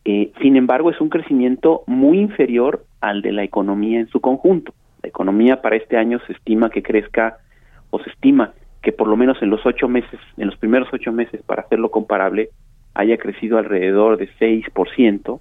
eh, 0.07 0.33
sin 0.41 0.57
embargo, 0.57 0.89
es 0.89 1.03
un 1.03 1.11
crecimiento 1.11 1.83
muy 1.87 2.19
inferior 2.19 2.87
al 3.03 3.21
de 3.21 3.33
la 3.33 3.45
economía 3.45 4.01
en 4.01 4.09
su 4.09 4.23
conjunto. 4.23 4.73
La 5.03 5.11
economía 5.11 5.61
para 5.61 5.77
este 5.77 5.99
año 5.99 6.19
se 6.27 6.33
estima 6.33 6.71
que 6.71 6.83
crezca, 6.83 7.37
o 7.91 7.99
se 8.01 8.11
estima 8.11 8.55
que 8.83 8.93
por 8.93 9.09
lo 9.09 9.17
menos 9.17 9.41
en 9.43 9.51
los 9.51 9.65
ocho 9.67 9.89
meses, 9.89 10.19
en 10.37 10.47
los 10.47 10.57
primeros 10.57 10.89
ocho 10.93 11.13
meses, 11.13 11.43
para 11.43 11.63
hacerlo 11.63 11.91
comparable, 11.91 12.51
haya 12.95 13.19
crecido 13.19 13.59
alrededor 13.59 14.17
de 14.17 14.29
6%. 14.39 15.41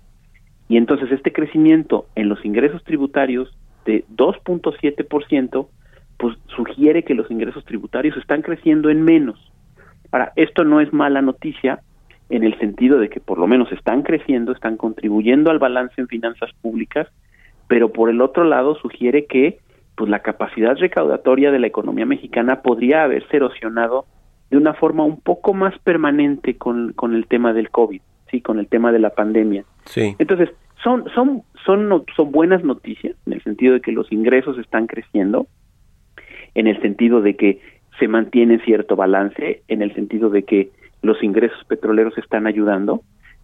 Y 0.67 0.77
entonces 0.77 1.11
este 1.11 1.31
crecimiento 1.31 2.05
en 2.15 2.29
los 2.29 2.43
ingresos 2.45 2.83
tributarios 2.83 3.55
de 3.85 4.03
2.7%, 4.15 5.67
pues 6.17 6.37
sugiere 6.55 7.03
que 7.03 7.13
los 7.13 7.31
ingresos 7.31 7.63
tributarios 7.65 8.17
están 8.17 8.41
creciendo 8.41 8.89
en 8.89 9.03
menos. 9.03 9.51
Ahora, 10.11 10.33
esto 10.35 10.63
no 10.63 10.81
es 10.81 10.91
mala 10.91 11.21
noticia 11.21 11.79
en 12.29 12.43
el 12.43 12.57
sentido 12.59 12.99
de 12.99 13.09
que 13.09 13.19
por 13.19 13.39
lo 13.39 13.47
menos 13.47 13.71
están 13.71 14.03
creciendo, 14.03 14.51
están 14.51 14.77
contribuyendo 14.77 15.49
al 15.49 15.59
balance 15.59 15.99
en 15.99 16.07
finanzas 16.07 16.51
públicas, 16.61 17.07
pero 17.67 17.91
por 17.91 18.09
el 18.09 18.21
otro 18.21 18.43
lado 18.43 18.75
sugiere 18.75 19.25
que 19.25 19.59
pues 19.99 20.09
la 20.09 20.19
capacidad 20.19 20.77
recaudatoria 20.77 21.51
de 21.51 21.59
la 21.59 21.67
economía 21.67 22.05
mexicana 22.05 22.61
podría 22.61 23.03
haberse 23.03 23.35
erosionado 23.35 24.05
de 24.49 24.55
una 24.55 24.73
forma 24.73 25.03
un 25.03 25.19
poco 25.19 25.53
más 25.53 25.77
permanente 25.79 26.55
con, 26.55 26.93
con 26.93 27.13
el 27.13 27.27
tema 27.27 27.51
del 27.51 27.69
COVID, 27.69 27.99
sí, 28.31 28.39
con 28.39 28.59
el 28.59 28.67
tema 28.67 28.93
de 28.93 28.99
la 28.99 29.09
pandemia. 29.09 29.65
Sí. 29.83 30.15
Entonces, 30.17 30.51
son 30.81 31.03
son 31.13 31.43
son 31.65 32.05
son 32.15 32.31
buenas 32.31 32.63
noticias 32.63 33.17
en 33.25 33.33
el 33.33 33.43
sentido 33.43 33.73
de 33.73 33.81
que 33.81 33.91
los 33.91 34.09
ingresos 34.13 34.57
están 34.57 34.87
creciendo, 34.87 35.47
en 36.55 36.67
el 36.67 36.81
sentido 36.81 37.19
de 37.19 37.35
que 37.35 37.59
se 37.99 38.07
mantiene 38.07 38.59
cierto 38.59 38.95
balance, 38.95 39.63
en 39.67 39.81
el 39.81 39.93
sentido 39.95 40.29
de 40.29 40.43
que 40.43 40.69
los 41.01 41.21
ingresos 41.21 41.61
petroleros 41.65 42.17
están 42.17 42.47
ayudando, 42.47 43.01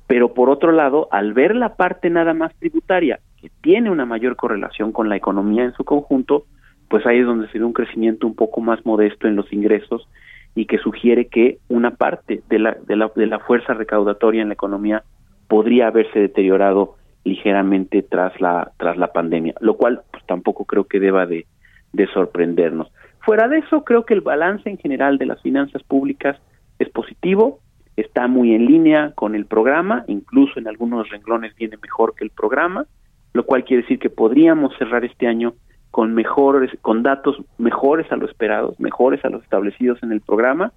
pero 0.08 0.34
por 0.34 0.49
otro 0.49 0.72
lado, 0.72 1.10
al 1.12 1.34
ver 1.34 1.53
la 1.53 1.76
parte 1.76 2.10
nada 2.10 2.34
más 2.34 2.56
tributaria, 2.56 3.20
tiene 3.62 3.89
una 3.89 4.06
mayor 4.06 4.36
correlación 4.36 4.91
con 4.91 5.10
la 5.10 5.16
economía 5.16 5.64
en 5.64 5.74
su 5.74 5.84
conjunto, 5.84 6.46
pues 6.89 7.06
ahí 7.06 7.20
es 7.20 7.26
donde 7.26 7.48
se 7.50 7.60
ve 7.60 7.66
un 7.66 7.74
crecimiento 7.74 8.28
un 8.28 8.36
poco 8.36 8.62
más 8.62 8.86
modesto 8.86 9.28
en 9.28 9.36
los 9.36 9.52
ingresos 9.52 10.08
y 10.56 10.66
que 10.66 10.78
sugiere 10.78 11.28
que 11.28 11.58
una 11.68 11.91
parte 11.91 12.41
de 12.50 12.60
la, 12.60 12.78
de 12.88 12.96
la, 12.96 13.12
de 13.16 13.28
la 13.28 13.39
fuerza 13.39 13.74
recaudatoria 13.74 14.41
en 14.41 14.50
la 14.50 14.54
economía 14.54 15.04
podría 15.48 15.88
haberse 15.88 16.20
deteriorado 16.20 16.96
ligeramente 17.24 18.04
tras 18.04 18.39
la, 18.39 18.72
tras 18.78 18.98
la 18.98 19.12
pandemia, 19.12 19.56
lo 19.60 19.76
cual 19.76 20.02
pues, 20.12 20.24
tampoco 20.26 20.66
creo 20.66 20.86
que 20.86 21.00
deba 21.00 21.26
de, 21.26 21.46
de 21.91 22.08
sorprendernos. 22.08 22.91
Fuera 23.20 23.48
de 23.48 23.60
eso, 23.60 23.84
creo 23.84 24.06
que 24.06 24.14
el 24.14 24.22
balance 24.22 24.70
en 24.70 24.78
general 24.78 25.18
de 25.18 25.26
las 25.26 25.41
finanzas 25.41 25.82
públicas 25.84 26.38
es 26.78 26.89
positivo, 26.89 27.60
está 27.96 28.28
muy 28.28 28.54
en 28.54 28.66
línea 28.66 29.14
con 29.16 29.36
el 29.36 29.46
programa, 29.46 30.04
incluso 30.08 30.60
en 30.60 30.68
algunos 30.68 31.10
renglones 31.10 31.56
viene 31.56 31.78
mejor 31.82 32.14
que 32.16 32.24
el 32.24 32.30
programa, 32.30 32.86
lo 33.36 33.46
cual 33.46 33.66
quiere 33.66 33.84
decir 33.84 34.00
que 34.00 34.10
podríamos 34.10 34.74
cerrar 34.78 35.04
este 35.04 35.28
año 35.28 35.56
con 35.92 36.14
mejores, 36.14 36.72
con 36.82 37.04
datos 37.04 37.36
mejores 37.58 38.10
a 38.10 38.16
lo 38.16 38.26
esperados, 38.28 38.80
mejores 38.80 39.24
a 39.26 39.30
los 39.30 39.44
establecidos 39.44 40.02
en 40.04 40.14
el 40.14 40.22
programa, 40.22 40.72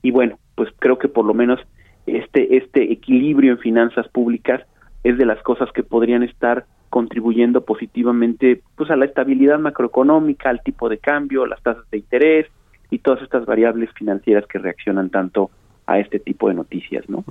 y 0.00 0.12
bueno, 0.12 0.38
pues 0.54 0.68
creo 0.78 0.96
que 0.96 1.08
por 1.08 1.24
lo 1.24 1.34
menos 1.34 1.58
este, 2.06 2.56
este 2.56 2.92
equilibrio 2.92 3.50
en 3.50 3.58
finanzas 3.58 4.06
públicas 4.08 4.62
es 5.02 5.18
de 5.18 5.26
las 5.26 5.42
cosas 5.42 5.72
que 5.72 5.82
podrían 5.82 6.22
estar 6.22 6.66
contribuyendo 6.88 7.64
positivamente 7.64 8.62
pues 8.76 8.92
a 8.92 8.96
la 8.96 9.06
estabilidad 9.06 9.58
macroeconómica, 9.58 10.50
al 10.50 10.62
tipo 10.62 10.88
de 10.88 10.98
cambio, 10.98 11.46
las 11.46 11.60
tasas 11.64 11.90
de 11.90 11.98
interés, 11.98 12.46
y 12.90 13.00
todas 13.00 13.22
estas 13.22 13.44
variables 13.44 13.90
financieras 13.94 14.46
que 14.46 14.60
reaccionan 14.60 15.10
tanto 15.10 15.50
a 15.84 15.98
este 15.98 16.20
tipo 16.20 16.48
de 16.48 16.54
noticias, 16.54 17.08
¿no? 17.08 17.24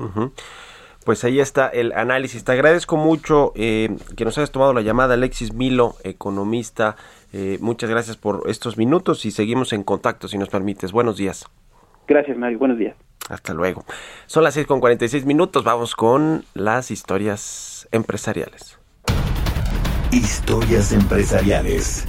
Pues 1.04 1.24
ahí 1.24 1.40
está 1.40 1.68
el 1.68 1.92
análisis. 1.94 2.44
Te 2.44 2.52
agradezco 2.54 2.96
mucho 2.96 3.52
eh, 3.56 3.96
que 4.16 4.26
nos 4.26 4.38
hayas 4.38 4.52
tomado 4.52 4.74
la 4.74 4.82
llamada, 4.82 5.16
Alexis 5.16 5.54
Milo, 5.54 5.96
economista. 6.04 6.96
Eh, 7.34 7.58
muchas 7.62 7.90
gracias 7.90 8.16
por 8.16 8.44
estos 8.48 8.78
minutos 8.78 9.26
y 9.26 9.32
seguimos 9.32 9.74
en 9.74 9.84
contacto, 9.84 10.28
si 10.28 10.38
nos 10.38 10.50
permites. 10.50 10.92
Buenos 10.92 11.18
días. 11.18 11.46
Gracias, 12.08 12.38
Mario. 12.38 12.60
Buenos 12.60 12.78
días. 12.78 12.96
Hasta 13.30 13.54
luego. 13.54 13.86
Son 14.28 14.44
las 14.44 14.54
6 14.54 14.68
con 14.68 14.80
46 14.80 15.26
minutos. 15.26 15.64
Vamos 15.64 15.96
con 15.96 16.46
las 16.54 16.92
historias 16.92 17.88
empresariales. 17.92 18.78
Historias 20.12 20.92
empresariales. 20.92 22.08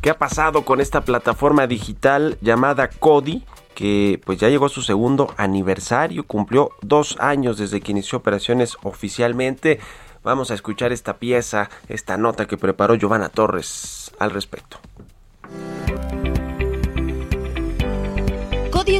¿Qué 0.00 0.08
ha 0.08 0.16
pasado 0.18 0.64
con 0.64 0.80
esta 0.80 1.02
plataforma 1.02 1.66
digital 1.66 2.38
llamada 2.40 2.88
Cody? 2.88 3.44
que 3.74 4.20
pues 4.26 4.38
ya 4.38 4.48
llegó 4.50 4.66
a 4.66 4.70
su 4.70 4.82
segundo 4.82 5.32
aniversario, 5.38 6.26
cumplió 6.26 6.72
dos 6.82 7.16
años 7.18 7.56
desde 7.56 7.80
que 7.80 7.92
inició 7.92 8.18
operaciones 8.18 8.76
oficialmente. 8.82 9.80
Vamos 10.22 10.50
a 10.50 10.54
escuchar 10.54 10.92
esta 10.92 11.16
pieza, 11.16 11.70
esta 11.88 12.18
nota 12.18 12.46
que 12.46 12.58
preparó 12.58 12.94
Giovanna 12.96 13.30
Torres 13.30 14.12
al 14.18 14.32
respecto. 14.32 14.78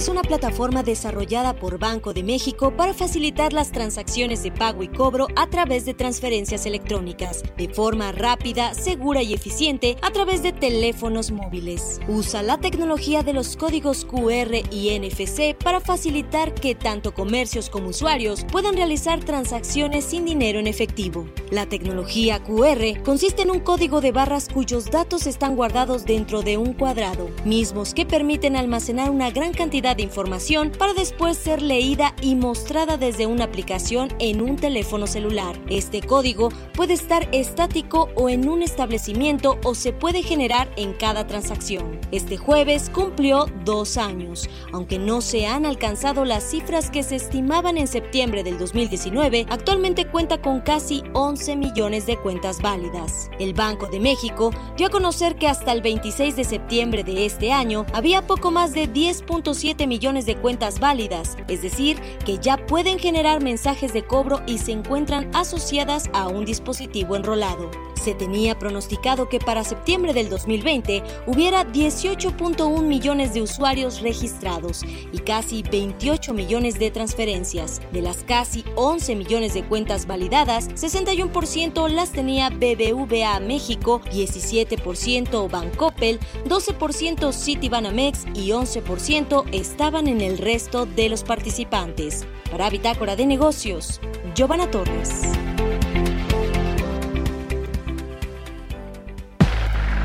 Es 0.01 0.09
una 0.09 0.23
plataforma 0.23 0.83
desarrollada 0.83 1.53
por 1.53 1.79
Banco 1.79 2.15
de 2.15 2.23
México 2.23 2.75
para 2.75 2.95
facilitar 2.95 3.53
las 3.53 3.71
transacciones 3.71 4.43
de 4.43 4.51
pago 4.51 4.83
y 4.83 4.89
cobro 4.89 5.27
a 5.37 5.47
través 5.49 5.85
de 5.85 5.93
transferencias 5.93 6.65
electrónicas, 6.65 7.43
de 7.59 7.69
forma 7.69 8.11
rápida, 8.11 8.73
segura 8.73 9.23
y 9.23 9.35
eficiente 9.35 9.99
a 10.01 10.11
través 10.11 10.43
de 10.43 10.55
teléfonos 10.55 11.31
móviles. 11.31 12.01
Usa 12.09 12.43
la 12.43 12.57
tecnología 12.57 13.23
de 13.23 13.35
los 13.35 13.59
códigos 13.59 14.07
QR 14.07 14.63
y 14.71 14.99
NFC 14.99 15.55
para 15.63 15.81
facilitar 15.81 16.55
que 16.55 16.75
tanto 16.75 17.13
comercios 17.13 17.69
como 17.69 17.91
usuarios 17.91 18.47
puedan 18.51 18.77
realizar 18.77 19.21
transacciones 19.21 20.07
sin 20.07 20.25
dinero 20.25 20.59
en 20.59 20.67
efectivo. 20.67 21.27
La 21.51 21.67
tecnología 21.67 22.43
QR 22.43 23.03
consiste 23.05 23.43
en 23.43 23.51
un 23.51 23.61
código 23.61 24.01
de 24.01 24.13
barras 24.13 24.49
cuyos 24.49 24.91
datos 24.91 25.27
están 25.27 25.57
guardados 25.57 26.07
dentro 26.07 26.41
de 26.41 26.57
un 26.57 26.73
cuadrado, 26.73 27.29
mismos 27.45 27.93
que 27.93 28.07
permiten 28.07 28.57
almacenar 28.57 29.11
una 29.11 29.31
gran 29.31 29.53
cantidad 29.53 29.90
de 29.95 30.03
información 30.03 30.71
para 30.71 30.95
después 30.95 31.37
ser 31.37 31.63
leída 31.63 32.15
y 32.23 32.35
mostrada 32.35 32.97
desde 32.97 33.27
una 33.27 33.45
aplicación 33.45 34.09
en 34.19 34.41
un 34.41 34.57
teléfono 34.57 35.07
celular. 35.07 35.59
Este 35.69 36.01
código 36.01 36.51
puede 36.75 36.95
estar 36.95 37.29
estático 37.33 38.09
o 38.15 38.29
en 38.29 38.49
un 38.49 38.63
establecimiento 38.63 39.59
o 39.65 39.75
se 39.75 39.93
puede 39.93 40.23
generar 40.23 40.71
en 40.77 40.93
cada 40.93 41.27
transacción. 41.27 42.01
Este 42.13 42.37
jueves 42.37 42.91
cumplió 42.91 43.47
dos 43.65 43.97
años. 43.97 44.49
Aunque 44.73 44.99
no 44.99 45.21
se 45.21 45.47
han 45.47 45.67
alcanzado 45.67 46.25
las 46.25 46.45
cifras 46.45 46.91
que 46.91 47.03
se 47.03 47.17
estimaban 47.17 47.77
en 47.77 47.87
septiembre 47.87 48.43
del 48.43 48.59
2019, 48.59 49.47
actualmente 49.49 50.07
cuenta 50.07 50.41
con 50.41 50.61
casi 50.61 51.03
11 51.15 51.57
millones 51.57 52.07
de 52.07 52.17
cuentas 52.17 52.61
válidas. 52.61 53.31
El 53.39 53.55
Banco 53.55 53.87
de 53.87 54.01
México 54.01 54.53
dio 54.77 54.87
a 54.89 54.91
conocer 54.91 55.37
que 55.37 55.49
hasta 55.49 55.73
el 55.73 55.83
26 55.83 56.37
de 56.37 56.45
septiembre 56.45 57.05
de 57.05 57.27
este 57.27 57.53
año 57.53 57.87
había 57.93 58.27
poco 58.27 58.51
más 58.51 58.73
de 58.73 58.89
10.5 58.89 59.80
7 59.81 59.87
millones 59.87 60.27
de 60.27 60.37
cuentas 60.37 60.79
válidas, 60.79 61.39
es 61.49 61.63
decir, 61.63 61.99
que 62.27 62.37
ya 62.37 62.59
pueden 62.67 62.99
generar 62.99 63.43
mensajes 63.43 63.95
de 63.95 64.03
cobro 64.03 64.43
y 64.47 64.59
se 64.59 64.73
encuentran 64.73 65.31
asociadas 65.35 66.11
a 66.13 66.29
un 66.29 66.45
dispositivo 66.45 67.17
enrolado. 67.17 67.71
Se 68.01 68.15
tenía 68.15 68.59
pronosticado 68.59 69.29
que 69.29 69.41
para 69.41 69.63
septiembre 69.63 70.15
del 70.15 70.31
2020 70.31 71.03
hubiera 71.27 71.67
18.1 71.67 72.83
millones 72.83 73.35
de 73.35 73.43
usuarios 73.43 74.01
registrados 74.01 74.83
y 75.13 75.19
casi 75.19 75.63
28 75.63 76.33
millones 76.33 76.79
de 76.79 76.91
transferencias. 76.91 77.83
De 77.93 78.01
las 78.01 78.25
casi 78.25 78.65
11 78.75 79.17
millones 79.17 79.53
de 79.53 79.65
cuentas 79.65 80.07
validadas, 80.07 80.71
61% 80.71 81.91
las 81.91 82.11
tenía 82.13 82.49
BBVA 82.49 83.39
México, 83.41 84.01
17% 84.11 85.51
Bancoppel, 85.51 86.21
12% 86.47 87.35
Citibanamex 87.35 88.25
y 88.33 88.53
11% 88.53 89.45
estaban 89.53 90.07
en 90.07 90.23
el 90.23 90.39
resto 90.39 90.87
de 90.87 91.11
los 91.11 91.23
participantes. 91.23 92.27
Para 92.51 92.71
Bitácora 92.71 93.15
de 93.15 93.27
Negocios, 93.27 94.01
Giovanna 94.35 94.71
Torres. 94.71 95.50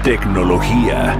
Tecnología. 0.05 1.17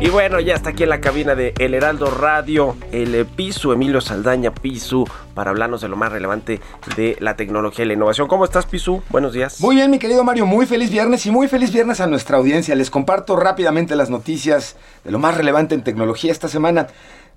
Y 0.00 0.08
bueno, 0.08 0.38
ya 0.38 0.54
está 0.54 0.70
aquí 0.70 0.84
en 0.84 0.90
la 0.90 1.00
cabina 1.00 1.34
de 1.34 1.52
El 1.58 1.74
Heraldo 1.74 2.12
Radio, 2.12 2.76
el 2.92 3.26
Piso, 3.26 3.72
Emilio 3.72 4.00
Saldaña 4.00 4.54
Pisu, 4.54 5.04
para 5.34 5.50
hablarnos 5.50 5.80
de 5.80 5.88
lo 5.88 5.96
más 5.96 6.12
relevante 6.12 6.60
de 6.96 7.16
la 7.18 7.34
tecnología 7.34 7.84
y 7.84 7.88
la 7.88 7.94
innovación. 7.94 8.28
¿Cómo 8.28 8.44
estás, 8.44 8.66
Pisu? 8.66 9.02
Buenos 9.08 9.32
días. 9.32 9.60
Muy 9.60 9.74
bien, 9.74 9.90
mi 9.90 9.98
querido 9.98 10.22
Mario, 10.22 10.46
muy 10.46 10.64
feliz 10.64 10.92
viernes 10.92 11.26
y 11.26 11.32
muy 11.32 11.48
feliz 11.48 11.72
viernes 11.72 12.00
a 12.00 12.06
nuestra 12.06 12.36
audiencia. 12.36 12.76
Les 12.76 12.88
comparto 12.88 13.34
rápidamente 13.34 13.96
las 13.96 14.10
noticias 14.10 14.76
de 15.02 15.10
lo 15.10 15.18
más 15.18 15.36
relevante 15.36 15.74
en 15.74 15.82
tecnología 15.82 16.30
esta 16.30 16.46
semana. 16.46 16.86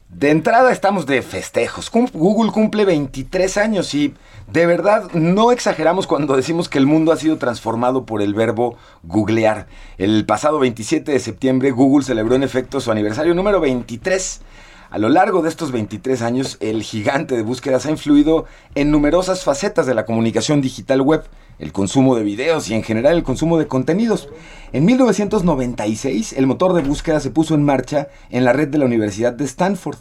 De 0.09 0.31
entrada 0.31 0.71
estamos 0.71 1.05
de 1.05 1.21
festejos. 1.21 1.91
Google 1.91 2.51
cumple 2.51 2.83
23 2.83 3.57
años 3.57 3.93
y 3.93 4.15
de 4.51 4.65
verdad 4.65 5.11
no 5.13 5.51
exageramos 5.51 6.07
cuando 6.07 6.35
decimos 6.35 6.67
que 6.67 6.79
el 6.79 6.87
mundo 6.87 7.11
ha 7.11 7.17
sido 7.17 7.37
transformado 7.37 8.07
por 8.07 8.23
el 8.23 8.33
verbo 8.33 8.75
googlear. 9.03 9.67
El 9.99 10.25
pasado 10.25 10.57
27 10.57 11.11
de 11.11 11.19
septiembre 11.19 11.69
Google 11.69 12.03
celebró 12.03 12.33
en 12.33 12.41
efecto 12.41 12.81
su 12.81 12.91
aniversario 12.91 13.35
número 13.35 13.59
23. 13.59 14.41
A 14.89 14.97
lo 14.97 15.09
largo 15.09 15.43
de 15.43 15.49
estos 15.49 15.71
23 15.71 16.23
años, 16.23 16.57
el 16.59 16.81
gigante 16.81 17.37
de 17.37 17.43
búsquedas 17.43 17.85
ha 17.85 17.91
influido 17.91 18.45
en 18.73 18.89
numerosas 18.89 19.43
facetas 19.43 19.85
de 19.85 19.93
la 19.93 20.05
comunicación 20.05 20.59
digital 20.59 21.01
web, 21.01 21.23
el 21.59 21.71
consumo 21.71 22.15
de 22.15 22.23
videos 22.23 22.69
y 22.69 22.73
en 22.73 22.83
general 22.83 23.17
el 23.17 23.23
consumo 23.23 23.57
de 23.57 23.67
contenidos. 23.67 24.29
En 24.71 24.85
1996, 24.85 26.33
el 26.33 26.47
motor 26.47 26.73
de 26.73 26.81
búsqueda 26.81 27.19
se 27.19 27.29
puso 27.29 27.53
en 27.53 27.63
marcha 27.63 28.07
en 28.29 28.45
la 28.45 28.53
red 28.53 28.69
de 28.69 28.77
la 28.77 28.85
Universidad 28.85 29.33
de 29.33 29.45
Stanford. 29.45 29.97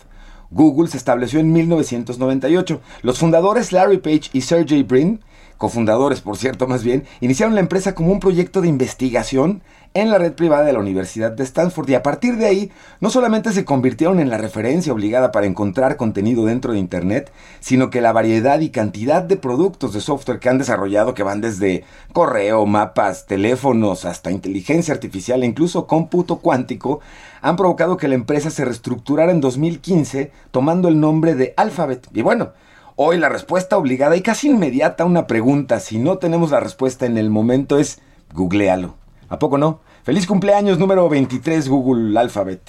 Google 0.50 0.88
se 0.88 0.96
estableció 0.96 1.40
en 1.40 1.52
1998. 1.52 2.80
Los 3.02 3.18
fundadores 3.18 3.72
Larry 3.72 3.98
Page 3.98 4.30
y 4.32 4.40
Sergey 4.40 4.82
Brin, 4.82 5.20
cofundadores 5.58 6.20
por 6.20 6.36
cierto 6.38 6.66
más 6.66 6.84
bien, 6.84 7.04
iniciaron 7.20 7.54
la 7.54 7.60
empresa 7.60 7.94
como 7.94 8.12
un 8.12 8.20
proyecto 8.20 8.60
de 8.60 8.68
investigación 8.68 9.62
en 10.00 10.10
la 10.10 10.18
red 10.18 10.32
privada 10.32 10.64
de 10.64 10.72
la 10.72 10.78
Universidad 10.78 11.32
de 11.32 11.44
Stanford 11.44 11.88
y 11.88 11.94
a 11.94 12.02
partir 12.02 12.36
de 12.36 12.46
ahí 12.46 12.72
no 13.00 13.10
solamente 13.10 13.52
se 13.52 13.64
convirtieron 13.64 14.20
en 14.20 14.30
la 14.30 14.38
referencia 14.38 14.92
obligada 14.92 15.32
para 15.32 15.46
encontrar 15.46 15.96
contenido 15.96 16.44
dentro 16.44 16.72
de 16.72 16.78
Internet, 16.78 17.32
sino 17.60 17.90
que 17.90 18.00
la 18.00 18.12
variedad 18.12 18.60
y 18.60 18.70
cantidad 18.70 19.22
de 19.22 19.36
productos 19.36 19.92
de 19.92 20.00
software 20.00 20.38
que 20.38 20.48
han 20.48 20.58
desarrollado 20.58 21.14
que 21.14 21.22
van 21.22 21.40
desde 21.40 21.84
correo, 22.12 22.66
mapas, 22.66 23.26
teléfonos, 23.26 24.04
hasta 24.04 24.30
inteligencia 24.30 24.94
artificial 24.94 25.42
e 25.42 25.46
incluso 25.46 25.86
cómputo 25.86 26.38
cuántico, 26.38 27.00
han 27.40 27.56
provocado 27.56 27.96
que 27.96 28.08
la 28.08 28.14
empresa 28.14 28.50
se 28.50 28.64
reestructurara 28.64 29.32
en 29.32 29.40
2015 29.40 30.32
tomando 30.50 30.88
el 30.88 31.00
nombre 31.00 31.34
de 31.34 31.54
Alphabet. 31.56 32.08
Y 32.12 32.22
bueno, 32.22 32.52
hoy 32.96 33.18
la 33.18 33.28
respuesta 33.28 33.76
obligada 33.76 34.16
y 34.16 34.22
casi 34.22 34.48
inmediata 34.48 35.04
a 35.04 35.06
una 35.06 35.26
pregunta, 35.26 35.80
si 35.80 35.98
no 35.98 36.18
tenemos 36.18 36.50
la 36.50 36.60
respuesta 36.60 37.06
en 37.06 37.18
el 37.18 37.30
momento, 37.30 37.78
es 37.78 38.00
googlealo. 38.34 38.94
¿A 39.28 39.38
poco 39.38 39.58
no? 39.58 39.80
Feliz 40.08 40.26
cumpleaños 40.26 40.78
número 40.78 41.06
23 41.06 41.68
Google 41.68 42.18
Alphabet. 42.18 42.62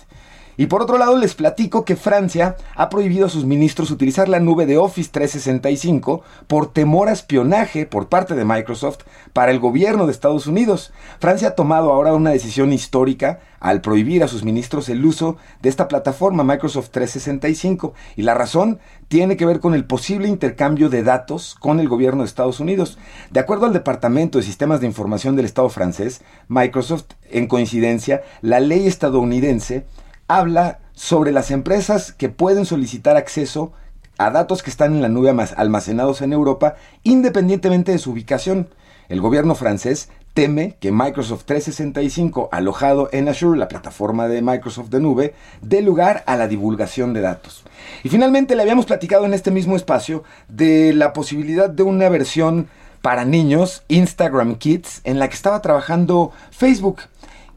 Y 0.59 0.65
por 0.67 0.81
otro 0.81 0.97
lado 0.97 1.15
les 1.15 1.35
platico 1.35 1.85
que 1.85 1.95
Francia 1.95 2.57
ha 2.75 2.89
prohibido 2.89 3.27
a 3.27 3.29
sus 3.29 3.45
ministros 3.45 3.91
utilizar 3.91 4.27
la 4.27 4.41
nube 4.41 4.65
de 4.65 4.77
Office 4.77 5.09
365 5.09 6.21
por 6.47 6.73
temor 6.73 7.07
a 7.07 7.13
espionaje 7.13 7.85
por 7.85 8.09
parte 8.09 8.35
de 8.35 8.43
Microsoft 8.43 9.05
para 9.31 9.51
el 9.51 9.59
gobierno 9.61 10.05
de 10.05 10.11
Estados 10.11 10.47
Unidos. 10.47 10.91
Francia 11.21 11.47
ha 11.47 11.55
tomado 11.55 11.93
ahora 11.93 12.13
una 12.13 12.31
decisión 12.31 12.73
histórica 12.73 13.39
al 13.61 13.79
prohibir 13.79 14.21
a 14.21 14.27
sus 14.27 14.43
ministros 14.43 14.89
el 14.89 15.05
uso 15.05 15.37
de 15.61 15.69
esta 15.69 15.87
plataforma 15.87 16.43
Microsoft 16.43 16.89
365 16.89 17.93
y 18.17 18.23
la 18.23 18.33
razón 18.33 18.79
tiene 19.07 19.37
que 19.37 19.45
ver 19.45 19.61
con 19.61 19.73
el 19.73 19.85
posible 19.85 20.27
intercambio 20.27 20.89
de 20.89 21.03
datos 21.03 21.55
con 21.57 21.79
el 21.79 21.87
gobierno 21.87 22.23
de 22.23 22.27
Estados 22.27 22.59
Unidos. 22.59 22.97
De 23.31 23.39
acuerdo 23.39 23.65
al 23.65 23.71
Departamento 23.71 24.37
de 24.37 24.43
Sistemas 24.43 24.81
de 24.81 24.87
Información 24.87 25.37
del 25.37 25.45
Estado 25.45 25.69
francés, 25.69 26.21
Microsoft, 26.49 27.05
en 27.29 27.47
coincidencia, 27.47 28.23
la 28.41 28.59
ley 28.59 28.87
estadounidense 28.87 29.85
habla 30.29 30.79
sobre 30.93 31.33
las 31.33 31.51
empresas 31.51 32.13
que 32.13 32.29
pueden 32.29 32.65
solicitar 32.65 33.17
acceso 33.17 33.73
a 34.17 34.29
datos 34.29 34.63
que 34.63 34.69
están 34.69 34.93
en 34.93 35.01
la 35.01 35.09
nube 35.09 35.33
almacenados 35.57 36.21
en 36.21 36.31
Europa 36.31 36.75
independientemente 37.03 37.91
de 37.91 37.97
su 37.97 38.11
ubicación. 38.11 38.69
El 39.09 39.21
gobierno 39.21 39.55
francés 39.55 40.09
teme 40.35 40.75
que 40.79 40.91
Microsoft 40.91 41.45
365, 41.45 42.49
alojado 42.51 43.09
en 43.11 43.27
Azure, 43.27 43.57
la 43.57 43.67
plataforma 43.67 44.27
de 44.27 44.43
Microsoft 44.43 44.89
de 44.89 44.99
nube, 44.99 45.33
dé 45.61 45.81
lugar 45.81 46.23
a 46.27 46.37
la 46.37 46.47
divulgación 46.47 47.13
de 47.13 47.21
datos. 47.21 47.63
Y 48.03 48.09
finalmente 48.09 48.55
le 48.55 48.61
habíamos 48.61 48.85
platicado 48.85 49.25
en 49.25 49.33
este 49.33 49.49
mismo 49.49 49.75
espacio 49.75 50.23
de 50.47 50.93
la 50.93 51.11
posibilidad 51.11 51.69
de 51.69 51.83
una 51.83 52.07
versión 52.07 52.67
para 53.01 53.25
niños, 53.25 53.83
Instagram 53.87 54.55
Kids, 54.55 55.01
en 55.05 55.17
la 55.17 55.27
que 55.27 55.35
estaba 55.35 55.61
trabajando 55.61 56.31
Facebook. 56.51 57.01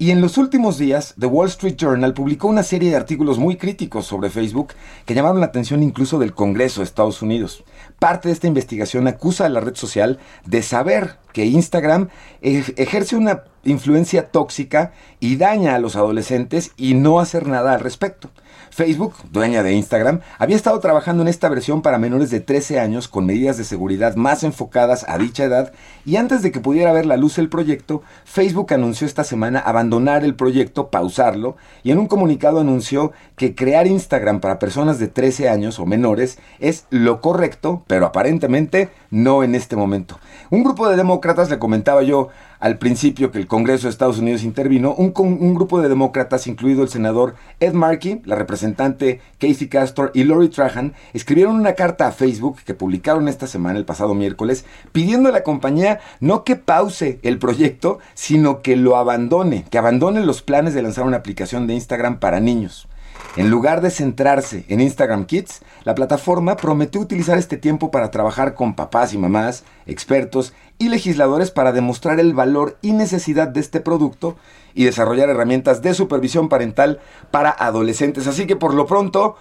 Y 0.03 0.11
en 0.11 0.21
los 0.21 0.37
últimos 0.37 0.79
días, 0.79 1.15
The 1.17 1.27
Wall 1.27 1.47
Street 1.47 1.77
Journal 1.77 2.13
publicó 2.13 2.49
una 2.49 2.65
serie 2.65 2.91
de 2.91 2.97
artículos 2.97 3.39
muy 3.39 3.57
críticos 3.57 4.05
sobre 4.05 4.31
Facebook 4.31 4.73
que 5.07 5.15
llamaron 5.15 5.39
la 5.39 5.47
atención 5.47 5.81
incluso 5.81 6.19
del 6.19 6.35
Congreso 6.35 6.81
de 6.81 6.87
Estados 6.87 7.23
Unidos. 7.23 7.63
Parte 8.01 8.27
de 8.27 8.35
esta 8.35 8.49
investigación 8.49 9.07
acusa 9.07 9.47
a 9.47 9.49
la 9.49 9.61
red 9.61 9.77
social 9.77 10.19
de 10.45 10.63
saber 10.63 11.19
que 11.33 11.47
Instagram 11.47 12.09
ejerce 12.41 13.15
una 13.15 13.45
influencia 13.63 14.33
tóxica 14.33 14.91
y 15.21 15.37
daña 15.37 15.77
a 15.77 15.79
los 15.79 15.95
adolescentes 15.95 16.73
y 16.77 16.95
no 16.95 17.21
hacer 17.21 17.47
nada 17.47 17.75
al 17.75 17.79
respecto. 17.79 18.29
Facebook, 18.73 19.13
dueña 19.31 19.63
de 19.63 19.75
Instagram, 19.75 20.21
había 20.39 20.57
estado 20.57 20.81
trabajando 20.81 21.21
en 21.21 21.29
esta 21.29 21.51
versión 21.51 21.83
para 21.83 21.99
menores 21.99 22.31
de 22.31 22.41
13 22.41 22.81
años 22.81 23.07
con 23.07 23.27
medidas 23.27 23.59
de 23.59 23.65
seguridad 23.65 24.17
más 24.17 24.45
enfocadas 24.45 25.05
a 25.09 25.19
dicha 25.19 25.45
edad 25.45 25.75
y 26.07 26.17
antes 26.17 26.41
de 26.41 26.53
que 26.53 26.61
pudiera 26.61 26.91
ver 26.95 27.05
la 27.05 27.19
luz 27.19 27.37
el 27.37 27.51
proyecto, 27.51 28.03
Facebook 28.25 28.73
anunció 28.73 29.07
esta 29.07 29.25
semana 29.25 29.59
abandonar 29.59 30.25
el 30.25 30.35
proyecto, 30.35 30.89
pausarlo 30.89 31.57
y 31.83 31.91
en 31.91 31.99
un 31.99 32.07
comunicado 32.07 32.61
anunció 32.61 33.13
que 33.37 33.55
crear 33.55 33.87
Instagram 33.87 34.41
para 34.41 34.59
personas 34.59 34.99
de 34.99 35.09
13 35.09 35.51
años 35.51 35.79
o 35.79 35.85
menores 35.85 36.39
es 36.59 36.87
lo 36.89 37.21
correcto, 37.21 37.85
pero 37.87 38.07
aparentemente 38.07 38.89
no 39.11 39.45
en 39.45 39.55
este 39.55 39.77
momento. 39.77 40.19
Un 40.49 40.65
grupo 40.65 40.89
de 40.89 40.97
demócratas, 40.97 41.51
le 41.51 41.59
comentaba 41.59 42.03
yo 42.03 42.31
al 42.63 42.79
principio 42.79 43.33
que 43.33 43.41
el 43.41 43.49
Congreso 43.49 43.89
de 43.89 43.91
Estados 43.91 44.21
Unidos 44.21 44.45
intervino, 44.45 44.95
un, 44.95 45.13
un 45.17 45.53
grupo 45.53 45.83
de 45.83 45.89
demócratas, 45.89 46.47
incluido 46.47 46.85
el 46.85 46.89
senador 46.89 47.35
Ed 47.59 47.73
Markey, 47.73 48.23
la 48.25 48.37
representante 48.37 49.21
Casey 49.39 49.67
Castor 49.67 50.13
y 50.15 50.23
Lori 50.23 50.49
Trahan, 50.49 50.95
escribieron 51.13 51.57
una 51.57 51.75
carta 51.75 52.07
a 52.07 52.13
Facebook 52.13 52.59
que 52.65 52.75
publicaron 52.75 53.27
esta 53.27 53.49
semana, 53.49 53.81
el 53.81 53.85
pasado 53.85 54.15
miércoles, 54.15 54.65
pidiendo 54.93 55.29
a 55.29 55.33
la 55.33 55.43
compañía 55.43 55.99
no 56.21 56.45
que 56.45 56.55
pause 56.55 57.19
el 57.25 57.41
proyecto, 57.41 57.99
sino 58.15 58.63
que 58.63 58.77
lo 58.77 58.97
abandone, 58.97 59.65
que 59.69 59.79
abandone 59.79 60.25
los 60.25 60.43
planes 60.43 60.73
de 60.73 60.83
lanzar 60.83 61.05
una 61.05 61.17
aplicación 61.17 61.67
de 61.67 61.75
Instagram 61.75 62.21
para 62.21 62.39
niños. 62.39 62.87
En 63.35 63.49
lugar 63.49 63.81
de 63.81 63.91
centrarse 63.91 64.67
en 64.69 64.83
Instagram 64.83 65.25
Kids, 65.25 65.63
la 65.85 65.95
plataforma 65.95 66.55
prometió 66.55 67.01
utilizar 67.01 67.39
este 67.39 67.57
tiempo 67.57 67.91
para 67.91 68.11
trabajar 68.11 68.55
con 68.55 68.75
papás 68.75 69.15
y 69.15 69.19
mamás, 69.19 69.65
expertos 69.87 70.53
y 70.79 70.91
legisladores 70.91 71.51
para 71.51 71.73
demostrar 71.73 72.21
el 72.21 72.35
valor 72.35 72.77
y 72.83 72.93
necesidad 72.93 73.49
de 73.49 73.61
este 73.61 73.81
producto 73.81 74.37
y 74.75 74.85
desarrollar 74.85 75.31
herramientas 75.31 75.81
de 75.81 75.95
supervisión 75.95 76.51
parental 76.51 77.01
para 77.31 77.49
adolescentes. 77.49 78.27
Así 78.27 78.47
que 78.47 78.57
por 78.57 78.75
lo 78.75 78.85
pronto, 78.85 79.37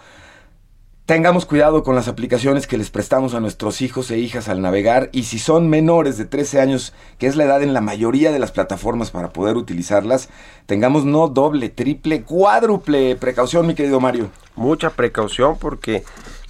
Tengamos 1.06 1.46
cuidado 1.46 1.84
con 1.84 1.96
las 1.96 2.08
aplicaciones 2.08 2.68
que 2.68 2.78
les 2.78 2.90
prestamos 2.90 3.34
a 3.34 3.40
nuestros 3.40 3.82
hijos 3.82 4.12
e 4.12 4.20
hijas 4.20 4.48
al 4.48 4.62
navegar 4.62 5.10
y 5.12 5.24
si 5.24 5.40
son 5.40 5.68
menores 5.68 6.18
de 6.18 6.26
13 6.26 6.62
años, 6.62 6.94
que 7.18 7.28
es 7.28 7.36
la 7.36 7.44
edad 7.44 7.64
en 7.64 7.74
la 7.74 7.82
mayoría 7.82 8.32
de 8.32 8.40
las 8.40 8.52
plataformas 8.52 9.12
para 9.12 9.34
poder 9.34 9.58
utilizarlas, 9.58 10.30
tengamos 10.68 11.04
no 11.04 11.28
doble, 11.28 11.70
triple, 11.70 12.22
cuádruple 12.22 13.16
precaución, 13.18 13.68
mi 13.68 13.76
querido 13.76 14.00
Mario. 14.00 14.30
Mucha 14.56 14.92
precaución 14.92 15.58
porque 15.60 16.04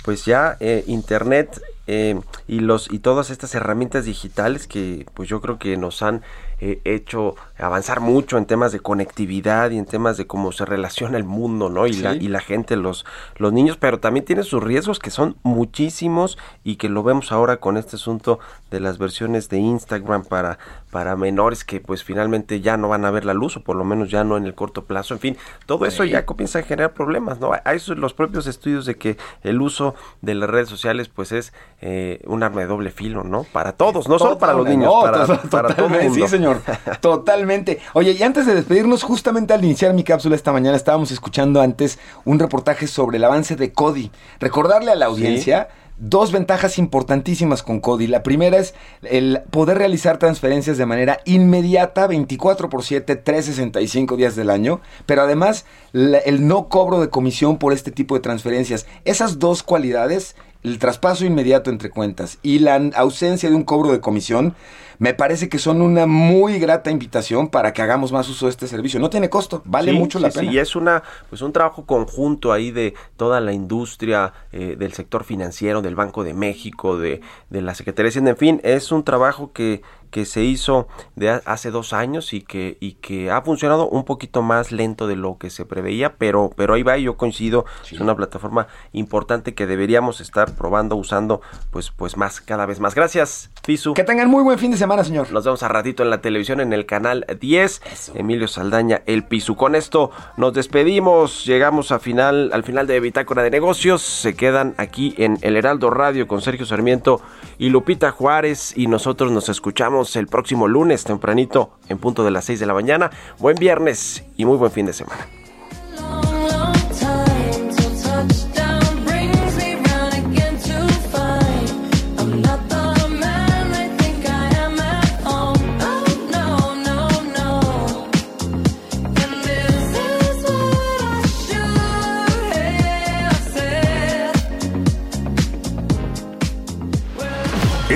pues 0.03 0.25
ya 0.25 0.57
eh, 0.59 0.83
Internet 0.85 1.61
eh, 1.87 2.19
y 2.47 2.59
los 2.59 2.91
y 2.91 2.99
todas 2.99 3.31
estas 3.31 3.55
herramientas 3.55 4.05
digitales 4.05 4.67
que 4.67 5.05
pues 5.13 5.27
yo 5.27 5.41
creo 5.41 5.57
que 5.57 5.77
nos 5.77 6.01
han 6.03 6.21
eh, 6.61 6.79
hecho 6.85 7.35
avanzar 7.57 7.99
mucho 7.99 8.37
en 8.37 8.45
temas 8.45 8.71
de 8.71 8.79
conectividad 8.79 9.71
y 9.71 9.79
en 9.79 9.85
temas 9.85 10.15
de 10.17 10.27
cómo 10.27 10.51
se 10.51 10.63
relaciona 10.63 11.17
el 11.17 11.23
mundo, 11.23 11.69
¿no? 11.69 11.87
Y, 11.87 11.93
la, 11.93 12.15
y 12.15 12.27
la 12.27 12.39
gente, 12.39 12.75
los, 12.75 13.03
los 13.35 13.51
niños, 13.51 13.77
pero 13.77 13.99
también 13.99 14.25
tiene 14.25 14.43
sus 14.43 14.63
riesgos 14.63 14.99
que 14.99 15.09
son 15.09 15.37
muchísimos 15.41 16.37
y 16.63 16.75
que 16.75 16.87
lo 16.87 17.01
vemos 17.01 17.31
ahora 17.31 17.57
con 17.57 17.77
este 17.77 17.95
asunto 17.95 18.39
de 18.69 18.79
las 18.79 18.99
versiones 18.99 19.49
de 19.49 19.57
Instagram 19.57 20.23
para, 20.23 20.59
para 20.91 21.15
menores 21.15 21.65
que 21.65 21.79
pues 21.79 22.03
finalmente 22.03 22.61
ya 22.61 22.77
no 22.77 22.89
van 22.89 23.05
a 23.05 23.11
ver 23.11 23.25
la 23.25 23.33
luz 23.33 23.57
o 23.57 23.63
por 23.63 23.75
lo 23.75 23.83
menos 23.83 24.11
ya 24.11 24.23
no 24.23 24.37
en 24.37 24.45
el 24.45 24.53
corto 24.53 24.85
plazo. 24.85 25.15
En 25.15 25.19
fin, 25.19 25.37
todo 25.65 25.85
eso 25.87 26.03
ya 26.03 26.25
comienza 26.27 26.59
a 26.59 26.63
generar 26.63 26.93
problemas, 26.93 27.39
¿no? 27.39 27.51
Hay 27.65 27.79
los 27.95 28.13
propios 28.13 28.45
estudios 28.45 28.85
de 28.85 28.97
que 28.97 29.17
el 29.41 29.61
uso 29.61 29.95
de 30.21 30.35
las 30.35 30.49
redes 30.49 30.69
sociales 30.69 31.09
pues 31.09 31.31
es 31.31 31.53
eh, 31.81 32.21
un 32.25 32.43
arma 32.43 32.61
de 32.61 32.67
doble 32.67 32.91
filo, 32.91 33.23
¿no? 33.23 33.45
Para 33.51 33.71
todos, 33.71 34.07
no 34.07 34.19
solo 34.19 34.37
para 34.37 34.53
los 34.53 34.67
niños, 34.67 34.93
para, 35.01 35.25
para 35.49 35.75
todo 35.75 35.87
el 35.87 36.03
mundo. 36.03 36.13
Sí, 36.13 36.27
señor. 36.27 36.50
Totalmente. 37.01 37.79
Oye, 37.93 38.11
y 38.11 38.23
antes 38.23 38.45
de 38.45 38.55
despedirnos, 38.55 39.03
justamente 39.03 39.53
al 39.53 39.63
iniciar 39.63 39.93
mi 39.93 40.03
cápsula 40.03 40.35
esta 40.35 40.51
mañana, 40.51 40.75
estábamos 40.77 41.11
escuchando 41.11 41.61
antes 41.61 41.99
un 42.25 42.39
reportaje 42.39 42.87
sobre 42.87 43.17
el 43.17 43.23
avance 43.23 43.55
de 43.55 43.73
Cody. 43.73 44.11
Recordarle 44.39 44.91
a 44.91 44.95
la 44.95 45.05
audiencia. 45.07 45.69
dos 46.03 46.31
ventajas 46.31 46.79
importantísimas 46.79 47.61
con 47.61 47.79
Cody. 47.79 48.07
La 48.07 48.23
primera 48.23 48.57
es 48.57 48.73
el 49.03 49.41
poder 49.51 49.77
realizar 49.77 50.17
transferencias 50.17 50.79
de 50.79 50.87
manera 50.87 51.19
inmediata, 51.25 52.07
24 52.07 52.69
por 52.69 52.83
7, 52.83 53.15
365 53.17 54.17
días 54.17 54.35
del 54.35 54.49
año, 54.49 54.81
pero 55.05 55.21
además 55.21 55.65
el 55.93 56.47
no 56.47 56.69
cobro 56.69 57.01
de 57.01 57.09
comisión 57.09 57.59
por 57.59 57.71
este 57.71 57.91
tipo 57.91 58.15
de 58.15 58.21
transferencias. 58.21 58.87
Esas 59.05 59.37
dos 59.37 59.61
cualidades, 59.61 60.35
el 60.63 60.79
traspaso 60.79 61.25
inmediato 61.25 61.69
entre 61.69 61.89
cuentas 61.89 62.37
y 62.41 62.59
la 62.59 62.75
ausencia 62.95 63.49
de 63.49 63.55
un 63.55 63.63
cobro 63.63 63.91
de 63.91 63.99
comisión, 63.99 64.55
me 64.99 65.15
parece 65.15 65.49
que 65.49 65.57
son 65.57 65.81
una 65.81 66.05
muy 66.05 66.59
grata 66.59 66.91
invitación 66.91 67.47
para 67.47 67.73
que 67.73 67.81
hagamos 67.81 68.11
más 68.11 68.29
uso 68.29 68.45
de 68.45 68.51
este 68.51 68.67
servicio. 68.67 68.99
No 68.99 69.09
tiene 69.09 69.31
costo, 69.31 69.63
vale 69.65 69.93
mucho 69.93 70.19
la 70.19 70.29
pena. 70.29 70.51
Sí, 70.51 70.55
y 70.55 70.59
es 70.59 70.75
una, 70.75 71.01
pues 71.27 71.41
un 71.41 71.51
trabajo 71.51 71.87
conjunto 71.87 72.53
ahí 72.53 72.69
de 72.69 72.93
toda 73.17 73.41
la 73.41 73.51
industria 73.51 74.33
eh, 74.51 74.75
del 74.77 74.93
sector 74.93 75.23
financiero, 75.23 75.81
del 75.81 75.95
Banco 75.95 76.23
de 76.23 76.35
México, 76.35 76.99
de, 76.99 77.21
de 77.49 77.61
la 77.63 77.73
Secretaría 77.73 78.05
de 78.05 78.09
Hacienda, 78.09 78.31
en 78.31 78.37
fin, 78.37 78.61
es 78.63 78.91
un 78.91 79.03
trabajo 79.03 79.51
que 79.53 79.81
que 80.11 80.25
se 80.25 80.43
hizo 80.43 80.87
de 81.15 81.29
hace 81.29 81.71
dos 81.71 81.93
años 81.93 82.33
y 82.33 82.41
que, 82.41 82.77
y 82.79 82.93
que 82.93 83.31
ha 83.31 83.41
funcionado 83.41 83.87
un 83.87 84.03
poquito 84.03 84.41
más 84.41 84.71
lento 84.71 85.07
de 85.07 85.15
lo 85.15 85.37
que 85.37 85.49
se 85.49 85.65
preveía, 85.65 86.15
pero, 86.17 86.51
pero 86.55 86.73
ahí 86.73 86.83
va 86.83 86.97
y 86.97 87.03
yo 87.03 87.17
coincido, 87.17 87.65
es 87.89 87.99
una 87.99 88.15
plataforma 88.15 88.67
importante 88.91 89.53
que 89.53 89.65
deberíamos 89.65 90.21
estar 90.21 90.55
probando, 90.55 90.95
usando 90.95 91.41
pues, 91.71 91.91
pues 91.91 92.17
más, 92.17 92.41
cada 92.41 92.65
vez 92.65 92.79
más. 92.79 92.93
Gracias, 92.93 93.49
Pisu. 93.65 93.93
Que 93.93 94.03
tengan 94.03 94.29
muy 94.29 94.43
buen 94.43 94.59
fin 94.59 94.71
de 94.71 94.77
semana, 94.77 95.03
señor. 95.03 95.31
Nos 95.31 95.45
vemos 95.45 95.63
a 95.63 95.69
ratito 95.69 96.03
en 96.03 96.09
la 96.09 96.21
televisión 96.21 96.59
en 96.59 96.73
el 96.73 96.85
canal 96.85 97.25
10. 97.39 97.81
Emilio 98.15 98.47
Saldaña, 98.47 99.01
el 99.05 99.23
Pisu. 99.23 99.55
Con 99.55 99.75
esto 99.75 100.11
nos 100.37 100.53
despedimos, 100.53 101.45
llegamos 101.45 101.91
a 101.91 101.99
final, 101.99 102.51
al 102.53 102.63
final 102.63 102.85
de 102.87 102.99
Bitácora 102.99 103.43
de 103.43 103.49
Negocios, 103.49 104.01
se 104.01 104.35
quedan 104.35 104.75
aquí 104.77 105.15
en 105.17 105.37
El 105.41 105.55
Heraldo 105.55 105.89
Radio 105.89 106.27
con 106.27 106.41
Sergio 106.41 106.65
Sarmiento 106.65 107.21
y 107.57 107.69
Lupita 107.69 108.11
Juárez 108.11 108.73
y 108.75 108.87
nosotros 108.87 109.31
nos 109.31 109.47
escuchamos 109.49 110.00
el 110.15 110.27
próximo 110.27 110.67
lunes 110.67 111.03
tempranito 111.03 111.71
en 111.89 111.97
punto 111.97 112.23
de 112.23 112.31
las 112.31 112.45
6 112.45 112.59
de 112.59 112.65
la 112.65 112.73
mañana. 112.73 113.11
Buen 113.39 113.55
viernes 113.55 114.23
y 114.37 114.45
muy 114.45 114.57
buen 114.57 114.71
fin 114.71 114.85
de 114.85 114.93
semana. 114.93 115.40